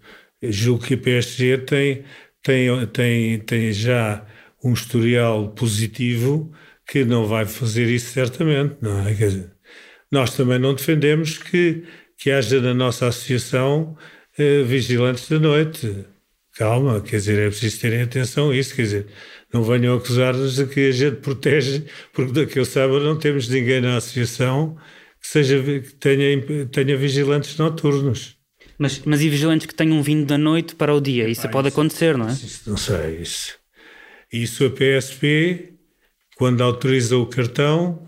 julgo 0.43 0.83
que 0.83 0.95
a 0.95 0.97
PSG 0.97 1.57
tem, 1.59 2.03
tem, 2.41 2.87
tem, 2.87 3.39
tem 3.39 3.71
já 3.71 4.25
um 4.63 4.73
historial 4.73 5.49
positivo 5.49 6.51
que 6.87 7.05
não 7.05 7.25
vai 7.25 7.45
fazer 7.45 7.87
isso 7.87 8.11
certamente, 8.11 8.75
não 8.81 9.07
é? 9.07 9.13
Quer 9.13 9.27
dizer, 9.27 9.51
nós 10.11 10.35
também 10.35 10.59
não 10.59 10.73
defendemos 10.73 11.37
que, 11.37 11.83
que 12.17 12.31
haja 12.31 12.61
na 12.61 12.73
nossa 12.73 13.07
associação 13.07 13.97
eh, 14.37 14.63
vigilantes 14.63 15.29
da 15.29 15.39
noite. 15.39 16.05
Calma, 16.55 17.01
quer 17.01 17.17
dizer, 17.17 17.39
é 17.39 17.49
preciso 17.49 17.81
terem 17.81 18.01
atenção 18.01 18.49
a 18.49 18.55
isso, 18.55 18.73
quer 18.73 18.83
dizer, 18.83 19.07
não 19.53 19.61
venham 19.61 19.97
acusar-nos 19.97 20.55
de 20.55 20.65
que 20.65 20.87
a 20.87 20.91
gente 20.91 21.17
protege, 21.17 21.83
porque 22.13 22.31
da 22.31 22.45
que 22.45 22.57
eu 22.57 22.63
saiba 22.63 22.97
não 22.99 23.17
temos 23.17 23.49
ninguém 23.49 23.81
na 23.81 23.97
associação 23.97 24.77
que, 25.21 25.27
seja, 25.27 25.61
que 25.61 25.93
tenha, 25.95 26.67
tenha 26.71 26.95
vigilantes 26.95 27.57
noturnos. 27.57 28.37
Mas, 28.77 29.01
mas 29.05 29.21
e 29.21 29.29
vigilantes 29.29 29.65
que 29.65 29.75
tenham 29.75 30.01
vindo 30.01 30.25
da 30.25 30.37
noite 30.37 30.75
para 30.75 30.93
o 30.93 31.01
dia? 31.01 31.27
Isso 31.27 31.45
ah, 31.47 31.49
pode 31.49 31.67
isso, 31.67 31.77
acontecer, 31.77 32.17
não 32.17 32.29
é? 32.29 32.31
Isso, 32.31 32.69
não 32.69 32.77
sei, 32.77 33.17
isso. 33.17 33.57
Isso 34.31 34.65
a 34.65 34.69
PSP, 34.69 35.73
quando 36.37 36.61
autoriza 36.61 37.17
o 37.17 37.25
cartão, 37.25 38.07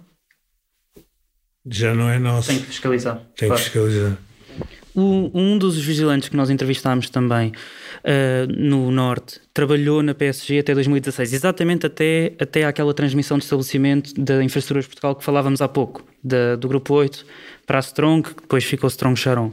já 1.65 1.93
não 1.93 2.09
é 2.09 2.17
nosso. 2.17 2.47
Tem 2.49 2.59
que 2.59 2.65
fiscalizar. 2.65 3.17
Tem 3.35 3.47
claro. 3.49 3.61
que 3.61 3.69
fiscalizar 3.69 4.26
um 4.99 5.57
dos 5.57 5.77
vigilantes 5.77 6.27
que 6.29 6.35
nós 6.35 6.49
entrevistámos 6.49 7.09
também 7.09 7.49
uh, 7.49 8.51
no 8.51 8.89
Norte 8.89 9.39
trabalhou 9.53 10.01
na 10.01 10.15
PSG 10.15 10.59
até 10.59 10.73
2016, 10.73 11.33
exatamente 11.33 11.85
até, 11.85 12.33
até 12.39 12.65
aquela 12.65 12.93
transmissão 12.93 13.37
de 13.37 13.43
estabelecimento 13.43 14.13
da 14.19 14.43
Infraestruturas 14.43 14.85
de 14.85 14.89
Portugal 14.89 15.15
que 15.15 15.23
falávamos 15.23 15.61
há 15.61 15.67
pouco, 15.67 16.03
da, 16.23 16.55
do 16.55 16.67
Grupo 16.67 16.93
8 16.95 17.25
para 17.65 17.77
a 17.77 17.81
Strong, 17.81 18.27
que 18.27 18.41
depois 18.41 18.63
ficou 18.63 18.87
Strong 18.87 19.19
Sharon. 19.19 19.51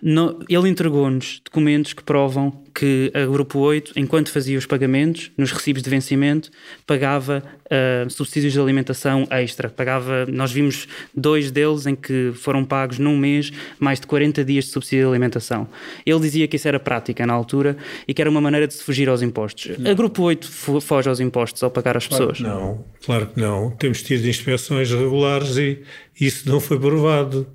No, 0.00 0.38
ele 0.48 0.68
entregou-nos 0.68 1.40
documentos 1.44 1.92
que 1.92 2.02
provam 2.02 2.62
que 2.78 3.10
a 3.14 3.24
Grupo 3.24 3.58
8, 3.58 3.94
enquanto 3.96 4.30
fazia 4.30 4.58
os 4.58 4.66
pagamentos, 4.66 5.30
nos 5.34 5.50
recibos 5.50 5.82
de 5.82 5.88
vencimento, 5.88 6.50
pagava 6.86 7.42
uh, 7.64 8.10
subsídios 8.10 8.52
de 8.52 8.60
alimentação 8.60 9.26
extra. 9.30 9.70
Pagava, 9.70 10.26
nós 10.26 10.52
vimos 10.52 10.86
dois 11.14 11.50
deles 11.50 11.86
em 11.86 11.96
que 11.96 12.32
foram 12.34 12.66
pagos 12.66 12.98
num 12.98 13.16
mês 13.16 13.50
mais 13.80 13.98
de 13.98 14.06
40 14.06 14.44
dias 14.44 14.66
de 14.66 14.72
subsídio 14.72 15.06
de 15.06 15.10
alimentação. 15.10 15.66
Ele 16.04 16.20
dizia 16.20 16.46
que 16.46 16.56
isso 16.56 16.68
era 16.68 16.78
prática 16.78 17.26
na 17.26 17.32
altura 17.32 17.78
e 18.06 18.12
que 18.12 18.20
era 18.20 18.28
uma 18.28 18.42
maneira 18.42 18.68
de 18.68 18.74
se 18.74 18.84
fugir 18.84 19.08
aos 19.08 19.22
impostos. 19.22 19.78
Não. 19.78 19.90
A 19.90 19.94
Grupo 19.94 20.22
8 20.22 20.46
foge 20.82 21.08
aos 21.08 21.18
impostos 21.18 21.62
ao 21.62 21.70
pagar 21.70 21.96
as 21.96 22.06
claro 22.06 22.26
pessoas? 22.26 22.46
não, 22.46 22.84
claro 23.06 23.26
que 23.28 23.40
não. 23.40 23.70
Temos 23.70 24.02
tido 24.02 24.28
inspeções 24.28 24.90
regulares 24.90 25.56
e 25.56 25.82
isso 26.20 26.46
não 26.46 26.60
foi 26.60 26.78
provado. 26.78 27.46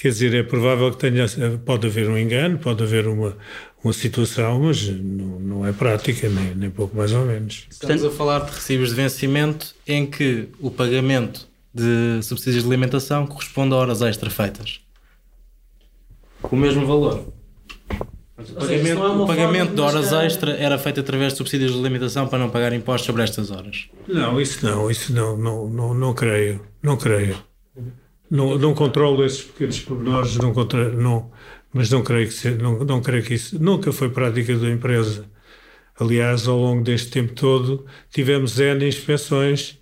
Quer 0.00 0.08
dizer, 0.08 0.34
é 0.34 0.42
provável 0.42 0.90
que 0.90 0.96
tenha, 0.96 1.26
pode 1.62 1.86
haver 1.86 2.08
um 2.08 2.16
engano, 2.16 2.56
pode 2.56 2.82
haver 2.82 3.06
uma, 3.06 3.36
uma 3.84 3.92
situação, 3.92 4.58
mas 4.60 4.88
não, 4.88 5.38
não 5.38 5.66
é 5.66 5.72
prática, 5.72 6.26
nem, 6.26 6.54
nem 6.54 6.70
pouco 6.70 6.96
mais 6.96 7.12
ou 7.12 7.26
menos. 7.26 7.66
Estamos 7.70 8.02
a 8.02 8.10
falar 8.10 8.38
de 8.46 8.50
recibos 8.50 8.88
de 8.88 8.94
vencimento 8.94 9.74
em 9.86 10.06
que 10.06 10.48
o 10.58 10.70
pagamento 10.70 11.46
de 11.74 12.22
subsídios 12.22 12.62
de 12.64 12.70
alimentação 12.70 13.26
corresponde 13.26 13.74
a 13.74 13.76
horas 13.76 14.00
extra 14.00 14.30
feitas. 14.30 14.80
Com 16.40 16.56
o 16.56 16.58
mesmo 16.58 16.86
valor. 16.86 17.30
O 18.38 18.54
pagamento, 18.54 19.02
é 19.02 19.08
o 19.08 19.26
pagamento 19.26 19.74
de 19.74 19.80
horas 19.82 20.14
extra 20.14 20.52
era 20.52 20.78
feito 20.78 21.00
através 21.00 21.34
de 21.34 21.36
subsídios 21.36 21.74
de 21.74 21.78
alimentação 21.78 22.26
para 22.26 22.38
não 22.38 22.48
pagar 22.48 22.72
impostos 22.72 23.04
sobre 23.04 23.22
estas 23.22 23.50
horas. 23.50 23.90
Não, 24.08 24.40
isso 24.40 24.64
não, 24.64 24.90
isso 24.90 25.12
não, 25.12 25.36
não, 25.36 25.68
não, 25.68 25.92
não 25.92 26.14
creio, 26.14 26.58
não 26.82 26.96
creio. 26.96 27.49
Não, 28.30 28.56
não 28.56 28.74
controlo 28.74 29.24
esses 29.24 29.42
pequenos 29.42 29.80
pormenores, 29.80 30.36
não, 30.36 30.52
não, 30.52 31.30
mas 31.72 31.90
não 31.90 32.02
creio, 32.02 32.28
que 32.28 32.50
não, 32.50 32.84
não 32.84 33.00
creio 33.00 33.24
que 33.24 33.34
isso 33.34 33.60
nunca 33.62 33.92
foi 33.92 34.08
prática 34.08 34.56
da 34.56 34.70
empresa. 34.70 35.28
Aliás, 35.98 36.46
ao 36.46 36.56
longo 36.56 36.82
deste 36.82 37.10
tempo 37.10 37.34
todo, 37.34 37.84
tivemos 38.08 38.58
N 38.58 38.86
inspeções 38.86 39.78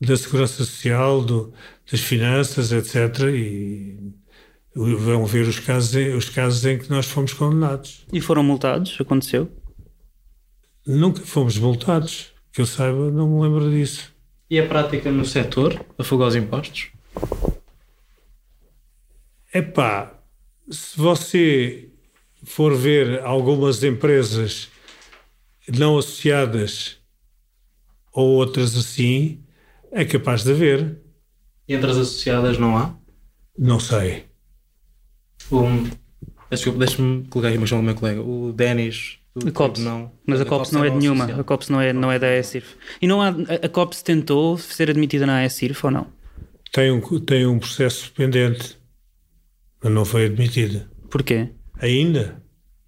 da 0.00 0.16
Segurança 0.16 0.64
Social, 0.64 1.22
do, 1.22 1.52
das 1.90 2.00
finanças, 2.00 2.72
etc. 2.72 3.26
E 3.32 4.12
vão 4.74 5.26
ver 5.26 5.46
os 5.46 5.58
casos, 5.58 5.94
os 6.16 6.28
casos 6.30 6.64
em 6.64 6.78
que 6.78 6.90
nós 6.90 7.06
fomos 7.06 7.32
condenados. 7.32 8.06
E 8.12 8.20
foram 8.20 8.42
multados? 8.42 8.96
Aconteceu? 8.98 9.50
Nunca 10.86 11.20
fomos 11.20 11.58
multados. 11.58 12.32
Que 12.52 12.60
eu 12.60 12.66
saiba, 12.66 13.10
não 13.10 13.28
me 13.28 13.42
lembro 13.42 13.70
disso. 13.70 14.12
E 14.48 14.58
a 14.58 14.66
prática 14.66 15.12
no 15.12 15.24
setor, 15.24 15.80
a 15.96 16.02
fuga 16.02 16.24
aos 16.24 16.34
impostos? 16.34 16.88
Epá, 19.52 20.14
se 20.70 20.96
você 20.96 21.88
for 22.44 22.76
ver 22.76 23.20
algumas 23.24 23.82
empresas 23.82 24.68
não 25.76 25.98
associadas 25.98 26.98
ou 28.12 28.28
outras 28.36 28.76
assim, 28.76 29.42
é 29.90 30.04
capaz 30.04 30.44
de 30.44 30.52
haver. 30.52 30.98
E 31.68 31.74
entre 31.74 31.90
as 31.90 31.96
associadas 31.96 32.58
não 32.58 32.76
há? 32.76 32.94
Não 33.58 33.80
sei. 33.80 34.26
Um, 35.50 35.90
deixa-me 36.76 37.26
colocar 37.26 37.48
aqui 37.48 37.58
uma 37.58 37.66
do 37.66 37.82
meu 37.82 37.94
colega. 37.94 38.22
O 38.22 38.52
Denis. 38.52 39.18
A 39.46 39.50
COPS. 39.50 39.80
Não, 39.80 40.12
mas 40.26 40.40
a, 40.40 40.42
a 40.44 40.46
COPS 40.46 40.72
não 40.72 40.84
é 40.84 40.90
de 40.90 40.96
nenhuma. 40.96 41.24
A 41.24 41.44
COPS 41.44 41.68
não 41.68 41.80
é, 41.80 41.92
não 41.92 42.10
é 42.10 42.18
da 42.18 42.28
AESIRF. 42.28 42.76
E 43.02 43.06
não 43.06 43.20
há, 43.20 43.28
a 43.28 43.68
COPS 43.68 44.02
tentou 44.02 44.58
ser 44.58 44.90
admitida 44.90 45.26
na 45.26 45.38
AESIRF 45.38 45.86
ou 45.86 45.90
não? 45.90 46.06
Tem 46.72 46.90
um, 46.90 47.00
tem 47.20 47.46
um 47.46 47.58
processo 47.58 48.12
pendente 48.12 48.79
mas 49.82 49.92
não 49.92 50.04
foi 50.04 50.26
admitida. 50.26 50.90
Porquê? 51.10 51.48
Ainda? 51.80 52.42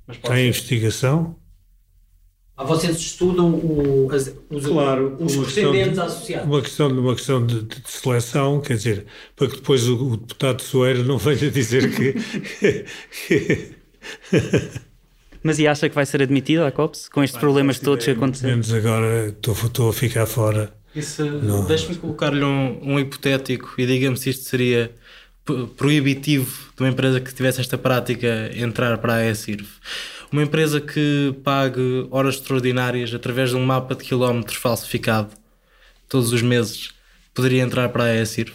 Está 0.08 0.38
em 0.38 0.48
investigação? 0.48 1.36
Ah, 2.56 2.64
vocês 2.64 2.96
estudam 2.98 3.54
o, 3.54 4.08
as, 4.12 4.32
os, 4.50 4.66
Claro, 4.66 5.16
os 5.18 5.34
uma 5.36 5.44
questão 5.46 5.70
pretendentes 5.72 5.94
de- 5.94 6.00
associados. 6.00 6.46
Uma 6.48 6.60
questão, 6.62 6.88
uma 6.90 7.14
questão 7.14 7.46
de, 7.46 7.62
de- 7.62 7.80
de 7.80 7.90
seleção, 7.90 8.60
quer 8.60 8.76
dizer, 8.76 9.06
para 9.34 9.48
que 9.48 9.56
depois 9.56 9.88
o, 9.88 9.96
o 10.12 10.16
deputado 10.18 10.60
Soeiro 10.62 11.02
não 11.04 11.16
venha 11.18 11.50
dizer 11.50 11.90
que. 11.94 12.14
Mas 15.42 15.58
e 15.58 15.66
acha 15.66 15.88
que 15.88 15.94
vai 15.94 16.06
ser 16.06 16.22
admitida 16.22 16.66
a 16.66 16.70
COPS 16.70 17.08
com 17.08 17.22
estes 17.22 17.40
problemas 17.40 17.80
todos 17.80 18.04
que 18.04 18.10
aconteceram? 18.12 18.50
menos 18.52 18.72
agora 18.72 19.28
estou, 19.28 19.54
estou 19.54 19.88
a 19.88 19.92
ficar 19.92 20.26
fora. 20.26 20.72
Isso, 20.94 21.24
Deixe-me 21.66 21.96
colocar-lhe 21.96 22.44
um, 22.44 22.78
um 22.92 23.00
hipotético 23.00 23.74
e 23.78 23.86
diga-me 23.86 24.16
se 24.16 24.30
isto 24.30 24.44
seria 24.44 24.92
proibitivo 25.76 26.72
de 26.76 26.82
uma 26.82 26.88
empresa 26.90 27.20
que 27.20 27.34
tivesse 27.34 27.60
esta 27.60 27.76
prática 27.76 28.50
entrar 28.54 28.98
para 28.98 29.14
a 29.14 29.26
ESIRV. 29.26 29.66
Uma 30.30 30.42
empresa 30.42 30.80
que 30.80 31.34
pague 31.44 32.06
horas 32.10 32.36
extraordinárias 32.36 33.12
através 33.12 33.50
de 33.50 33.56
um 33.56 33.64
mapa 33.64 33.94
de 33.94 34.04
quilómetros 34.04 34.56
falsificado 34.56 35.30
todos 36.12 36.30
os 36.30 36.42
meses 36.42 36.90
poderia 37.32 37.62
entrar 37.62 37.88
para 37.88 38.04
a 38.04 38.14
ESIRV. 38.14 38.52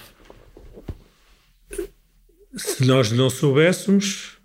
Se 2.55 2.85
nós 2.85 3.11
não 3.11 3.31
soubéssemos, 3.31 4.37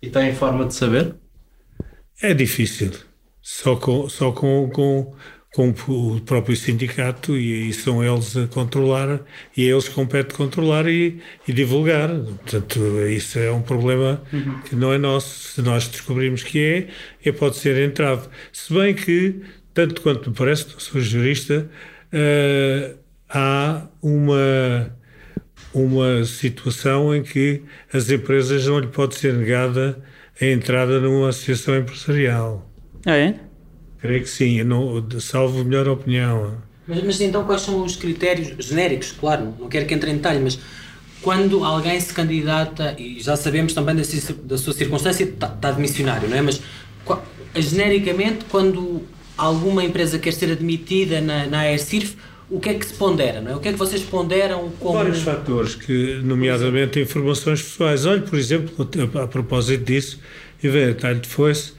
E 0.00 0.08
tem 0.08 0.34
forma 0.34 0.64
de 0.64 0.74
saber? 0.74 1.14
é 2.22 2.32
difícil. 2.32 2.92
Só 3.42 3.76
com, 3.76 4.08
só 4.08 4.32
com, 4.32 4.70
com, 4.70 5.14
com 5.58 5.74
o 5.88 6.20
próprio 6.20 6.54
sindicato 6.54 7.36
e, 7.36 7.70
e 7.70 7.72
são 7.72 8.04
eles 8.04 8.36
a 8.36 8.46
controlar 8.46 9.18
e 9.56 9.66
a 9.66 9.72
eles 9.72 9.88
compete 9.88 10.32
controlar 10.32 10.86
e, 10.86 11.18
e 11.48 11.52
divulgar. 11.52 12.10
Portanto, 12.10 12.78
isso 13.08 13.40
é 13.40 13.50
um 13.50 13.60
problema 13.60 14.22
que 14.64 14.76
não 14.76 14.92
é 14.92 14.98
nosso. 14.98 15.54
Se 15.54 15.62
nós 15.62 15.88
descobrirmos 15.88 16.44
que 16.44 16.60
é, 16.60 17.28
é 17.28 17.32
pode 17.32 17.56
ser 17.56 17.76
entrave. 17.82 18.28
Se 18.52 18.72
bem 18.72 18.94
que, 18.94 19.42
tanto 19.74 20.00
quanto 20.00 20.30
me 20.30 20.36
parece, 20.36 20.68
não 20.70 20.78
sou 20.78 21.00
jurista, 21.00 21.68
eh, 22.12 22.94
há 23.28 23.88
uma 24.00 24.96
uma 25.74 26.24
situação 26.24 27.14
em 27.14 27.22
que 27.24 27.62
as 27.92 28.08
empresas 28.10 28.64
não 28.64 28.78
lhe 28.78 28.86
pode 28.86 29.16
ser 29.16 29.34
negada 29.34 30.00
a 30.40 30.44
entrada 30.46 31.00
numa 31.00 31.30
associação 31.30 31.76
empresarial. 31.76 32.70
Ah, 33.04 33.16
é? 33.16 33.47
Creio 34.00 34.22
que 34.22 34.28
sim, 34.28 34.62
não, 34.62 35.04
salvo 35.20 35.60
a 35.60 35.64
melhor 35.64 35.88
opinião. 35.88 36.54
Mas, 36.86 37.02
mas 37.02 37.20
então 37.20 37.44
quais 37.44 37.62
são 37.62 37.84
os 37.84 37.96
critérios 37.96 38.54
genéricos? 38.64 39.12
Claro, 39.12 39.54
não- 39.58 39.68
quero 39.68 39.86
que 39.86 39.94
entre 39.94 40.10
em 40.10 40.14
detalhe, 40.16 40.40
mas 40.40 40.58
quando 41.20 41.64
alguém 41.64 42.00
se 42.00 42.14
candidata, 42.14 42.94
e 42.98 43.20
já 43.20 43.36
sabemos 43.36 43.72
também 43.72 43.94
da, 43.96 44.02
da 44.44 44.56
sua 44.58 44.72
circunstância, 44.72 45.24
está 45.24 45.48
tá 45.48 45.72
de 45.72 45.80
missionário, 45.80 46.28
não 46.28 46.36
é? 46.36 46.42
Mas 46.42 46.60
qua- 47.04 47.22
genericamente, 47.56 48.44
quando 48.48 49.02
alguma 49.36 49.84
empresa 49.84 50.18
quer 50.18 50.32
ser 50.32 50.52
admitida 50.52 51.20
na, 51.20 51.46
na 51.46 51.58
AirSIRF, 51.60 52.16
o 52.50 52.58
que 52.60 52.70
é 52.70 52.74
que 52.74 52.86
se 52.86 52.94
pondera, 52.94 53.40
não 53.40 53.50
é? 53.52 53.56
O 53.56 53.60
que 53.60 53.68
é 53.68 53.72
que 53.72 53.78
vocês 53.78 54.02
ponderam 54.02 54.70
como... 54.80 54.94
Vários 54.94 55.20
fatores, 55.22 55.74
que, 55.74 56.20
nomeadamente 56.24 56.98
informações 56.98 57.60
pessoais. 57.60 58.06
Olhe, 58.06 58.22
por 58.22 58.38
exemplo, 58.38 58.88
a, 59.22 59.26
propósito 59.26 59.84
disso, 59.84 60.18
e 60.62 60.68
ver 60.68 60.94
detalhe 60.94 61.20
fosse, 61.28 61.72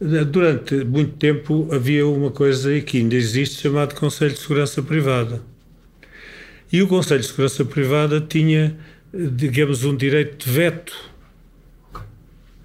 durante 0.00 0.74
muito 0.84 1.14
tempo 1.16 1.68
havia 1.72 2.06
uma 2.06 2.30
coisa 2.30 2.80
que 2.80 2.98
ainda 2.98 3.14
existe 3.14 3.62
chamado 3.62 3.94
Conselho 3.94 4.32
de 4.32 4.38
Segurança 4.40 4.82
Privada. 4.82 5.42
E 6.72 6.82
o 6.82 6.88
Conselho 6.88 7.20
de 7.20 7.26
Segurança 7.26 7.64
Privada 7.64 8.20
tinha, 8.20 8.76
digamos, 9.14 9.84
um 9.84 9.96
direito 9.96 10.44
de 10.46 10.52
veto 10.52 11.10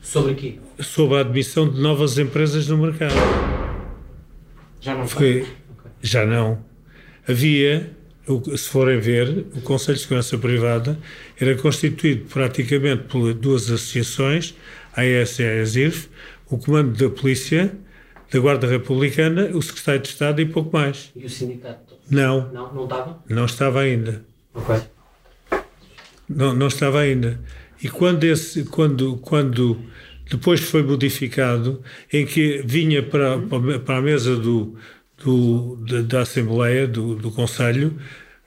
Sobre 0.01 0.31
aqui. 0.33 0.59
sobre 0.79 1.17
a 1.17 1.21
admissão 1.21 1.69
de 1.69 1.79
novas 1.79 2.17
empresas 2.17 2.67
no 2.67 2.77
mercado. 2.77 3.13
Já 4.81 4.95
não 4.95 5.07
Foi, 5.07 5.45
já 6.01 6.25
não. 6.25 6.63
Havia, 7.27 7.91
se 8.57 8.67
forem 8.67 8.99
ver, 8.99 9.45
o 9.55 9.61
Conselho 9.61 9.95
de 9.95 10.01
Segurança 10.03 10.37
Privada 10.37 10.99
era 11.39 11.55
constituído 11.55 12.25
praticamente 12.25 13.03
por 13.03 13.33
duas 13.33 13.65
associações, 13.65 14.55
a 14.93 15.01
AES 15.01 15.39
e 15.39 15.43
a 15.43 15.61
ESIRF, 15.61 16.09
o 16.51 16.57
Comando 16.57 16.91
da 16.97 17.09
Polícia, 17.09 17.73
da 18.31 18.39
Guarda 18.39 18.67
Republicana, 18.67 19.49
o 19.53 19.61
Secretário 19.61 20.01
de 20.01 20.07
Estado 20.09 20.41
e 20.41 20.45
pouco 20.45 20.71
mais. 20.75 21.11
E 21.15 21.25
o 21.25 21.29
sindicato? 21.29 21.95
Não, 22.09 22.51
Não, 22.51 22.73
não 22.73 22.83
estava? 22.83 23.23
não 23.29 23.45
estava 23.45 23.79
ainda. 23.81 24.25
Ok. 24.53 24.75
Não, 26.27 26.53
não 26.53 26.67
estava 26.67 26.99
ainda. 26.99 27.39
E 27.81 27.89
quando, 27.89 28.23
esse, 28.25 28.63
quando, 28.65 29.17
quando 29.17 29.79
depois 30.29 30.61
foi 30.61 30.83
modificado, 30.83 31.81
em 32.11 32.25
que 32.25 32.61
vinha 32.65 33.01
para, 33.01 33.37
para 33.79 33.97
a 33.97 34.01
mesa 34.01 34.35
do, 34.35 34.75
do, 35.23 35.75
da, 35.87 36.01
da 36.01 36.21
Assembleia, 36.21 36.87
do, 36.87 37.15
do 37.15 37.31
Conselho, 37.31 37.97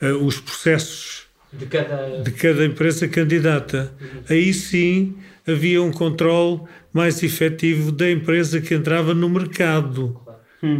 eh, 0.00 0.12
os 0.12 0.40
processos 0.40 1.26
De 1.52 1.66
cada... 1.66 2.22
de 2.22 2.30
cada 2.32 2.64
empresa 2.64 3.08
candidata. 3.08 3.92
Aí 4.30 4.52
sim 4.54 5.14
havia 5.46 5.82
um 5.82 5.92
controle 5.92 6.62
mais 6.92 7.22
efetivo 7.22 7.92
da 7.92 8.10
empresa 8.10 8.60
que 8.60 8.74
entrava 8.74 9.14
no 9.14 9.28
mercado. 9.28 10.20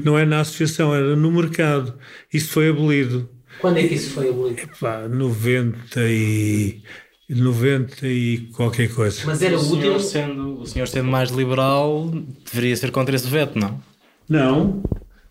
Não 0.03 0.19
é 0.19 0.25
na 0.25 0.41
associação, 0.41 0.95
era 0.95 1.15
no 1.15 1.31
mercado. 1.31 1.95
Isso 2.33 2.51
foi 2.53 2.71
abolido. 2.71 3.29
Quando 3.61 3.79
é 3.79 3.87
que 3.87 3.95
isso 3.95 4.11
foi 4.11 4.31
abolido? 4.31 4.63
Pá, 4.81 5.07
90 5.07 6.01
e 6.09 6.83
90 7.29 8.07
e 8.07 8.49
qualquer 8.55 8.93
coisa. 8.93 9.23
Mas 9.27 9.43
era 9.43 9.57
o, 9.57 9.61
senhor 9.61 9.97
útil... 9.97 10.01
sendo, 10.01 10.61
o 10.61 10.67
senhor 10.67 10.89
sendo 10.89 11.09
mais 11.09 11.31
liberal 11.31 12.11
deveria 12.51 12.77
ser 12.77 12.91
contra 12.91 13.15
esse 13.15 13.27
veto, 13.27 13.59
não? 13.59 13.81
Não. 14.29 14.83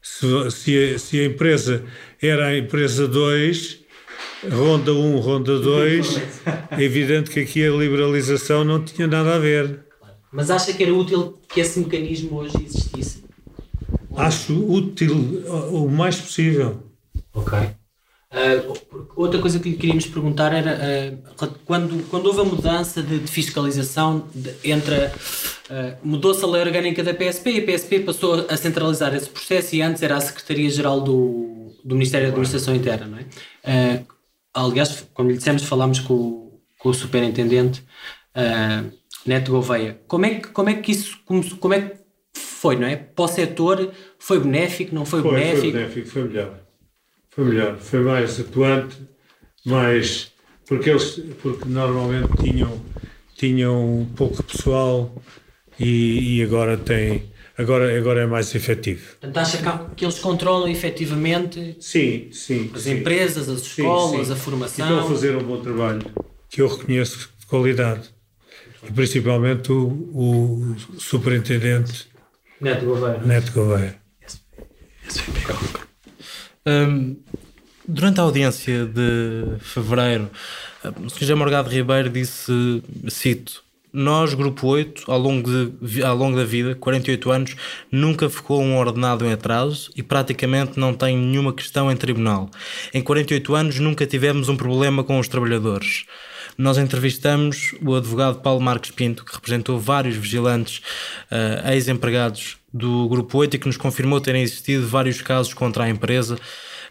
Se, 0.01 0.51
se, 0.51 0.93
a, 0.93 0.99
se 0.99 1.19
a 1.19 1.25
empresa 1.25 1.83
era 2.21 2.47
a 2.47 2.57
empresa 2.57 3.07
2, 3.07 3.82
ronda 4.51 4.93
1, 4.93 5.19
ronda 5.19 5.59
2, 5.59 6.21
é 6.71 6.81
evidente 6.83 7.29
que 7.29 7.39
aqui 7.39 7.65
a 7.65 7.71
liberalização 7.71 8.63
não 8.63 8.83
tinha 8.83 9.07
nada 9.07 9.35
a 9.35 9.39
ver. 9.39 9.79
Mas 10.31 10.49
acha 10.49 10.73
que 10.73 10.83
era 10.83 10.93
útil 10.93 11.39
que 11.47 11.59
esse 11.61 11.79
mecanismo 11.79 12.37
hoje 12.37 12.55
existisse? 12.65 13.23
Acho 14.15 14.53
útil 14.53 15.43
o 15.71 15.87
mais 15.89 16.15
possível. 16.17 16.83
Ok. 17.33 17.57
Ah, 18.35 18.63
outra 19.15 19.39
coisa 19.39 19.59
que 19.59 19.69
lhe 19.69 19.75
queríamos 19.75 20.07
perguntar 20.07 20.51
era 20.53 21.19
ah, 21.39 21.47
quando, 21.65 22.03
quando 22.09 22.25
houve 22.25 22.41
a 22.41 22.43
mudança 22.43 23.01
de, 23.03 23.19
de 23.19 23.27
fiscalização 23.31 24.27
de- 24.33 24.53
entre 24.63 24.95
ah, 25.69 25.95
mudou-se 26.03 26.43
a 26.43 26.47
lei 26.47 26.61
orgânica 26.61 27.03
da 27.03 27.13
PSP 27.13 27.51
e 27.51 27.59
a 27.59 27.63
PSP 27.63 27.99
passou 27.99 28.45
a 28.49 28.57
centralizar 28.57 29.13
esse 29.15 29.29
processo 29.29 29.75
e 29.75 29.81
antes 29.83 30.01
era 30.01 30.17
a 30.17 30.21
Secretaria-Geral 30.21 31.01
do, 31.01 31.71
do 31.85 31.93
Ministério 31.95 32.25
da 32.27 32.31
Administração 32.31 32.75
Interna, 32.75 33.05
não 33.05 33.19
é? 33.19 34.03
Aliás, 34.53 35.07
como 35.13 35.29
lhe 35.29 35.37
dissemos, 35.37 35.63
falámos 35.63 35.99
com, 35.99 36.13
o- 36.13 36.61
com 36.79 36.89
o 36.89 36.93
Superintendente 36.93 37.83
ah, 38.35 38.83
Neto 39.25 39.51
Gouveia. 39.51 39.99
Como 40.07 40.25
é 40.25 40.35
que, 40.35 40.47
como 40.49 40.69
é 40.69 40.75
que 40.75 40.91
isso 40.91 41.19
como, 41.25 41.43
como 41.57 41.73
é 41.73 41.81
que 41.81 41.97
foi, 42.35 42.75
não 42.75 42.87
é? 42.87 42.95
Para 42.95 43.25
o 43.25 43.27
setor 43.27 43.91
foi 44.19 44.39
benéfico, 44.39 44.93
não 44.95 45.05
foi, 45.05 45.21
benéfico? 45.21 45.71
benéfico, 45.73 46.07
foi 46.07 46.23
melhor. 46.23 46.59
Foi 47.31 47.45
melhor, 47.45 47.77
foi 47.77 47.99
mais 48.01 48.39
atuante, 48.39 48.95
mais. 49.65 50.31
Porque 50.67 50.89
eles 50.91 51.19
porque 51.41 51.67
normalmente 51.67 52.29
tinham, 52.41 52.81
tinham 53.35 54.07
pouco 54.15 54.41
pessoal 54.43 55.13
e, 55.79 56.37
e 56.39 56.43
agora 56.43 56.77
tem. 56.77 57.31
Agora, 57.57 57.95
agora 57.97 58.21
é 58.21 58.25
mais 58.25 58.53
efetivo. 58.55 59.11
Portanto, 59.21 59.37
acha 59.37 59.57
que- 59.57 59.95
que 59.95 60.05
eles 60.05 60.17
controlam 60.17 60.67
efetivamente 60.67 61.77
Sim, 61.79 62.29
sim. 62.31 62.71
as 62.73 62.81
sim. 62.81 62.91
empresas, 62.99 63.47
as 63.47 63.59
Sim, 63.61 63.67
escolas, 63.83 64.27
sim. 64.27 64.33
a 64.33 64.35
E 64.35 64.39
formação? 64.39 64.85
estão 64.87 64.99
a 65.05 65.07
fazer 65.09 65.35
um 65.35 65.43
bom 65.43 65.61
trabalho, 65.61 66.01
que 66.49 66.61
eu 66.61 66.67
reconheço 66.67 67.29
de 67.39 67.45
qualidade. 67.45 68.09
E 68.87 68.91
principalmente 68.91 69.71
o, 69.71 69.87
o 70.13 70.75
superintendente 70.99 72.07
Neto 72.59 72.85
Gouveia. 72.85 73.19
Neto 73.19 73.51
Gouveia. 73.53 73.95
Hum, 76.65 77.17
durante 77.87 78.19
a 78.19 78.23
audiência 78.23 78.85
de 78.85 79.57
fevereiro, 79.59 80.29
o 80.83 81.09
Sr. 81.09 81.19
José 81.19 81.35
Morgado 81.35 81.69
Ribeiro 81.69 82.09
disse, 82.09 82.51
cito, 83.09 83.62
nós, 83.93 84.33
Grupo 84.33 84.65
8, 84.65 85.03
ao 85.11 85.19
longo, 85.19 85.47
de, 85.79 86.03
ao 86.03 86.15
longo 86.15 86.35
da 86.35 86.43
vida, 86.43 86.73
48 86.73 87.31
anos, 87.31 87.55
nunca 87.91 88.27
ficou 88.27 88.59
um 88.59 88.75
ordenado 88.75 89.23
em 89.23 89.31
atraso 89.31 89.91
e 89.95 90.01
praticamente 90.01 90.79
não 90.79 90.95
tem 90.95 91.15
nenhuma 91.15 91.53
questão 91.53 91.91
em 91.91 91.95
tribunal. 91.95 92.49
Em 92.91 93.03
48 93.03 93.53
anos 93.53 93.77
nunca 93.77 94.07
tivemos 94.07 94.49
um 94.49 94.57
problema 94.57 95.03
com 95.03 95.19
os 95.19 95.27
trabalhadores. 95.27 96.05
Nós 96.57 96.79
entrevistamos 96.79 97.75
o 97.85 97.93
advogado 97.93 98.39
Paulo 98.39 98.59
Marques 98.61 98.89
Pinto, 98.89 99.23
que 99.23 99.33
representou 99.33 99.79
vários 99.79 100.15
vigilantes 100.15 100.81
eh, 101.29 101.73
ex-empregados 101.73 102.57
do 102.73 103.07
Grupo 103.07 103.37
8 103.37 103.55
e 103.55 103.59
que 103.59 103.67
nos 103.67 103.77
confirmou 103.77 104.19
terem 104.19 104.41
existido 104.41 104.87
vários 104.87 105.21
casos 105.21 105.53
contra 105.53 105.83
a 105.83 105.89
empresa 105.89 106.37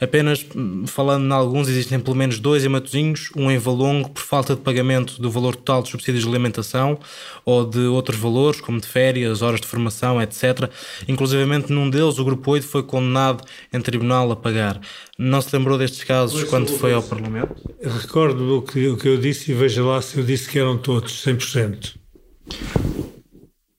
Apenas 0.02 0.44
hum, 0.56 0.84
falando 0.84 1.24
em 1.24 1.32
alguns, 1.32 1.68
existem 1.68 2.00
pelo 2.00 2.16
menos 2.16 2.40
dois 2.40 2.64
em 2.64 2.68
Matosinhos, 2.68 3.30
um 3.36 3.48
em 3.48 3.56
Valongo 3.56 4.10
por 4.10 4.20
falta 4.20 4.56
de 4.56 4.60
pagamento 4.60 5.22
do 5.22 5.30
valor 5.30 5.54
total 5.54 5.80
dos 5.80 5.92
subsídios 5.92 6.24
de 6.24 6.28
alimentação 6.28 6.98
ou 7.44 7.64
de 7.64 7.78
outros 7.80 8.18
valores, 8.18 8.60
como 8.60 8.80
de 8.80 8.86
férias, 8.88 9.42
horas 9.42 9.60
de 9.60 9.66
formação, 9.68 10.20
etc. 10.20 10.68
Inclusivamente 11.06 11.72
num 11.72 11.88
deles 11.88 12.18
o 12.18 12.24
Grupo 12.24 12.50
8 12.50 12.66
foi 12.66 12.82
condenado 12.82 13.44
em 13.72 13.80
tribunal 13.80 14.32
a 14.32 14.34
pagar. 14.34 14.80
Não 15.16 15.40
se 15.40 15.56
lembrou 15.56 15.78
destes 15.78 16.02
casos 16.02 16.40
Pois, 16.40 16.50
quando 16.50 16.68
foi 16.78 16.92
ao 16.92 17.02
Parlamento? 17.04 17.54
Recordo 17.80 18.58
o 18.58 18.62
que, 18.62 18.88
o 18.88 18.96
que 18.96 19.06
eu 19.06 19.16
disse 19.16 19.52
e 19.52 19.54
veja 19.54 19.84
lá 19.84 20.02
se 20.02 20.18
eu 20.18 20.24
disse 20.24 20.48
que 20.50 20.58
eram 20.58 20.76
todos, 20.78 21.22
100%. 21.22 21.94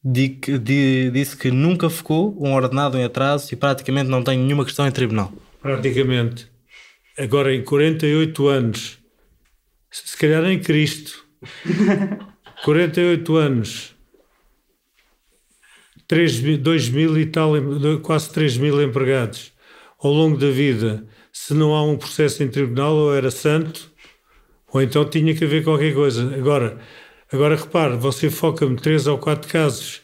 Di 0.05 0.29
que- 0.29 0.57
di- 0.57 1.11
disse 1.11 1.35
que 1.35 1.51
nunca 1.51 1.89
ficou 1.89 2.33
um 2.39 2.53
ordenado 2.53 2.97
em 2.97 3.03
atraso 3.03 3.49
e 3.53 3.57
praticamente 3.57 4.09
não 4.09 4.23
tem 4.23 4.37
nenhuma 4.37 4.63
questão 4.63 4.87
em 4.87 4.91
tribunal. 4.91 5.33
Praticamente. 5.63 6.47
Agora, 7.17 7.55
em 7.55 7.63
48 7.63 8.47
anos, 8.47 8.99
se 9.89 10.17
calhar 10.17 10.43
em 10.45 10.59
Cristo, 10.59 11.25
48 12.65 13.35
anos, 13.37 13.95
3, 16.07 16.39
mil- 16.41 16.57
2 16.57 16.89
mil 16.89 17.17
e 17.17 17.25
tal, 17.25 17.53
quase 18.01 18.31
3 18.31 18.57
mil 18.57 18.81
empregados 18.83 19.53
ao 19.99 20.11
longo 20.11 20.37
da 20.37 20.49
vida, 20.49 21.07
se 21.31 21.53
não 21.53 21.73
há 21.73 21.81
um 21.83 21.97
processo 21.97 22.43
em 22.43 22.49
tribunal, 22.49 22.93
ou 22.95 23.15
era 23.15 23.31
santo, 23.31 23.89
ou 24.67 24.81
então 24.81 25.09
tinha 25.09 25.33
que 25.33 25.45
haver 25.45 25.63
qualquer 25.63 25.93
coisa. 25.93 26.35
Agora, 26.35 26.77
agora 27.31 27.55
repare, 27.55 27.95
você 27.95 28.29
foca-me 28.29 28.75
3 28.75 29.07
ou 29.07 29.17
4 29.17 29.49
casos 29.49 30.01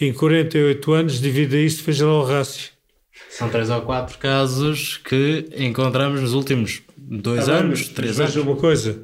em 0.00 0.12
48 0.12 0.92
anos, 0.92 1.20
divida 1.20 1.56
isso, 1.56 1.82
veja 1.84 2.06
lá 2.06 2.20
o 2.20 2.24
rácio. 2.24 2.70
São 3.30 3.48
três 3.48 3.70
ou 3.70 3.80
quatro 3.82 4.18
casos 4.18 4.96
que 4.96 5.48
encontramos 5.56 6.20
nos 6.20 6.34
últimos 6.34 6.82
dois 6.96 7.46
bem, 7.46 7.54
anos, 7.54 7.80
mas 7.80 7.88
três 7.88 8.16
veja 8.16 8.40
anos. 8.40 8.46
uma 8.48 8.56
coisa, 8.56 9.02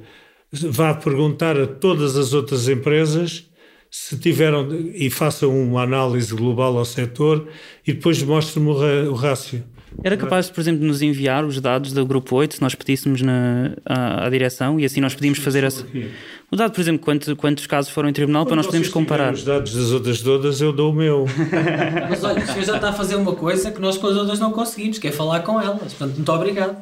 vá 0.52 0.92
perguntar 0.94 1.58
a 1.58 1.66
todas 1.66 2.16
as 2.16 2.32
outras 2.32 2.68
empresas 2.68 3.48
se 3.88 4.18
tiveram, 4.18 4.68
e 4.94 5.08
façam 5.08 5.56
uma 5.56 5.82
análise 5.82 6.34
global 6.34 6.76
ao 6.76 6.84
setor 6.84 7.48
e 7.86 7.92
depois 7.92 8.20
mostre-me 8.22 8.68
o, 8.68 9.12
o 9.12 9.14
rácio. 9.14 9.64
Era 10.04 10.16
capaz, 10.16 10.50
por 10.50 10.60
exemplo, 10.60 10.80
de 10.80 10.86
nos 10.86 11.02
enviar 11.02 11.44
os 11.44 11.60
dados 11.60 11.92
do 11.92 12.04
grupo 12.06 12.36
8 12.36 12.56
se 12.56 12.62
nós 12.62 12.74
pedíssemos 12.74 13.22
na, 13.22 13.72
à, 13.84 14.26
à 14.26 14.30
direção 14.30 14.78
e 14.78 14.84
assim 14.84 15.00
nós 15.00 15.14
podíamos 15.14 15.38
fazer 15.38 15.64
essa. 15.64 15.84
O 16.50 16.56
dado, 16.56 16.72
por 16.72 16.80
exemplo, 16.80 17.00
quanto, 17.04 17.34
quantos 17.34 17.66
casos 17.66 17.90
foram 17.90 18.08
em 18.08 18.12
tribunal 18.12 18.46
para 18.46 18.56
nós 18.56 18.66
podermos 18.66 18.88
comparar. 18.88 19.32
Os 19.32 19.42
dados 19.44 19.74
das 19.74 19.90
outras 19.90 20.20
todas, 20.20 20.60
eu 20.60 20.72
dou 20.72 20.92
o 20.92 20.94
meu. 20.94 21.26
Mas 22.08 22.22
olha, 22.22 22.42
o 22.42 22.46
senhor 22.46 22.64
já 22.64 22.76
está 22.76 22.90
a 22.90 22.92
fazer 22.92 23.16
uma 23.16 23.32
coisa 23.34 23.70
que 23.72 23.80
nós 23.80 23.96
com 23.98 24.06
as 24.06 24.16
outras 24.16 24.38
não 24.38 24.52
conseguimos, 24.52 24.98
que 24.98 25.08
é 25.08 25.12
falar 25.12 25.40
com 25.40 25.60
elas. 25.60 25.92
Portanto, 25.94 26.14
muito 26.16 26.32
obrigado. 26.32 26.76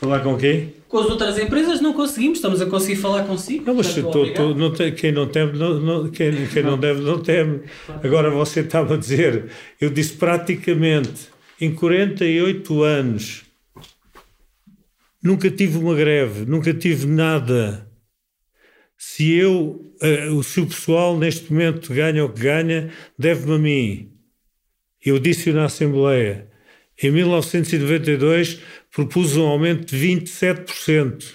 Falar 0.00 0.20
com 0.20 0.36
quem? 0.36 0.74
Com 0.88 0.98
as 0.98 1.06
outras 1.06 1.38
empresas 1.38 1.80
não 1.80 1.92
conseguimos, 1.92 2.38
estamos 2.38 2.60
a 2.60 2.66
conseguir 2.66 2.96
falar 2.96 3.22
consigo. 3.24 3.64
Não, 3.66 3.74
mas 3.74 3.86
Portanto, 3.88 4.12
tô- 4.12 4.32
tô- 4.32 4.54
não 4.54 4.70
tem- 4.72 4.92
quem 4.92 5.12
não 5.12 5.26
teme, 5.28 5.56
não, 5.56 5.74
não- 5.80 6.08
quem, 6.08 6.46
quem 6.48 6.62
não 6.62 6.76
deve, 6.76 7.00
não 7.02 7.18
teme. 7.20 7.60
Agora 8.02 8.30
você 8.30 8.60
estava 8.60 8.94
a 8.94 8.96
dizer, 8.96 9.46
eu 9.80 9.88
disse 9.90 10.14
praticamente, 10.14 11.28
em 11.64 11.74
48 11.74 12.82
anos, 12.82 13.42
nunca 15.22 15.50
tive 15.50 15.78
uma 15.78 15.94
greve, 15.94 16.44
nunca 16.44 16.74
tive 16.74 17.06
nada. 17.06 17.90
Se 18.98 19.32
eu, 19.32 19.94
o 20.36 20.42
se 20.42 20.60
o 20.60 20.66
pessoal 20.66 21.18
neste 21.18 21.50
momento 21.50 21.92
ganha 21.94 22.22
o 22.22 22.28
que 22.28 22.42
ganha, 22.42 22.90
deve-me 23.18 23.54
a 23.54 23.58
mim. 23.58 24.12
Eu 25.02 25.18
disse 25.18 25.52
na 25.52 25.64
Assembleia, 25.64 26.50
em 27.02 27.10
1992 27.10 28.60
propus 28.94 29.34
um 29.36 29.46
aumento 29.46 29.86
de 29.86 30.06
27%. 30.06 31.34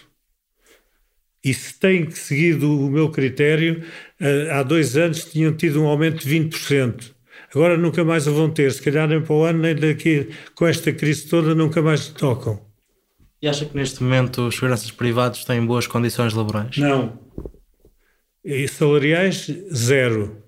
E 1.43 1.53
se 1.53 1.79
têm 1.79 2.09
seguido 2.11 2.85
o 2.85 2.91
meu 2.91 3.09
critério, 3.09 3.83
eh, 4.19 4.49
há 4.51 4.61
dois 4.61 4.95
anos 4.95 5.25
tinham 5.25 5.55
tido 5.55 5.81
um 5.81 5.87
aumento 5.87 6.23
de 6.23 6.29
20%. 6.29 7.15
Agora 7.53 7.77
nunca 7.77 8.03
mais 8.03 8.27
o 8.27 8.33
vão 8.33 8.49
ter. 8.49 8.71
Se 8.71 8.81
calhar 8.81 9.07
nem 9.07 9.21
para 9.21 9.33
o 9.33 9.43
ano, 9.43 9.59
nem 9.59 9.75
daqui, 9.75 10.29
com 10.55 10.67
esta 10.67 10.91
crise 10.93 11.27
toda, 11.27 11.55
nunca 11.55 11.81
mais 11.81 12.07
tocam. 12.07 12.61
E 13.41 13.47
acha 13.47 13.65
que 13.65 13.75
neste 13.75 14.03
momento 14.03 14.47
os 14.47 14.55
seguranças 14.55 14.91
privados 14.91 15.45
têm 15.45 15.65
boas 15.65 15.87
condições 15.87 16.33
laborais? 16.33 16.77
Não. 16.77 17.17
E 18.43 18.67
salariais, 18.67 19.49
zero. 19.73 20.43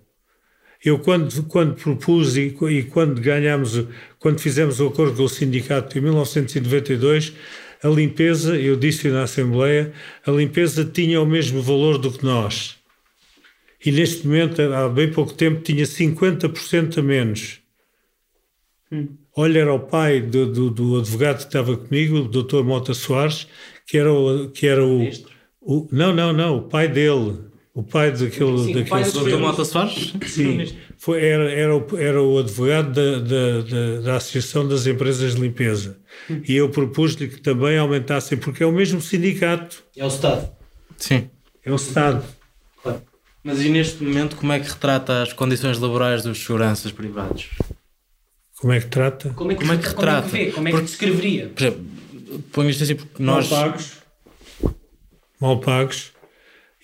Eu, 0.83 0.97
quando, 0.99 1.43
quando 1.43 1.75
propus 1.75 2.35
e, 2.35 2.55
e 2.69 2.83
quando 2.83 3.21
ganhámos, 3.21 3.77
o- 3.77 3.87
quando 4.19 4.39
fizemos 4.39 4.79
o 4.79 4.87
acordo 4.87 5.15
com 5.15 5.23
o 5.23 5.29
sindicato 5.29 5.97
em 5.97 6.01
1992, 6.01 7.33
a 7.83 7.87
limpeza, 7.87 8.57
eu 8.59 8.75
disse 8.75 9.07
na 9.09 9.23
Assembleia, 9.23 9.93
a 10.25 10.31
limpeza 10.31 10.83
tinha 10.83 11.21
o 11.21 11.25
mesmo 11.25 11.61
valor 11.61 11.97
do 11.97 12.11
que 12.11 12.23
nós. 12.25 12.77
E 13.83 13.91
neste 13.91 14.27
momento, 14.27 14.61
há 14.61 14.87
bem 14.87 15.11
pouco 15.11 15.33
tempo, 15.33 15.61
tinha 15.61 15.83
50% 15.83 16.97
a 16.97 17.01
menos. 17.01 17.59
Olha, 19.35 19.59
era 19.59 19.73
o 19.73 19.79
pai 19.79 20.21
do, 20.21 20.45
do, 20.51 20.69
do 20.69 20.99
advogado 20.99 21.37
que 21.37 21.43
estava 21.43 21.77
comigo, 21.77 22.17
o 22.17 22.27
Dr. 22.27 22.63
Mota 22.63 22.93
Soares, 22.93 23.47
que 23.87 23.97
era 23.97 24.11
o. 24.11 24.49
Que 24.49 24.67
era 24.67 24.85
o, 24.85 25.09
o 25.61 25.87
não, 25.91 26.13
não, 26.13 26.33
não, 26.33 26.57
o 26.57 26.61
pai 26.63 26.87
dele. 26.87 27.51
O 27.73 27.81
pai 27.81 28.11
daquele. 28.11 28.57
Sim, 28.57 28.63
o 28.63 28.67
daquele 28.67 28.89
pai 28.89 29.03
do 29.05 29.11
Doutor 29.11 29.39
Mota 29.39 29.63
Soares? 29.63 30.13
Sim, 30.27 30.65
foi, 30.97 31.25
era, 31.25 31.49
era, 31.49 31.77
o, 31.77 31.97
era 31.97 32.21
o 32.21 32.37
advogado 32.37 32.93
da, 32.93 33.19
da, 33.19 33.61
da, 33.61 34.01
da 34.01 34.15
Associação 34.17 34.67
das 34.67 34.85
Empresas 34.85 35.35
de 35.35 35.41
Limpeza. 35.41 35.97
E 36.47 36.53
eu 36.53 36.69
propus-lhe 36.69 37.29
que 37.29 37.39
também 37.39 37.77
aumentassem, 37.77 38.37
porque 38.37 38.61
é 38.61 38.65
o 38.65 38.73
mesmo 38.73 39.01
sindicato, 39.01 39.83
É 39.95 40.03
o 40.03 40.09
Estado. 40.09 40.51
Sim. 40.97 41.29
é 41.65 41.71
o 41.71 41.75
Estado. 41.75 42.23
Mas 43.43 43.61
e 43.61 43.69
neste 43.69 44.03
momento 44.03 44.35
como 44.35 44.51
é 44.53 44.59
que 44.59 44.69
retrata 44.69 45.23
as 45.23 45.33
condições 45.33 45.79
laborais 45.79 46.23
dos 46.23 46.37
seguranças 46.43 46.91
privados? 46.91 47.47
Como 48.59 48.71
é 48.73 48.79
que 48.79 48.87
trata? 48.87 49.29
Como 49.31 49.51
é 49.51 49.55
que, 49.55 49.61
Como 49.61 49.73
é 49.73 49.77
que 49.77 49.83
como 49.83 49.93
é 49.93 50.05
retrata? 50.05 50.29
que 50.29 50.31
vê? 50.45 50.51
Como 50.51 50.67
é 50.67 50.71
que 50.71 50.77
Porque- 50.77 50.85
descreveria? 50.91 51.47
Por 51.49 51.61
exemplo, 51.63 51.85
ponho 52.51 52.69
isto 52.69 52.83
assim 52.83 52.95
porque 52.95 53.23
nós... 53.23 53.49
Mal 53.49 53.59
pagos. 53.63 53.91
Mal 55.39 55.59
pagos. 55.59 56.11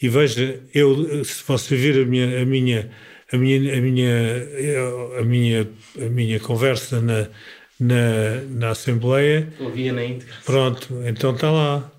E 0.01 0.10
veja, 0.10 0.60
eu, 0.74 1.24
se 1.24 1.43
você 1.45 1.76
vir 1.76 2.01
a 2.03 2.05
minha, 2.05 2.41
a 2.41 2.45
minha, 2.45 2.91
a 3.32 3.38
minha, 3.38 3.78
a 3.78 3.82
minha, 3.82 5.20
a 5.20 5.24
minha, 5.24 5.70
a 5.99 6.10
minha 6.10 6.39
conversa 6.39 6.99
na, 7.01 7.28
na, 7.80 8.41
na 8.49 8.70
Assembleia, 8.72 9.47
Ouvia 9.60 9.91
na 9.93 10.03
íntegra. 10.03 10.34
pronto, 10.45 11.01
então 11.05 11.34
está 11.34 11.49
lá. 11.51 11.91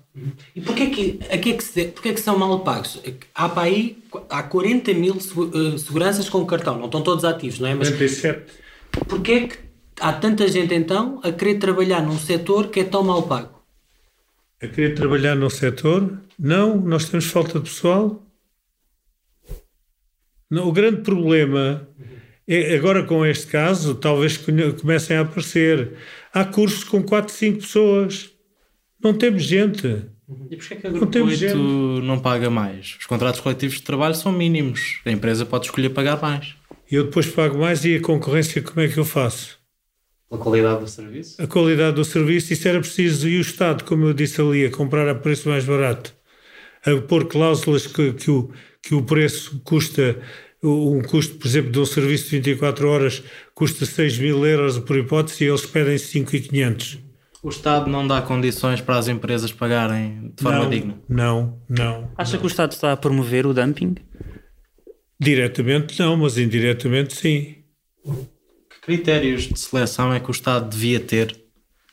E 0.55 0.61
porquê 0.61 0.87
que, 0.87 1.19
a 1.31 1.37
que 1.37 1.51
é 1.51 1.53
que, 1.57 1.63
se, 1.63 1.85
porquê 1.85 2.13
que 2.13 2.19
são 2.21 2.37
mal 2.37 2.59
pagos? 2.61 3.01
Há 3.33 3.49
para 3.49 3.63
aí 3.63 3.97
há 4.29 4.43
40 4.43 4.93
mil 4.93 5.15
eh, 5.15 5.77
seguranças 5.77 6.29
com 6.29 6.45
cartão, 6.45 6.77
não 6.77 6.85
estão 6.85 7.01
todos 7.01 7.23
ativos, 7.25 7.59
não 7.59 7.69
é? 7.69 7.75
Mas 7.75 7.89
47. 7.89 8.51
porquê 9.07 9.31
é 9.31 9.47
que 9.47 9.57
há 9.99 10.13
tanta 10.13 10.47
gente 10.47 10.73
então 10.73 11.19
a 11.23 11.31
querer 11.31 11.55
trabalhar 11.55 12.01
num 12.01 12.17
setor 12.17 12.67
que 12.67 12.81
é 12.81 12.83
tão 12.83 13.03
mal 13.03 13.23
pago? 13.23 13.59
a 14.61 14.67
querer 14.67 14.93
trabalhar 14.93 15.35
no 15.35 15.49
setor? 15.49 16.19
Não, 16.37 16.77
nós 16.77 17.09
temos 17.09 17.25
falta 17.25 17.59
de 17.59 17.69
pessoal. 17.69 18.21
Não, 20.49 20.67
o 20.67 20.71
grande 20.71 21.01
problema 21.01 21.87
é, 22.47 22.75
agora 22.75 23.03
com 23.03 23.25
este 23.25 23.47
caso, 23.47 23.95
talvez 23.95 24.37
comecem 24.81 25.17
a 25.17 25.21
aparecer. 25.21 25.93
Há 26.33 26.43
cursos 26.43 26.83
com 26.83 27.01
4, 27.01 27.33
5 27.33 27.59
pessoas. 27.59 28.31
Não 29.01 29.13
temos 29.13 29.43
gente. 29.43 30.05
E 30.49 30.55
porquê 30.55 30.75
que 30.75 30.87
a 30.87 30.89
Não 30.91 30.99
Grupo 30.99 31.11
temos 31.11 31.31
8 31.33 31.39
gente. 31.39 31.55
não 32.05 32.19
paga 32.19 32.49
mais? 32.49 32.97
Os 32.99 33.05
contratos 33.05 33.39
coletivos 33.39 33.77
de 33.77 33.83
trabalho 33.83 34.13
são 34.15 34.31
mínimos. 34.31 34.99
A 35.05 35.11
empresa 35.11 35.45
pode 35.45 35.65
escolher 35.65 35.89
pagar 35.89 36.21
mais. 36.21 36.55
Eu 36.91 37.05
depois 37.05 37.27
pago 37.27 37.57
mais 37.57 37.85
e 37.85 37.95
a 37.95 38.01
concorrência, 38.01 38.61
como 38.61 38.81
é 38.81 38.87
que 38.87 38.97
eu 38.97 39.05
faço? 39.05 39.57
Pela 40.29 40.41
qualidade 40.41 40.81
do 40.81 40.87
serviço? 40.87 41.41
A 41.41 41.47
qualidade 41.47 41.95
do 41.95 42.05
serviço, 42.05 42.53
isso 42.53 42.67
era 42.67 42.79
preciso. 42.79 43.27
E 43.27 43.37
o 43.37 43.41
Estado, 43.41 43.83
como 43.83 44.05
eu 44.05 44.13
disse 44.13 44.39
ali, 44.41 44.65
a 44.65 44.71
comprar 44.71 45.07
a 45.07 45.15
preço 45.15 45.49
mais 45.49 45.65
barato. 45.65 46.13
A 46.85 46.95
pôr 47.01 47.25
cláusulas 47.27 47.87
que, 47.87 48.13
que, 48.13 48.29
o, 48.29 48.51
que 48.81 48.93
o 48.95 49.01
preço 49.01 49.59
custa, 49.63 50.19
um 50.63 51.01
custo, 51.01 51.35
por 51.35 51.47
exemplo, 51.47 51.71
de 51.71 51.79
um 51.79 51.85
serviço 51.85 52.25
de 52.25 52.37
24 52.37 52.87
horas 52.87 53.23
custa 53.55 53.85
6 53.85 54.19
mil 54.19 54.45
euros 54.45 54.77
por 54.79 54.97
hipótese 54.97 55.43
e 55.43 55.47
eles 55.47 55.65
pedem 55.65 55.97
5,500. 55.97 56.99
O 57.41 57.49
Estado 57.49 57.89
não 57.89 58.05
dá 58.05 58.21
condições 58.21 58.81
para 58.81 58.97
as 58.97 59.07
empresas 59.07 59.51
pagarem 59.51 60.33
de 60.35 60.43
forma 60.43 60.59
não, 60.59 60.69
digna. 60.69 61.01
Não, 61.07 61.61
não. 61.69 62.11
Acha 62.17 62.37
que 62.37 62.43
o 62.43 62.47
Estado 62.47 62.73
está 62.73 62.91
a 62.91 62.97
promover 62.97 63.45
o 63.45 63.53
dumping? 63.53 63.95
Diretamente 65.19 65.97
não, 65.99 66.17
mas 66.17 66.37
indiretamente 66.37 67.15
sim. 67.15 67.55
Que 68.69 68.81
critérios 68.81 69.43
de 69.43 69.57
seleção 69.57 70.13
é 70.13 70.19
que 70.19 70.29
o 70.29 70.31
Estado 70.31 70.69
devia 70.69 70.99
ter 70.99 71.35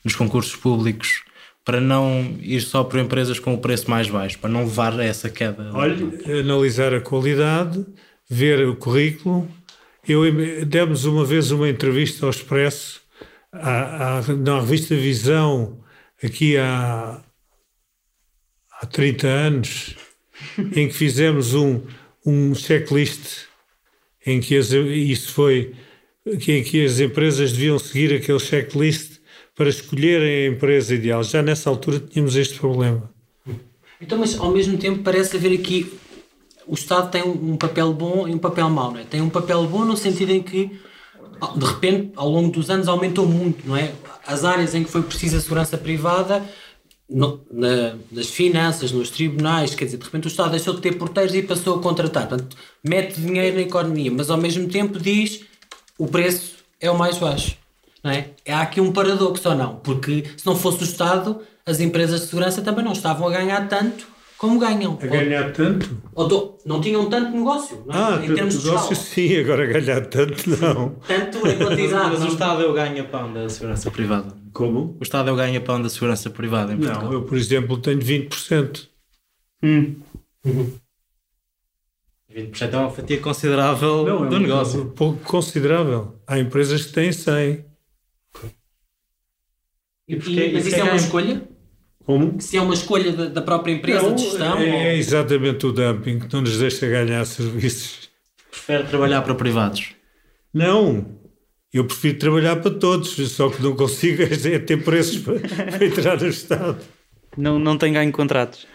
nos 0.05 0.17
concursos 0.17 0.57
públicos 0.57 1.23
para 1.65 1.81
não 1.81 2.37
ir 2.41 2.61
só 2.61 2.85
por 2.85 2.99
empresas 2.99 3.41
com 3.41 3.53
o 3.53 3.59
preço 3.59 3.91
mais 3.91 4.09
baixo, 4.09 4.39
para 4.39 4.49
não 4.49 4.61
levar 4.61 4.99
a 4.99 5.05
essa 5.05 5.29
queda? 5.29 5.71
Olha, 5.75 5.97
analisar 6.41 6.95
a 6.95 7.01
qualidade, 7.01 7.85
ver 8.31 8.67
o 8.69 8.77
currículo. 8.77 9.49
Eu 10.09 10.23
demos 10.65 11.05
uma 11.05 11.25
vez 11.25 11.51
uma 11.51 11.69
entrevista 11.69 12.25
ao 12.25 12.31
Expresso, 12.31 13.01
na 13.53 14.61
revista 14.61 14.95
Visão, 14.95 15.81
aqui 16.23 16.57
há, 16.57 17.23
há 18.81 18.87
30 18.87 19.27
anos, 19.27 19.97
em 20.75 20.89
que 20.89 20.95
fizemos 20.95 21.55
um, 21.55 21.83
um 22.25 22.55
checklist 22.55 23.47
em 24.25 24.41
que 24.41 24.57
as, 24.57 24.71
isso 24.73 25.33
foi 25.33 25.75
em 26.27 26.63
que 26.63 26.85
as 26.85 26.99
empresas 26.99 27.53
deviam 27.53 27.79
seguir 27.79 28.15
aquele 28.15 28.41
checklist 28.41 29.21
para 29.55 29.69
escolherem 29.69 30.47
a 30.47 30.53
empresa 30.53 30.95
ideal. 30.95 31.23
Já 31.23 31.43
nessa 31.43 31.71
altura 31.71 32.01
tínhamos 32.01 32.35
este 32.37 32.59
problema. 32.59 33.11
Então, 34.01 34.19
mas 34.19 34.39
ao 34.39 34.51
mesmo 34.51 34.77
tempo 34.77 35.03
parece 35.03 35.37
haver 35.37 35.59
aqui 35.59 35.99
o 36.67 36.75
Estado 36.75 37.11
tem 37.11 37.23
um 37.23 37.57
papel 37.57 37.93
bom 37.93 38.27
e 38.27 38.35
um 38.35 38.39
papel 38.39 38.69
mau, 38.69 38.91
não 38.91 38.99
é? 38.99 39.05
Tem 39.05 39.21
um 39.21 39.31
papel 39.31 39.65
bom 39.67 39.85
no 39.85 39.97
sentido 39.97 40.33
em 40.33 40.43
que 40.43 40.79
de 41.57 41.65
repente, 41.65 42.13
ao 42.17 42.29
longo 42.29 42.51
dos 42.51 42.71
anos, 42.71 42.89
aumentou 42.89 43.27
muito, 43.27 43.67
não 43.67 43.77
é? 43.77 43.93
As 44.27 44.45
áreas 44.45 44.75
em 44.75 44.85
que 44.85 44.91
foi 44.91 45.03
precisa 45.03 45.41
segurança 45.41 45.77
privada, 45.77 46.43
no, 47.09 47.41
na, 47.51 47.97
nas 48.11 48.27
finanças, 48.27 48.91
nos 48.91 49.11
tribunais, 49.11 49.75
quer 49.75 49.85
dizer, 49.85 49.97
de 49.97 50.05
repente 50.05 50.27
o 50.27 50.29
Estado 50.29 50.51
deixou 50.51 50.75
de 50.75 50.81
ter 50.81 50.93
porteiros 50.99 51.35
e 51.35 51.43
passou 51.43 51.79
a 51.79 51.83
contratar. 51.83 52.29
Portanto, 52.29 52.57
mete 52.83 53.21
dinheiro 53.21 53.57
na 53.57 53.63
economia, 53.63 54.11
mas 54.11 54.29
ao 54.29 54.37
mesmo 54.37 54.69
tempo 54.69 54.99
diz 54.99 55.43
o 55.99 56.07
preço 56.07 56.57
é 56.81 56.91
o 56.91 56.99
mais 56.99 57.19
baixo. 57.19 57.57
Não 58.03 58.11
é? 58.11 58.31
Há 58.49 58.61
aqui 58.63 58.81
um 58.81 58.93
paradoxo 58.93 59.49
ou 59.49 59.55
não? 59.55 59.77
Porque 59.77 60.25
se 60.37 60.45
não 60.47 60.57
fosse 60.57 60.83
o 60.83 60.85
Estado, 60.85 61.41
as 61.65 61.81
empresas 61.81 62.23
de 62.23 62.27
segurança 62.27 62.63
também 62.63 62.85
não 62.85 62.93
estavam 62.93 63.27
a 63.27 63.31
ganhar 63.31 63.69
tanto 63.69 64.07
como 64.39 64.59
ganham. 64.59 64.99
A 65.01 65.07
ganhar 65.07 65.53
tanto? 65.53 65.97
Ou, 66.15 66.59
não 66.65 66.81
tinham 66.81 67.09
tanto 67.09 67.31
negócio, 67.37 67.83
não 67.87 67.95
é? 67.95 67.99
Ah, 67.99 68.21
em 68.25 68.35
termos 68.35 68.61
de 68.61 68.67
negócio 68.67 68.97
sim, 68.97 69.37
agora 69.37 69.67
ganhar 69.67 70.07
tanto 70.07 70.51
não. 70.51 70.91
Tanto 71.07 71.41
quantidade. 71.41 72.11
Mas, 72.11 72.21
mas 72.21 72.25
o 72.25 72.29
Estado 72.29 72.63
é 72.63 72.67
o 72.67 72.73
ganha-pão 72.73 73.33
da 73.33 73.49
segurança 73.49 73.91
privada. 73.91 74.35
Como? 74.53 74.97
O 75.01 75.03
Estado 75.03 75.31
é 75.31 75.33
o 75.33 75.37
ganha-pão 75.37 75.81
da 75.81 75.89
segurança 75.89 76.29
privada 76.29 76.73
em 76.73 76.77
Portugal. 76.77 77.05
Não, 77.05 77.13
eu 77.13 77.23
por 77.23 77.37
exemplo 77.37 77.79
tenho 77.79 77.99
20%. 77.99 78.89
Hum. 79.63 79.97
Uhum. 80.45 80.73
20% 82.35 82.73
é 82.73 82.77
uma 82.77 82.91
fatia 82.91 83.19
considerável 83.19 84.05
não, 84.05 84.29
do 84.29 84.35
é 84.35 84.39
um 84.39 84.43
negócio. 84.43 84.87
pouco 84.91 85.19
considerável. 85.25 86.21
Há 86.27 86.39
empresas 86.39 86.85
que 86.85 86.93
têm 86.93 87.11
100. 87.11 87.65
E, 90.09 90.15
e, 90.15 90.53
mas 90.53 90.67
isso 90.67 90.77
é 90.77 90.83
uma 90.83 90.97
escolha? 90.97 91.56
Como? 92.07 92.41
Se 92.41 92.57
é 92.57 92.63
uma 92.63 92.73
escolha 92.73 93.13
da, 93.13 93.27
da 93.27 93.43
própria 93.43 93.73
empresa 93.73 94.03
não, 94.03 94.15
de 94.15 94.23
gestão? 94.23 94.59
É, 94.59 94.61
ou... 94.61 94.75
é 94.75 94.97
exatamente 94.97 95.67
o 95.67 95.73
dumping 95.73 96.21
que 96.21 96.33
não 96.33 96.41
nos 96.41 96.57
deixa 96.57 96.87
ganhar 96.87 97.25
serviços. 97.27 98.09
Prefere 98.49 98.85
trabalhar 98.85 99.23
para 99.23 99.35
privados? 99.35 99.89
Não. 100.55 101.05
Eu 101.75 101.85
prefiro 101.85 102.17
trabalhar 102.17 102.57
para 102.57 102.71
todos, 102.71 103.11
só 103.33 103.51
que 103.51 103.61
não 103.61 103.75
consigo 103.75 104.23
é 104.23 104.59
ter 104.59 104.83
preços 104.83 105.19
para, 105.19 105.41
para 105.41 105.85
entrar 105.85 106.21
no 106.21 106.29
Estado. 106.29 106.79
Não, 107.37 107.59
não 107.59 107.77
tem 107.77 107.93
ganho 107.93 108.13
contratos. 108.13 108.67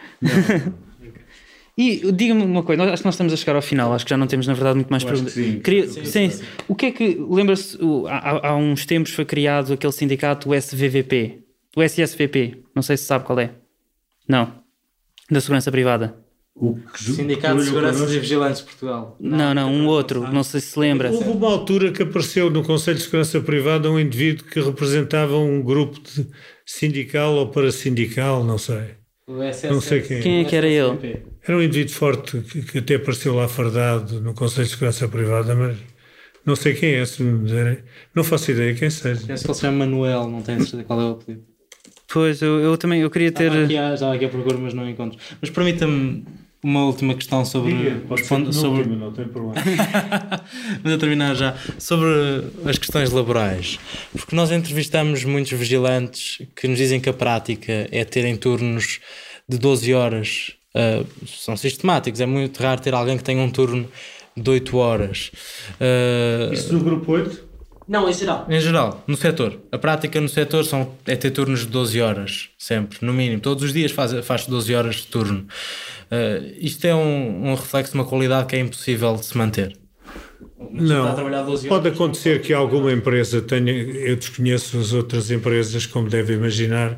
E 1.78 2.12
diga-me 2.12 2.44
uma 2.44 2.64
coisa, 2.64 2.84
acho 2.84 3.02
que 3.02 3.08
nós 3.08 3.16
estamos 3.16 3.32
a 3.32 3.38
chegar 3.38 3.56
ao 3.56 3.62
final, 3.62 3.94
acho 3.94 4.06
que 4.06 4.10
já 4.10 4.18
não 4.18 4.28
temos 4.28 4.46
na 4.46 4.54
verdade 4.54 4.76
muito 4.76 4.90
mais 4.90 5.04
perguntas. 5.04 5.34
Sim. 5.34 5.60
Queria, 5.62 5.88
sim, 5.88 6.06
sim, 6.06 6.30
sim, 6.30 6.44
O 6.68 6.76
que 6.76 6.88
é 6.88 6.92
que, 6.92 7.18
lembra-se, 7.30 7.80
há, 8.08 8.50
há, 8.50 8.56
uns 8.56 8.86
tempos 8.86 9.14
foi 9.14 9.24
criado 9.24 9.74
aquele 9.74 9.94
sindicato, 9.94 10.50
o 10.50 10.54
SVVP, 10.54 11.41
o 11.76 11.82
SSVP, 11.82 12.64
não 12.76 12.82
sei 12.82 12.98
se 12.98 13.06
sabe 13.06 13.26
qual 13.26 13.40
é. 13.40 13.52
Não, 14.28 14.54
da 15.30 15.40
Segurança 15.40 15.72
Privada. 15.72 16.16
O 16.54 16.78
Sindicato 16.96 17.60
de 17.60 17.66
Segurança 17.66 18.04
e 18.14 18.20
Vigilantes 18.20 18.60
de 18.60 18.66
Portugal. 18.66 19.16
Não, 19.20 19.54
não, 19.54 19.72
um 19.72 19.88
outro, 19.88 20.32
não 20.32 20.44
sei 20.44 20.60
se 20.60 20.68
se 20.68 20.80
lembra. 20.80 21.10
Houve 21.10 21.30
uma 21.30 21.48
altura 21.48 21.92
que 21.92 22.04
apareceu 22.04 22.50
no 22.50 22.62
Conselho 22.64 22.98
de 22.98 23.04
Segurança 23.04 23.40
Privada 23.40 23.90
um 23.90 24.00
indivíduo 24.00 24.46
que 24.46 24.60
representava 24.60 25.38
um 25.38 25.62
grupo 25.62 26.00
de 26.02 26.28
sindical 26.66 27.36
ou 27.36 27.48
parasindical, 27.48 28.44
não 28.44 28.58
sei. 28.58 28.96
Não 29.70 29.80
sei 29.80 30.02
quem. 30.02 30.22
Quem 30.22 30.42
é 30.42 30.44
que 30.44 30.56
era 30.56 30.68
ele? 30.68 31.24
Era 31.48 31.58
um 31.58 31.62
indivíduo 31.62 31.94
forte 31.94 32.42
que, 32.42 32.62
que 32.64 32.78
até 32.80 32.96
apareceu 32.96 33.34
lá 33.34 33.48
fardado 33.48 34.20
no 34.20 34.34
Conselho 34.34 34.66
de 34.66 34.72
Segurança 34.72 35.08
Privada, 35.08 35.56
mas 35.56 35.78
não 36.46 36.56
sei 36.56 36.74
quem 36.74 36.96
é, 36.96 37.06
se 37.06 37.24
me 37.24 37.50
derem. 37.50 37.78
Não 38.14 38.26
faço 38.26 38.52
ideia 38.52 38.76
quem 38.76 38.90
seja. 38.90 39.26
Penso 39.26 39.44
que 39.46 39.50
ele 39.50 39.56
se 39.56 39.62
chama 39.62 39.86
Manuel, 39.86 40.28
não 40.28 40.42
tenho 40.42 40.60
certeza 40.60 40.84
qual 40.84 41.00
é 41.00 41.06
o 41.06 41.12
apelido. 41.12 41.51
Pois, 42.12 42.42
eu, 42.42 42.60
eu 42.60 42.78
também 42.78 43.02
eu 43.02 43.10
queria 43.10 43.32
ter. 43.32 43.46
Estava 43.46 43.64
aqui, 43.64 43.78
à, 43.78 43.94
estava 43.94 44.14
aqui 44.16 44.26
a 44.26 44.30
procura, 44.30 44.58
mas 44.58 44.74
não 44.74 44.90
encontro. 44.90 45.18
Mas 45.40 45.50
permita-me 45.50 46.26
uma 46.64 46.86
última 46.86 47.14
questão 47.16 47.44
sobre. 47.46 47.74
Diga, 47.74 48.18
sobre, 48.24 48.54
sobre... 48.54 48.80
Última, 48.80 48.96
não 48.98 49.12
tem 49.12 49.28
problema. 49.28 49.56
mas 50.84 50.94
a 50.94 50.98
terminar 50.98 51.36
já. 51.36 51.56
Sobre 51.80 52.10
as 52.66 52.78
questões 52.78 53.12
laborais. 53.12 53.80
Porque 54.12 54.36
nós 54.36 54.52
entrevistamos 54.52 55.24
muitos 55.24 55.52
vigilantes 55.54 56.42
que 56.56 56.68
nos 56.68 56.78
dizem 56.78 57.00
que 57.00 57.10
a 57.10 57.14
prática 57.14 57.88
é 57.92 58.04
terem 58.04 58.36
turnos 58.36 59.00
de 59.48 59.58
12 59.58 59.94
horas. 59.94 60.52
Uh, 60.74 61.06
são 61.28 61.58
sistemáticos, 61.58 62.22
é 62.22 62.26
muito 62.26 62.62
raro 62.62 62.80
ter 62.80 62.94
alguém 62.94 63.18
que 63.18 63.24
tenha 63.24 63.42
um 63.42 63.50
turno 63.50 63.90
de 64.38 64.50
8 64.50 64.78
horas. 64.78 65.32
Uh, 65.80 66.54
Isso 66.54 66.72
no 66.74 66.80
grupo 66.80 67.12
8? 67.12 67.51
Não, 67.92 68.10
em 68.10 68.14
geral. 68.14 68.46
Em 68.48 68.62
geral, 68.62 69.04
no 69.06 69.18
setor. 69.18 69.60
A 69.70 69.78
prática 69.78 70.22
no 70.22 70.30
setor 70.30 70.64
são, 70.64 70.94
é 71.06 71.14
ter 71.14 71.30
turnos 71.30 71.60
de 71.60 71.68
12 71.68 72.00
horas, 72.00 72.50
sempre, 72.58 73.00
no 73.02 73.12
mínimo. 73.12 73.42
Todos 73.42 73.66
os 73.66 73.74
dias 73.74 73.92
faz, 73.92 74.14
faz 74.26 74.48
12 74.48 74.74
horas 74.74 74.96
de 74.96 75.08
turno. 75.08 75.46
Uh, 76.10 76.56
isto 76.58 76.86
é 76.86 76.96
um, 76.96 77.50
um, 77.50 77.54
reflexo 77.54 77.92
de 77.92 77.98
uma 77.98 78.06
qualidade 78.06 78.48
que 78.48 78.56
é 78.56 78.60
impossível 78.60 79.16
de 79.16 79.26
se 79.26 79.38
manter. 79.38 79.76
Não, 80.72 81.14
pode 81.68 81.90
acontecer 81.90 82.42
que 82.42 82.54
alguma 82.54 82.94
empresa 82.94 83.42
tenha, 83.42 83.74
eu 83.74 84.16
desconheço 84.16 84.80
as 84.80 84.94
outras 84.94 85.30
empresas, 85.30 85.86
como 85.86 86.08
deve 86.08 86.34
imaginar, 86.34 86.98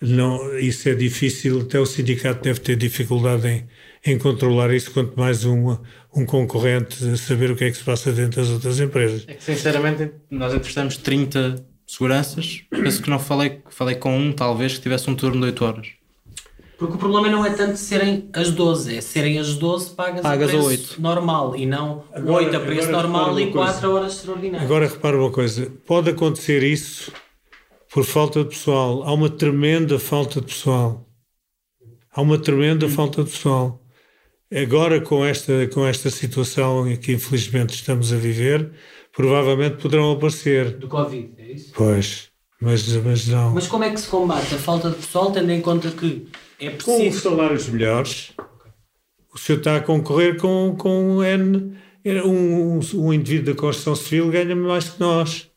não, 0.00 0.56
isso 0.60 0.88
é 0.88 0.94
difícil, 0.94 1.62
até 1.62 1.80
o 1.80 1.86
sindicato 1.86 2.44
deve 2.44 2.60
ter 2.60 2.76
dificuldade 2.76 3.48
em, 3.48 3.66
em 4.04 4.18
controlar 4.18 4.72
isso, 4.72 4.90
quanto 4.92 5.18
mais 5.18 5.44
um, 5.44 5.76
um 6.14 6.24
concorrente 6.24 7.16
saber 7.18 7.50
o 7.50 7.56
que 7.56 7.64
é 7.64 7.70
que 7.70 7.76
se 7.76 7.84
passa 7.84 8.12
dentro 8.12 8.40
das 8.40 8.50
outras 8.50 8.80
empresas. 8.80 9.24
É 9.26 9.34
que, 9.34 9.44
sinceramente, 9.44 10.10
nós 10.30 10.52
entrevistamos 10.52 10.96
30 10.96 11.64
seguranças, 11.86 12.64
penso 12.70 13.02
que 13.02 13.10
não 13.10 13.18
falei, 13.18 13.60
falei 13.68 13.96
com 13.96 14.16
um, 14.16 14.32
talvez, 14.32 14.74
que 14.74 14.80
tivesse 14.80 15.10
um 15.10 15.14
turno 15.14 15.40
de 15.40 15.46
8 15.46 15.64
horas. 15.64 15.88
Porque 16.78 16.94
o 16.94 16.98
problema 16.98 17.28
não 17.28 17.44
é 17.44 17.50
tanto 17.50 17.76
serem 17.76 18.30
as 18.32 18.50
12, 18.50 18.96
é 18.96 19.00
serem 19.02 19.38
as 19.38 19.54
12 19.54 19.90
pagas, 19.90 20.22
pagas 20.22 20.48
a 20.48 20.52
preço 20.52 20.66
8. 20.66 21.02
normal 21.02 21.54
e 21.54 21.66
não 21.66 22.04
agora, 22.10 22.44
8 22.44 22.56
a 22.56 22.60
preço 22.60 22.90
normal 22.90 23.38
e 23.38 23.52
4 23.52 23.92
horas 23.92 24.14
extraordinárias. 24.14 24.64
Agora 24.64 24.86
repara 24.86 25.18
uma 25.18 25.30
coisa, 25.30 25.70
pode 25.84 26.08
acontecer 26.08 26.62
isso 26.62 27.12
por 27.92 28.04
falta 28.04 28.42
de 28.42 28.48
pessoal. 28.48 29.02
Há 29.02 29.12
uma 29.12 29.28
tremenda 29.28 29.98
falta 29.98 30.40
de 30.40 30.46
pessoal. 30.46 31.06
Há 32.10 32.22
uma 32.22 32.38
tremenda 32.38 32.86
hum. 32.86 32.90
falta 32.90 33.24
de 33.24 33.30
pessoal. 33.30 33.80
Agora, 34.52 35.00
com 35.00 35.24
esta, 35.24 35.68
com 35.68 35.86
esta 35.86 36.10
situação 36.10 36.88
em 36.88 36.96
que 36.96 37.12
infelizmente 37.12 37.74
estamos 37.74 38.12
a 38.12 38.16
viver, 38.16 38.72
provavelmente 39.14 39.76
poderão 39.76 40.12
aparecer. 40.12 40.76
Do 40.76 40.88
Covid, 40.88 41.32
é 41.38 41.52
isso? 41.52 41.72
Pois, 41.74 42.30
mas, 42.60 42.86
mas 42.96 43.28
não. 43.28 43.52
Mas 43.52 43.68
como 43.68 43.84
é 43.84 43.90
que 43.90 44.00
se 44.00 44.08
combate 44.08 44.54
a 44.54 44.58
falta 44.58 44.90
de 44.90 44.96
pessoal, 44.96 45.30
tendo 45.30 45.50
em 45.50 45.60
conta 45.60 45.90
que 45.90 46.26
é 46.58 46.70
preciso. 46.70 46.98
Com 46.98 47.08
os 47.08 47.22
salários 47.22 47.68
melhores, 47.68 48.32
o 49.32 49.38
senhor 49.38 49.58
está 49.58 49.76
a 49.76 49.80
concorrer 49.80 50.36
com, 50.36 50.74
com 50.76 51.22
N. 51.22 51.78
Um, 52.04 52.80
um 52.94 53.12
indivíduo 53.12 53.54
da 53.54 53.60
construção 53.60 53.94
civil 53.94 54.30
ganha 54.30 54.56
mais 54.56 54.88
que 54.88 55.00
nós. 55.00 55.50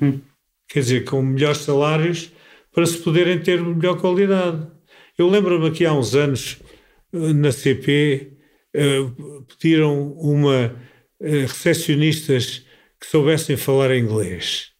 Hum. 0.00 0.20
Quer 0.68 0.80
dizer, 0.80 1.04
com 1.04 1.20
melhores 1.20 1.58
salários 1.58 2.32
para 2.72 2.86
se 2.86 2.98
poderem 2.98 3.40
ter 3.40 3.60
melhor 3.60 4.00
qualidade. 4.00 4.66
Eu 5.18 5.28
lembro-me 5.28 5.70
que 5.70 5.84
há 5.84 5.92
uns 5.92 6.14
anos, 6.14 6.58
na 7.12 7.52
CP, 7.52 8.32
pediram 9.48 10.12
uma 10.12 10.76
recepcionistas 11.20 12.64
que 13.00 13.06
soubessem 13.06 13.56
falar 13.56 13.96
inglês. 13.96 14.72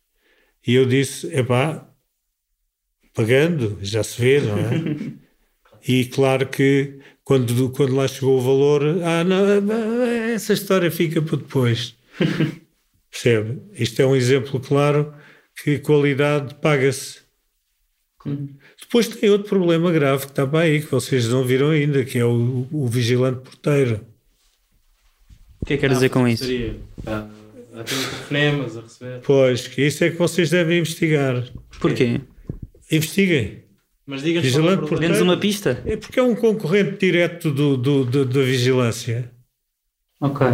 E 0.67 0.75
eu 0.75 0.85
disse, 0.85 1.27
epá, 1.35 1.89
pagando, 3.15 3.79
já 3.83 4.03
se 4.03 4.21
vê, 4.21 4.41
não 4.41 4.59
é? 4.59 5.13
e 5.87 6.05
claro 6.05 6.47
que 6.49 7.01
quando, 7.25 7.71
quando 7.71 7.95
lá 7.95 8.07
chegou 8.07 8.39
o 8.39 8.43
valor, 8.43 8.83
ah, 9.05 9.25
não, 9.25 10.03
essa 10.33 10.53
história 10.53 10.91
fica 10.91 11.23
para 11.23 11.37
depois. 11.37 11.97
Percebe? 13.11 13.63
Isto 13.73 14.03
é 14.03 14.07
um 14.07 14.15
exemplo 14.15 14.61
claro 14.61 15.15
que 15.63 15.79
qualidade 15.79 16.55
paga-se. 16.57 17.21
Depois 18.91 19.07
tem 19.07 19.31
outro 19.31 19.49
problema 19.49 19.93
grave 19.93 20.25
que 20.25 20.33
está 20.33 20.45
para 20.45 20.65
aí, 20.65 20.81
que 20.81 20.91
vocês 20.91 21.29
não 21.29 21.45
viram 21.45 21.71
ainda, 21.71 22.05
que 22.05 22.19
é 22.19 22.25
o, 22.25 22.67
o 22.73 22.89
vigilante 22.89 23.39
porteiro. 23.39 24.05
O 25.61 25.65
que 25.65 25.75
é 25.75 25.77
que 25.77 25.83
quer 25.83 25.91
dizer 25.91 26.09
com 26.09 26.27
isso? 26.27 26.43
A, 27.07 27.19
a 27.73 27.85
ter 27.85 27.95
telefonemas 27.95 28.77
a 28.77 28.81
receber. 28.81 29.21
Pois, 29.23 29.69
que 29.69 29.83
isso 29.83 30.03
é 30.03 30.11
que 30.11 30.17
vocês 30.17 30.51
devem 30.51 30.81
investigar. 30.81 31.49
Porquê? 31.81 32.21
Investiguem. 32.91 33.63
Mas 34.05 34.25
diga 34.25 34.41
Vigilante 34.41 34.89
porteiro. 34.89 35.23
Uma 35.23 35.37
pista. 35.37 35.81
É 35.87 35.97
porque 35.97 36.19
é 36.19 36.23
um 36.25 36.35
concorrente 36.35 36.99
direto 36.99 37.53
do, 37.53 37.77
do, 37.77 38.05
do 38.05 38.25
da 38.25 38.43
vigilância. 38.43 39.31
Ok. 40.21 40.45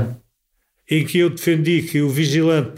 Em 0.88 1.04
que 1.04 1.18
eu 1.18 1.30
defendi 1.30 1.82
que 1.82 2.00
o 2.00 2.08
vigilante 2.08 2.70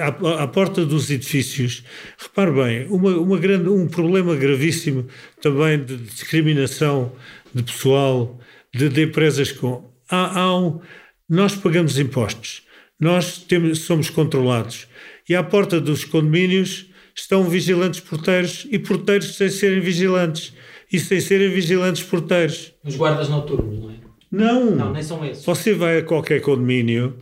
à, 0.00 0.42
à 0.42 0.46
porta 0.46 0.86
dos 0.86 1.10
edifícios, 1.10 1.82
repare 2.16 2.52
bem, 2.52 2.86
uma, 2.88 3.16
uma 3.16 3.38
grande, 3.38 3.68
um 3.68 3.88
problema 3.88 4.36
gravíssimo 4.36 5.06
também 5.40 5.82
de 5.82 5.96
discriminação 5.96 7.12
de 7.52 7.62
pessoal, 7.64 8.38
de, 8.72 8.88
de 8.88 9.02
empresas 9.02 9.50
com. 9.50 9.90
Há, 10.08 10.40
há 10.40 10.56
um, 10.56 10.80
nós 11.28 11.54
pagamos 11.56 11.98
impostos, 11.98 12.62
nós 12.98 13.38
temos, 13.38 13.80
somos 13.80 14.08
controlados 14.08 14.86
e 15.28 15.34
à 15.34 15.42
porta 15.42 15.80
dos 15.80 16.04
condomínios 16.04 16.86
estão 17.14 17.44
vigilantes 17.44 18.00
porteiros 18.00 18.66
e 18.70 18.78
porteiros 18.78 19.36
sem 19.36 19.48
serem 19.48 19.80
vigilantes 19.80 20.52
e 20.92 20.98
sem 21.00 21.20
serem 21.20 21.50
vigilantes 21.50 22.02
porteiros. 22.02 22.72
Os 22.84 22.96
guardas 22.96 23.28
noturnos, 23.28 23.80
não 23.80 23.90
é? 23.90 23.94
Não. 24.30 24.70
Não, 24.76 24.92
nem 24.92 25.02
são 25.02 25.24
esses. 25.24 25.44
Você 25.44 25.74
vai 25.74 25.98
a 25.98 26.02
qualquer 26.02 26.40
condomínio 26.40 27.16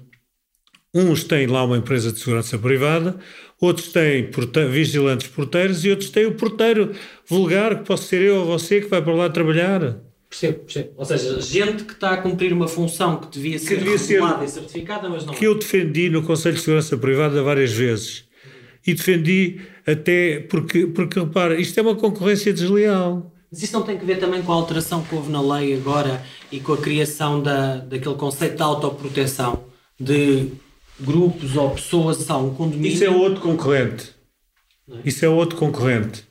Uns 0.93 1.22
têm 1.22 1.47
lá 1.47 1.64
uma 1.64 1.76
empresa 1.76 2.12
de 2.12 2.18
segurança 2.18 2.59
privada, 2.59 3.16
outros 3.61 3.93
têm 3.93 4.28
porte 4.30 4.64
vigilantes 4.66 5.28
porteiros 5.28 5.84
e 5.84 5.91
outros 5.91 6.11
têm 6.11 6.26
o 6.26 6.34
porteiro 6.34 6.93
vulgar, 7.26 7.78
que 7.78 7.86
posso 7.86 8.05
ser 8.05 8.22
eu 8.22 8.41
ou 8.41 8.47
você, 8.47 8.80
que 8.80 8.88
vai 8.88 9.01
para 9.01 9.14
lá 9.14 9.30
trabalhar. 9.30 10.01
Percebo, 10.28 10.59
percebo. 10.61 10.91
Ou 10.97 11.05
seja, 11.05 11.41
gente 11.41 11.84
que 11.84 11.93
está 11.93 12.11
a 12.12 12.16
cumprir 12.16 12.53
uma 12.53 12.66
função 12.66 13.16
que 13.16 13.30
devia 13.30 13.59
ser 13.59 13.68
que 13.68 13.76
devia 13.76 13.97
regulada 13.97 14.38
ser, 14.38 14.45
e 14.45 14.49
certificada, 14.49 15.09
mas 15.09 15.24
não. 15.24 15.34
Que 15.34 15.47
eu 15.47 15.57
defendi 15.57 16.11
no 16.11 16.22
Conselho 16.22 16.57
de 16.57 16.62
Segurança 16.62 16.97
Privada 16.97 17.43
várias 17.43 17.72
vezes. 17.72 18.24
E 18.84 18.95
defendi 18.95 19.61
até 19.86 20.41
porque, 20.41 20.86
porque 20.86 21.20
repara, 21.20 21.61
isto 21.61 21.78
é 21.78 21.82
uma 21.82 21.95
concorrência 21.95 22.53
desleal. 22.53 23.32
Mas 23.51 23.62
isso 23.62 23.72
não 23.72 23.82
tem 23.82 23.99
que 23.99 24.05
ver 24.05 24.18
também 24.18 24.43
com 24.43 24.53
a 24.53 24.55
alteração 24.55 25.03
que 25.03 25.14
houve 25.14 25.30
na 25.30 25.43
lei 25.43 25.74
agora 25.74 26.22
e 26.51 26.61
com 26.61 26.72
a 26.72 26.78
criação 26.78 27.43
da, 27.43 27.78
daquele 27.78 28.14
conceito 28.14 28.57
de 28.57 28.62
autoproteção, 28.62 29.64
de 29.99 30.53
grupos 31.01 31.57
ou 31.57 31.71
pessoas 31.71 32.29
a 32.31 32.37
um 32.37 32.55
condomínio. 32.55 32.93
Isso 32.93 33.05
é 33.05 33.11
outro 33.11 33.41
concorrente. 33.41 34.11
É? 34.91 34.97
Isso 35.05 35.25
é 35.25 35.29
outro 35.29 35.57
concorrente. 35.57 36.25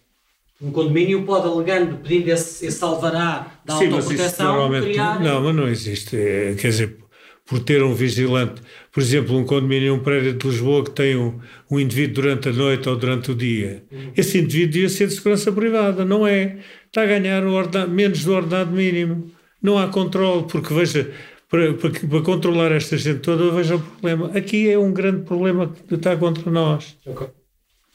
Um 0.62 0.72
condomínio 0.72 1.24
pode, 1.24 1.48
alegando, 1.48 1.98
pedindo 1.98 2.30
esse, 2.30 2.66
esse 2.66 2.84
alvará 2.84 3.60
da 3.64 3.78
Sim, 3.78 3.94
autoproteção, 3.94 4.70
mas 4.70 4.84
criar... 4.84 5.20
Não, 5.22 5.42
mas 5.42 5.56
não 5.56 5.68
existe. 5.68 6.18
É, 6.18 6.54
quer 6.56 6.68
dizer, 6.68 6.98
por 7.46 7.60
ter 7.60 7.82
um 7.82 7.96
vigilante, 7.96 8.62
por 8.92 9.02
exemplo, 9.02 9.38
um 9.38 9.46
condomínio, 9.46 9.96
um 9.96 10.00
prédio 10.00 10.34
de 10.34 10.48
Lisboa 10.48 10.84
que 10.84 10.92
tem 10.92 11.16
um, 11.16 11.40
um 11.72 11.80
indivíduo 11.80 12.16
durante 12.16 12.50
a 12.50 12.54
noite 12.54 12.88
ou 12.90 12.96
durante 12.96 13.32
o 13.32 13.36
dia. 13.36 13.84
Hum. 13.92 14.12
Esse 14.16 14.38
indivíduo 14.38 14.74
devia 14.74 14.90
ser 14.90 15.08
de 15.08 15.16
segurança 15.16 15.52
privada, 15.52 16.04
não 16.04 16.28
é? 16.28 16.58
Está 16.86 17.04
a 17.04 17.06
ganhar 17.08 17.44
ordenado, 17.46 17.90
menos 17.90 18.24
do 18.24 18.34
ordenado 18.34 18.72
mínimo. 18.72 19.32
Não 19.62 19.78
há 19.78 19.88
controle, 19.88 20.46
porque 20.50 20.74
veja, 20.74 21.12
para, 21.50 21.74
para, 21.74 21.90
para, 21.90 22.22
controlar 22.22 22.72
esta 22.72 22.98
gente 22.98 23.20
toda, 23.20 23.44
eu 23.44 23.54
vejo 23.54 23.76
o 23.76 23.80
problema. 23.80 24.32
Aqui 24.38 24.70
é 24.70 24.78
um 24.78 24.94
grande 24.94 25.24
problema 25.24 25.74
que 25.88 25.96
está 25.96 26.16
contra 26.16 26.50
nós. 26.52 26.96
Ok. 27.06 27.28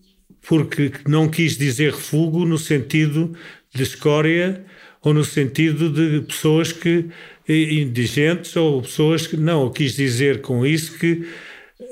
porque 0.47 0.93
não 1.07 1.27
quis 1.27 1.57
dizer 1.57 1.91
refúgio 1.91 2.45
no 2.45 2.57
sentido 2.57 3.35
de 3.73 3.83
escória 3.83 4.65
ou 5.01 5.13
no 5.13 5.23
sentido 5.23 5.89
de 5.89 6.25
pessoas 6.25 6.71
que 6.71 7.05
indigentes 7.47 8.55
ou 8.55 8.81
pessoas 8.81 9.27
que 9.27 9.37
não, 9.37 9.69
quis 9.69 9.95
dizer 9.95 10.41
com 10.41 10.65
isso 10.65 10.97
que 10.97 11.27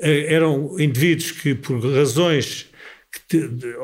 eh, 0.00 0.34
eram 0.34 0.78
indivíduos 0.78 1.32
que 1.32 1.54
por 1.54 1.80
razões 1.80 2.66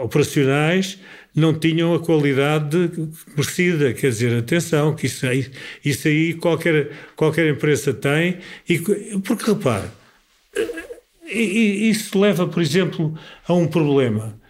operacionais 0.02 0.98
não 1.34 1.58
tinham 1.58 1.94
a 1.94 1.98
qualidade 1.98 2.90
merecida, 3.34 3.94
quer 3.94 4.08
dizer, 4.08 4.36
atenção, 4.36 4.94
que 4.94 5.06
isso 5.06 5.26
aí, 5.26 5.50
isso 5.82 6.08
aí 6.08 6.34
qualquer, 6.34 6.90
qualquer 7.16 7.48
empresa 7.48 7.94
tem, 7.94 8.38
e, 8.68 8.78
porque 9.24 9.50
repare, 9.50 9.88
isso 11.26 12.18
leva, 12.18 12.46
por 12.46 12.60
exemplo, 12.60 13.18
a 13.48 13.54
um 13.54 13.66
problema 13.66 14.41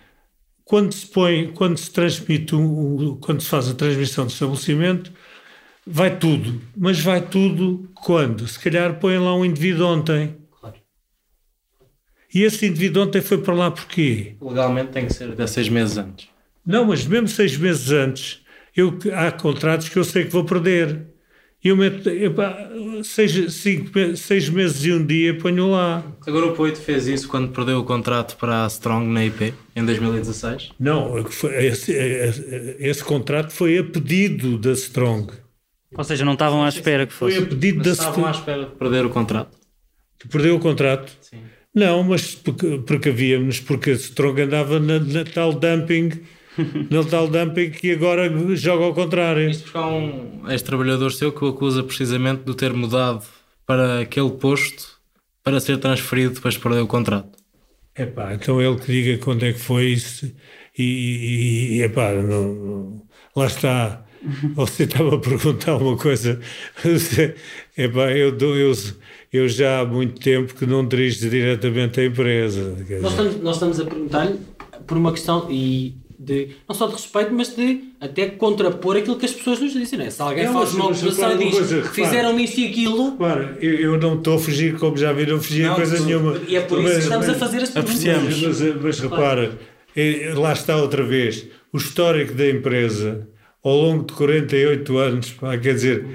quando 0.72 0.94
se 0.94 1.06
põe, 1.06 1.52
quando 1.52 1.76
se 1.76 1.90
transmite, 1.90 2.54
um, 2.54 3.18
quando 3.20 3.42
se 3.42 3.48
faz 3.50 3.68
a 3.68 3.74
transmissão 3.74 4.24
de 4.24 4.32
estabelecimento, 4.32 5.12
vai 5.86 6.16
tudo. 6.18 6.62
Mas 6.74 6.98
vai 6.98 7.20
tudo 7.20 7.90
quando? 7.92 8.48
Se 8.48 8.58
calhar 8.58 8.98
põem 8.98 9.18
lá 9.18 9.36
um 9.36 9.44
indivíduo 9.44 9.86
ontem. 9.86 10.34
Claro. 10.58 10.76
E 12.34 12.42
esse 12.42 12.64
indivíduo 12.64 13.02
ontem 13.02 13.20
foi 13.20 13.36
para 13.36 13.52
lá 13.52 13.70
porquê? 13.70 14.34
Legalmente 14.40 14.92
tem 14.92 15.04
que 15.04 15.12
ser 15.12 15.28
até 15.28 15.46
seis 15.46 15.68
meses 15.68 15.98
antes. 15.98 16.30
Não, 16.64 16.86
mas 16.86 17.04
mesmo 17.04 17.28
seis 17.28 17.54
meses 17.54 17.90
antes, 17.90 18.40
eu, 18.74 18.98
há 19.14 19.30
contratos 19.30 19.90
que 19.90 19.98
eu 19.98 20.04
sei 20.04 20.24
que 20.24 20.32
vou 20.32 20.46
perder. 20.46 21.06
E 21.64 21.68
eu 21.68 21.76
meto, 21.76 22.08
epá, 22.08 22.70
seis, 23.04 23.54
cinco, 23.54 24.16
seis 24.16 24.48
meses 24.48 24.84
e 24.84 24.92
um 24.92 25.06
dia 25.06 25.38
ponho 25.38 25.70
lá. 25.70 26.02
Agora 26.26 26.46
o 26.46 26.52
Poito 26.54 26.80
fez 26.80 27.06
isso 27.06 27.28
quando 27.28 27.52
perdeu 27.52 27.78
o 27.78 27.84
contrato 27.84 28.36
para 28.36 28.64
a 28.64 28.66
Strong 28.66 29.06
na 29.06 29.24
IP 29.24 29.54
em 29.76 29.84
2016? 29.84 30.70
Não, 30.80 31.24
foi, 31.24 31.66
esse, 31.66 31.92
esse, 31.92 32.76
esse, 32.80 33.04
contrato 33.04 33.52
foi 33.52 33.78
a 33.78 33.84
pedido 33.84 34.58
da 34.58 34.72
Strong. 34.72 35.32
Ou 35.96 36.02
seja, 36.02 36.24
não 36.24 36.32
estavam 36.32 36.64
à 36.64 36.68
espera 36.68 37.06
que 37.06 37.12
fosse. 37.12 37.36
Foi 37.36 37.44
a 37.44 37.48
pedido 37.48 37.78
mas 37.78 37.86
da 37.86 37.92
estavam 37.92 38.26
à 38.26 38.30
espera 38.32 38.64
de 38.64 38.70
perder 38.72 39.06
o 39.06 39.10
contrato. 39.10 39.56
De 40.20 40.28
perder 40.28 40.50
o 40.50 40.58
contrato? 40.58 41.12
Sim. 41.20 41.42
Não, 41.72 42.02
mas 42.02 42.34
porque, 42.34 42.82
porque 42.84 43.10
havíamos, 43.10 43.60
porque 43.60 43.90
a 43.90 43.94
Strong 43.94 44.42
andava 44.42 44.80
na, 44.80 44.98
na 44.98 45.24
tal 45.24 45.52
dumping 45.52 46.10
no 46.90 47.04
tal 47.04 47.28
dumping 47.28 47.70
que 47.70 47.92
agora 47.92 48.30
joga 48.56 48.84
ao 48.84 48.94
contrário. 48.94 49.48
Isto 49.48 49.64
porque 49.64 49.78
há 49.78 49.86
um 49.86 50.44
ex-trabalhador 50.48 51.12
seu 51.12 51.32
que 51.32 51.44
o 51.44 51.48
acusa 51.48 51.82
precisamente 51.82 52.44
de 52.44 52.54
ter 52.54 52.72
mudado 52.72 53.24
para 53.66 54.00
aquele 54.00 54.30
posto 54.30 55.00
para 55.42 55.60
ser 55.60 55.78
transferido 55.78 56.34
depois 56.34 56.54
de 56.54 56.60
perder 56.60 56.80
o 56.80 56.86
contrato. 56.86 57.38
É 57.94 58.06
pá, 58.06 58.32
então 58.34 58.60
ele 58.60 58.76
que 58.76 58.86
diga 58.86 59.22
quando 59.22 59.44
é 59.44 59.52
que 59.52 59.58
foi 59.58 59.86
isso 59.86 60.32
e, 60.78 60.82
e, 60.82 61.76
e 61.76 61.82
epá, 61.82 62.12
não, 62.12 62.54
não, 62.54 63.02
lá 63.36 63.46
está. 63.46 64.04
Você 64.54 64.84
estava 64.84 65.16
a 65.16 65.18
perguntar 65.18 65.76
uma 65.76 65.96
coisa. 65.96 66.40
É 67.76 67.88
bem, 67.88 68.18
eu, 68.18 68.38
eu, 68.38 68.72
eu 69.32 69.48
já 69.48 69.80
há 69.80 69.84
muito 69.84 70.20
tempo 70.20 70.54
que 70.54 70.64
não 70.64 70.86
dirijo 70.86 71.28
diretamente 71.28 72.00
a 72.00 72.04
empresa. 72.04 72.76
Nós 73.00 73.12
estamos, 73.12 73.40
nós 73.40 73.56
estamos 73.56 73.80
a 73.80 73.84
perguntar-lhe 73.84 74.38
por 74.86 74.96
uma 74.96 75.10
questão 75.10 75.50
e 75.50 75.96
de, 76.22 76.50
não 76.68 76.74
só 76.74 76.86
de 76.86 76.92
respeito, 76.92 77.34
mas 77.34 77.54
de 77.56 77.92
até 78.00 78.28
contrapor 78.28 78.96
aquilo 78.96 79.16
que 79.16 79.26
as 79.26 79.32
pessoas 79.32 79.60
nos 79.60 79.72
dizem. 79.72 79.98
Não 79.98 80.06
é? 80.06 80.10
Se 80.10 80.22
alguém 80.22 80.44
não, 80.44 80.52
faz 80.52 80.74
uma 80.74 80.84
acusação 80.84 81.42
e 81.42 81.50
diz 81.50 81.88
fizeram 81.88 82.38
isto 82.38 82.60
e 82.60 82.68
aquilo. 82.68 83.12
Claro, 83.16 83.56
eu, 83.60 83.74
eu, 83.74 83.98
não 83.98 84.14
estou 84.14 84.36
a 84.36 84.38
fugir, 84.38 84.78
como 84.78 84.96
já 84.96 85.12
viram, 85.12 85.40
fugir 85.40 85.68
a 85.68 85.74
coisa 85.74 85.96
tu, 85.96 86.04
nenhuma. 86.04 86.40
E 86.46 86.54
é 86.54 86.60
por 86.60 86.78
isso 86.78 86.88
mas, 86.88 86.96
que 86.96 87.02
estamos 87.02 87.26
mas, 87.26 87.36
a 87.36 87.38
fazer 87.38 87.62
as 87.62 87.70
perguntas. 87.70 88.04
Mas, 88.04 88.60
mas, 88.60 88.82
mas 88.82 89.00
repara, 89.00 89.58
é, 89.96 90.32
lá 90.36 90.52
está 90.52 90.76
outra 90.76 91.02
vez, 91.02 91.46
o 91.72 91.76
histórico 91.76 92.34
da 92.34 92.48
empresa 92.48 93.28
ao 93.64 93.76
longo 93.76 94.04
de 94.04 94.12
48 94.12 94.98
anos, 94.98 95.30
pá, 95.32 95.58
quer 95.58 95.74
dizer, 95.74 96.06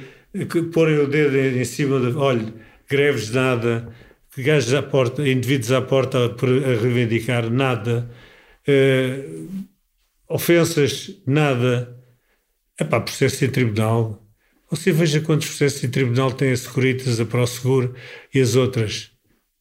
porem 0.73 0.99
o 0.99 1.07
dedo 1.07 1.37
em 1.37 1.65
cima 1.65 1.99
de. 1.99 2.15
Olha, 2.15 2.53
greves 2.89 3.31
nada, 3.31 3.89
gajos 4.37 4.73
à 4.73 4.81
porta, 4.81 5.27
indivíduos 5.27 5.71
à 5.73 5.81
porta 5.81 6.17
a, 6.17 6.23
a 6.23 6.81
reivindicar 6.81 7.49
nada. 7.49 8.09
Uh, 8.67 9.67
ofensas, 10.29 11.11
nada. 11.25 11.95
É 12.79 12.83
pá, 12.83 12.99
processo 12.99 13.43
em 13.43 13.49
tribunal. 13.49 14.23
Você 14.69 14.91
veja 14.91 15.21
quantos 15.21 15.47
processos 15.47 15.83
em 15.83 15.89
tribunal 15.89 16.31
tem 16.31 16.51
a 16.51 16.57
Securitas, 16.57 17.19
a 17.19 17.25
ProSeguro 17.25 17.95
e 18.33 18.39
as 18.41 18.55
outras. 18.55 19.11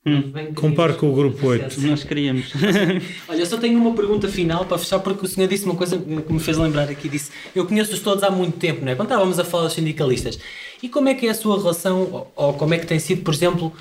Hum. 0.05 0.33
Compare 0.55 0.95
com 0.95 1.11
o 1.11 1.15
grupo 1.15 1.49
8. 1.49 1.81
Nós 1.81 2.05
queríamos. 2.05 2.53
Olha, 3.29 3.41
eu 3.41 3.47
só 3.47 3.57
tenho 3.57 3.77
uma 3.79 3.93
pergunta 3.93 4.29
final 4.29 4.65
para 4.65 4.79
fechar, 4.79 5.01
porque 5.01 5.27
o 5.27 5.29
senhor 5.29 5.49
disse 5.49 5.65
uma 5.65 5.75
coisa 5.75 5.99
que 5.99 6.33
me 6.33 6.39
fez 6.39 6.57
lembrar 6.57 6.89
aqui. 6.89 7.09
Disse: 7.09 7.33
Eu 7.55 7.67
conheço-os 7.67 7.99
todos 8.01 8.23
há 8.23 8.31
muito 8.31 8.57
tempo, 8.57 8.85
não 8.85 8.93
é? 8.93 8.95
Quando 8.95 9.09
estávamos 9.09 9.39
a 9.41 9.45
falar 9.45 9.65
dos 9.65 9.73
sindicalistas. 9.73 10.39
E 10.81 10.89
como 10.89 11.09
é 11.09 11.15
que 11.15 11.27
é 11.27 11.31
a 11.31 11.35
sua 11.35 11.57
relação, 11.57 12.03
ou, 12.13 12.33
ou 12.37 12.55
como 12.55 12.75
é 12.75 12.79
que 12.79 12.87
tem 12.87 13.01
sido, 13.01 13.23
por 13.23 13.35
exemplo, 13.35 13.73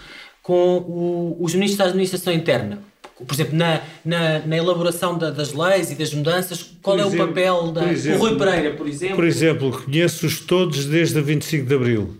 com 0.42 0.78
o, 0.78 1.38
os 1.40 1.54
ministros 1.54 1.78
da 1.78 1.86
administração 1.86 2.34
interna? 2.34 2.82
Por 3.24 3.34
exemplo, 3.34 3.56
na, 3.56 3.82
na, 4.04 4.40
na 4.40 4.58
elaboração 4.58 5.18
da, 5.18 5.32
das 5.32 5.54
leis 5.54 5.92
e 5.92 5.96
das 5.96 6.14
mudanças, 6.14 6.62
qual 6.82 7.00
exemplo, 7.00 7.20
é 7.20 7.24
o 7.24 7.28
papel 7.28 7.72
da. 7.72 7.92
Exemplo, 7.92 8.20
o 8.20 8.22
Rui 8.28 8.38
Pereira, 8.38 8.76
por 8.76 8.88
exemplo? 8.88 9.16
Por 9.16 9.26
exemplo, 9.26 9.84
conheço-os 9.84 10.42
todos 10.42 10.86
desde 10.86 11.20
a 11.20 11.22
25 11.22 11.66
de 11.66 11.76
Abril. 11.76 12.18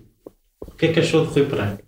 O 0.62 0.72
que 0.72 0.86
é 0.86 0.94
que 0.94 1.00
achou 1.02 1.26
de 1.26 1.34
Rui 1.34 1.46
Pereira? 1.46 1.80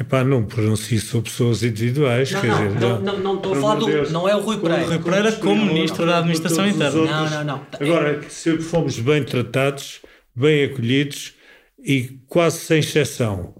Epá, 0.00 0.22
não 0.22 0.44
pronuncio 0.44 1.00
sobre 1.00 1.28
pessoas 1.28 1.62
individuais. 1.62 2.30
Não, 2.30 2.40
quer 2.40 2.46
não, 2.46 2.56
dizer, 2.68 2.80
não, 2.80 3.00
não, 3.00 3.18
não 3.18 3.34
estou 3.36 3.52
a 3.52 3.60
falar 3.60 3.74
do. 3.74 4.10
Não 4.10 4.28
é 4.28 4.36
o 4.36 4.40
Rui 4.40 4.58
Pereira. 4.58 4.84
O 4.84 4.88
Rui 4.88 4.98
Pereira 5.00 5.32
como 5.32 5.66
Ministro 5.66 6.06
da 6.06 6.18
Administração 6.18 6.66
Interna. 6.66 7.04
Não, 7.04 7.30
não, 7.30 7.44
não. 7.44 7.66
Agora, 7.80 8.22
sempre 8.30 8.62
fomos 8.62 8.98
bem 8.98 9.24
tratados, 9.24 10.00
bem 10.34 10.64
acolhidos 10.64 11.34
e 11.84 12.18
quase 12.28 12.60
sem 12.60 12.78
exceção. 12.78 13.54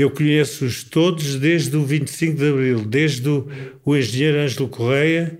Eu 0.00 0.10
conheço-os 0.10 0.82
todos 0.82 1.36
desde 1.36 1.76
o 1.76 1.84
25 1.84 2.36
de 2.38 2.48
Abril, 2.48 2.84
desde 2.86 3.28
o, 3.28 3.46
o 3.84 3.94
engenheiro 3.94 4.38
Ângelo 4.38 4.66
Correia, 4.66 5.38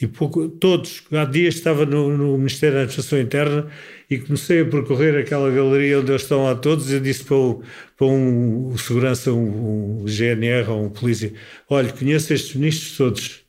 e 0.00 0.06
pouco, 0.08 0.48
todos. 0.48 1.04
Há 1.12 1.24
dias 1.24 1.54
estava 1.54 1.86
no, 1.86 2.16
no, 2.16 2.36
Ministério 2.36 2.74
da 2.74 2.82
Administração 2.82 3.20
Interna 3.20 3.68
e 4.10 4.18
comecei 4.18 4.62
a 4.62 4.64
percorrer 4.64 5.16
aquela 5.16 5.48
galeria 5.48 6.00
onde 6.00 6.10
eles 6.10 6.22
estão 6.22 6.42
lá 6.42 6.56
todos 6.56 6.92
e 6.92 6.98
disse 6.98 7.22
para, 7.22 7.36
o, 7.36 7.62
para 7.96 8.06
um, 8.08 8.76
segurança, 8.76 9.32
um, 9.32 10.00
um, 10.02 10.04
GNR 10.06 10.68
ou 10.70 10.86
um 10.86 10.90
polícia: 10.90 11.32
Olha, 11.68 11.92
conheço 11.92 12.32
estes 12.32 12.56
ministros 12.56 12.96
todos, 12.96 13.40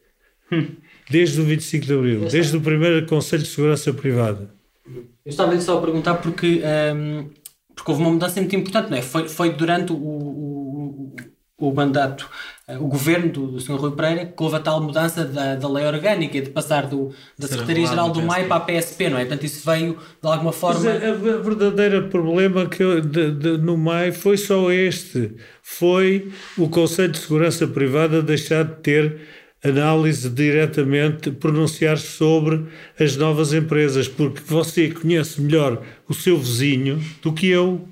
desde 1.10 1.42
o 1.42 1.44
25 1.44 1.86
de 1.88 1.94
Abril, 1.94 2.28
desde 2.30 2.56
o 2.56 2.62
primeiro 2.62 3.04
Conselho 3.08 3.42
de 3.42 3.50
Segurança 3.50 3.92
Privada. 3.92 4.54
Eu 4.86 5.30
estava 5.30 5.60
só 5.60 5.80
a 5.80 5.82
perguntar 5.82 6.16
porque. 6.16 6.62
Um 6.96 7.41
porque 7.76 7.92
houve 7.92 8.04
uma 8.04 8.12
mudança 8.12 8.40
muito 8.40 8.56
importante, 8.56 8.90
não 8.90 8.98
é? 8.98 9.02
Foi, 9.02 9.28
foi 9.28 9.52
durante 9.52 9.92
o, 9.92 9.96
o, 9.96 11.16
o 11.58 11.74
mandato, 11.74 12.28
eh, 12.68 12.78
o 12.78 12.88
governo 12.88 13.32
do, 13.32 13.48
do 13.48 13.60
Sr. 13.60 13.76
Rui 13.76 13.92
Pereira, 13.92 14.26
que 14.26 14.44
houve 14.44 14.56
a 14.56 14.60
tal 14.60 14.82
mudança 14.82 15.24
da, 15.24 15.56
da 15.56 15.70
lei 15.70 15.86
orgânica, 15.86 16.42
de 16.42 16.50
passar 16.50 16.88
do, 16.88 17.14
da 17.38 17.48
Secretaria-Geral 17.48 18.10
do 18.10 18.22
MAI 18.22 18.48
para 18.48 18.58
a 18.58 18.60
PSP, 18.60 19.10
não 19.10 19.18
é? 19.18 19.26
Portanto, 19.26 19.46
isso 19.46 19.66
veio 19.70 19.94
de 19.94 20.28
alguma 20.28 20.52
forma. 20.52 20.80
Mas 20.80 21.04
a, 21.04 21.10
a 21.10 21.14
verdadeira 21.14 22.02
problema 22.08 22.66
que 22.66 23.02
de, 23.02 23.32
de, 23.32 23.58
no 23.58 23.78
MAI 23.78 24.12
foi 24.12 24.38
só 24.38 24.72
este: 24.72 25.36
foi 25.62 26.32
o 26.58 26.68
Conselho 26.68 27.12
de 27.12 27.20
Segurança 27.20 27.68
Privada 27.68 28.22
deixar 28.22 28.64
de 28.66 28.76
ter 28.82 29.22
análise 29.64 30.30
diretamente, 30.30 31.32
pronunciar 31.32 31.98
sobre 31.98 32.66
as 33.00 33.16
novas 33.16 33.54
empresas, 33.54 34.08
porque 34.08 34.42
você 34.46 34.90
conhece 34.90 35.40
melhor 35.42 35.84
o 36.08 36.14
seu 36.14 36.38
vizinho 36.38 37.04
do 37.22 37.32
que 37.32 37.48
eu, 37.48 37.88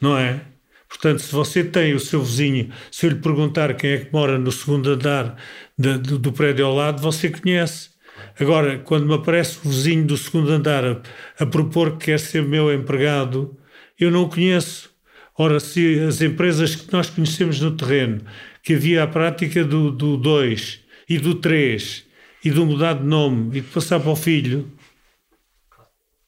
não 0.00 0.16
é? 0.16 0.40
Portanto, 0.88 1.22
se 1.22 1.32
você 1.32 1.64
tem 1.64 1.94
o 1.94 2.00
seu 2.00 2.22
vizinho, 2.22 2.70
se 2.90 3.06
eu 3.06 3.10
lhe 3.10 3.16
perguntar 3.16 3.74
quem 3.74 3.92
é 3.92 3.98
que 3.98 4.12
mora 4.12 4.38
no 4.38 4.52
segundo 4.52 4.90
andar 4.90 5.36
de, 5.76 5.96
do, 5.96 6.18
do, 6.18 6.32
prédio 6.32 6.66
ao 6.66 6.74
lado, 6.74 7.00
você 7.00 7.30
conhece. 7.30 7.90
Agora, 8.38 8.78
quando 8.78 9.06
me 9.06 9.14
aparece 9.14 9.58
o 9.64 9.70
vizinho 9.70 10.04
do 10.06 10.18
segundo 10.18 10.52
andar 10.52 10.84
a, 10.84 11.00
a 11.38 11.46
propor 11.46 11.92
que 11.92 12.06
quer 12.06 12.20
ser 12.20 12.42
meu 12.42 12.72
empregado, 12.72 13.56
eu 13.98 14.10
não 14.10 14.24
o 14.24 14.28
conheço. 14.28 14.90
Ora, 15.36 15.58
se 15.58 15.98
as 16.00 16.20
empresas 16.20 16.76
que 16.76 16.92
nós 16.92 17.08
conhecemos 17.08 17.58
no 17.58 17.74
terreno 17.74 18.20
que 18.62 18.74
havia 18.74 19.02
a 19.02 19.06
prática 19.06 19.64
do 19.64 19.90
2 19.90 20.80
e 21.08 21.18
do 21.18 21.34
3 21.34 22.06
e 22.44 22.50
do 22.50 22.66
mudar 22.66 22.94
de 22.94 23.04
nome 23.04 23.58
e 23.58 23.60
de 23.60 23.68
passar 23.68 24.00
para 24.00 24.10
o 24.10 24.16
filho. 24.16 24.70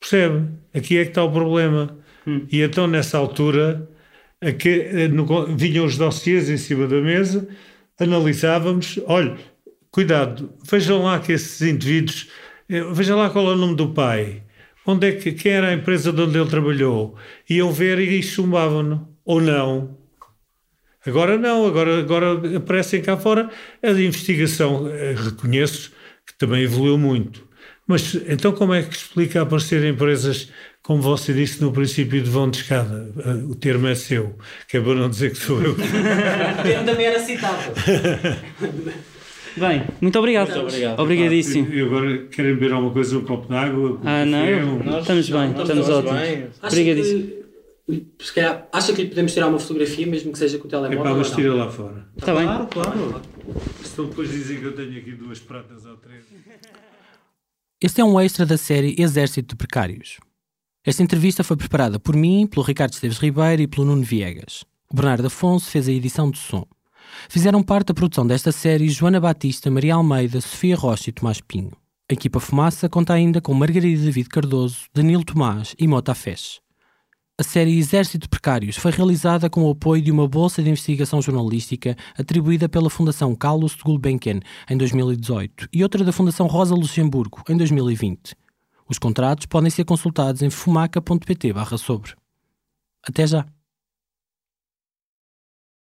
Percebe? 0.01 0.49
Aqui 0.75 0.99
é 0.99 1.05
que 1.05 1.11
está 1.11 1.25
o 1.25 1.33
problema. 1.33 1.97
Hum. 2.27 2.47
E 2.51 2.61
então, 2.61 2.87
nessa 2.87 3.19
altura, 3.19 3.89
aqui, 4.41 4.69
eh, 4.69 5.09
no, 5.09 5.57
vinham 5.57 5.85
os 5.85 5.97
dossiês 5.97 6.49
em 6.51 6.57
cima 6.57 6.87
da 6.87 7.01
mesa, 7.01 7.49
analisávamos, 7.99 8.99
olha, 9.07 9.37
cuidado, 9.91 10.53
vejam 10.69 11.03
lá 11.03 11.21
que 11.21 11.33
esses 11.33 11.61
indivíduos, 11.63 12.29
eh, 12.69 12.83
vejam 12.93 13.19
lá 13.19 13.31
qual 13.31 13.47
é 13.47 13.53
o 13.53 13.57
nome 13.57 13.77
do 13.77 13.91
pai, 13.91 14.43
onde 14.87 15.09
é 15.09 15.13
que, 15.13 15.33
quem 15.33 15.53
era 15.53 15.69
a 15.69 15.75
empresa 15.75 16.13
de 16.13 16.21
onde 16.21 16.39
ele 16.39 16.51
trabalhou, 16.51 17.17
iam 17.49 17.73
ver 17.73 17.99
e 17.99 18.23
chumbavam-no, 18.23 19.09
ou 19.25 19.41
não. 19.41 20.04
Agora 21.07 21.37
não, 21.37 21.67
agora, 21.67 21.99
agora 21.99 22.57
aparecem 22.57 23.03
cá 23.03 23.17
fora. 23.17 23.51
A 23.83 23.91
investigação, 23.91 24.89
eh, 24.89 25.15
reconheço 25.17 25.93
que 26.27 26.35
também 26.39 26.63
evoluiu 26.63 26.97
muito. 26.97 27.47
Mas 27.87 28.15
então 28.27 28.53
como 28.53 28.73
é 28.73 28.83
que 28.83 28.97
explica 28.97 29.43
aparecer 29.43 29.85
empresas, 29.85 30.51
como 30.83 31.03
você 31.03 31.35
disse 31.35 31.61
no 31.61 31.71
princípio, 31.71 32.23
de 32.23 32.31
vão 32.31 32.49
de 32.49 32.59
escada? 32.59 33.13
Eh, 33.19 33.45
o 33.51 33.55
termo 33.55 33.87
é 33.87 33.95
seu, 33.95 34.35
que 34.67 34.79
é 34.79 34.81
para 34.81 34.95
não 34.95 35.11
dizer 35.11 35.33
que 35.33 35.39
sou 35.39 35.63
eu. 35.63 35.73
o 35.77 36.63
termo 36.63 36.87
também 36.87 37.07
era 37.07 37.19
citado. 37.21 37.59
Bem, 39.57 39.85
muito 40.01 40.19
obrigado. 40.19 40.49
Muito 40.49 40.67
obrigado. 40.67 40.99
Obrigadíssimo. 40.99 41.73
E 41.73 41.81
agora 41.81 42.27
querem 42.27 42.55
beber 42.55 42.73
alguma 42.73 42.93
coisa, 42.93 43.17
um 43.17 43.25
copo 43.25 43.47
de 43.47 43.55
água? 43.55 44.01
Ah, 44.05 44.25
não. 44.25 44.83
Nós, 44.83 45.03
estamos 45.03 45.31
bem, 45.31 45.51
estamos, 45.51 45.71
estamos 45.71 45.89
ótimos. 45.91 46.59
Obrigadíssimo 46.61 47.44
se 48.19 48.33
calhar, 48.33 48.67
acha 48.73 48.93
que 48.93 49.03
lhe 49.03 49.09
podemos 49.09 49.33
tirar 49.33 49.49
uma 49.49 49.59
fotografia, 49.59 50.07
mesmo 50.07 50.33
que 50.33 50.39
seja 50.39 50.59
com 50.59 50.67
o 50.67 50.71
telemóvel? 50.71 51.01
É 51.01 51.09
pá, 51.11 51.15
mas 51.15 51.31
tira 51.31 51.55
lá 51.55 51.71
fora. 51.71 52.09
Está 52.17 52.35
bem. 52.35 52.47
Claro, 52.47 52.67
claro. 52.69 53.23
Senão 53.83 54.09
depois 54.09 54.31
dizem 54.31 54.59
que 54.59 54.65
eu 54.65 54.75
tenho 54.75 54.99
aqui 54.99 55.13
duas 55.13 55.39
pratas 55.39 55.85
ou 55.85 55.97
três. 55.99 56.25
Este 57.81 58.01
é 58.01 58.05
um 58.05 58.19
extra 58.19 58.47
da 58.47 58.57
série 58.57 58.97
Exército 58.99 59.49
de 59.49 59.57
Precários. 59.57 60.19
Esta 60.87 61.03
entrevista 61.03 61.45
foi 61.45 61.57
preparada 61.57 61.99
por 61.99 62.17
mim, 62.17 62.47
pelo 62.47 62.65
Ricardo 62.65 62.95
Esteves 62.95 63.19
Ribeiro 63.19 63.63
e 63.63 63.67
pelo 63.67 63.87
Nuno 63.87 64.03
Viegas. 64.03 64.65
O 64.91 64.97
Bernardo 64.97 65.27
Afonso 65.27 65.71
fez 65.71 65.87
a 65.89 65.93
edição 65.93 66.31
de 66.31 66.39
som. 66.39 66.67
Fizeram 67.29 67.63
parte 67.63 67.89
da 67.89 67.95
produção 67.95 68.27
desta 68.27 68.51
série 68.53 68.89
Joana 68.89 69.21
Batista, 69.21 69.71
Maria 69.71 69.95
Almeida, 69.95 70.41
Sofia 70.41 70.77
Rocha 70.77 71.11
e 71.11 71.13
Tomás 71.13 71.41
Pinho. 71.41 71.73
A 72.11 72.15
equipa 72.15 72.41
Fumaça 72.41 72.89
conta 72.89 73.13
ainda 73.13 73.41
com 73.41 73.53
Margarida 73.55 74.03
David 74.03 74.29
Cardoso, 74.29 74.87
Danilo 74.95 75.25
Tomás 75.25 75.75
e 75.79 75.87
Mota 75.87 76.15
Fesch. 76.15 76.64
A 77.37 77.43
série 77.43 77.77
Exército 77.77 78.29
Precários 78.29 78.77
foi 78.77 78.93
realizada 78.93 79.51
com 79.51 79.65
o 79.65 79.71
apoio 79.73 80.01
de 80.01 80.13
uma 80.13 80.29
bolsa 80.29 80.63
de 80.63 80.71
investigação 80.71 81.21
jornalística 81.21 81.97
atribuída 82.17 82.69
pela 82.69 82.89
Fundação 82.89 83.35
Carlos 83.35 83.75
Gulbenkian 83.75 84.39
em 84.71 84.77
2018 84.77 85.69
e 85.73 85.83
outra 85.83 86.05
da 86.05 86.13
Fundação 86.13 86.47
Rosa 86.47 86.77
Luxemburgo 86.77 87.43
em 87.49 87.57
2020. 87.57 88.37
Os 88.89 89.01
contratos 89.01 89.47
podem 89.47 89.69
ser 89.69 89.85
consultados 89.85 90.43
em 90.43 90.51
fumaca.pt/sobre. 90.51 92.15
Até 93.03 93.27
já! 93.27 93.54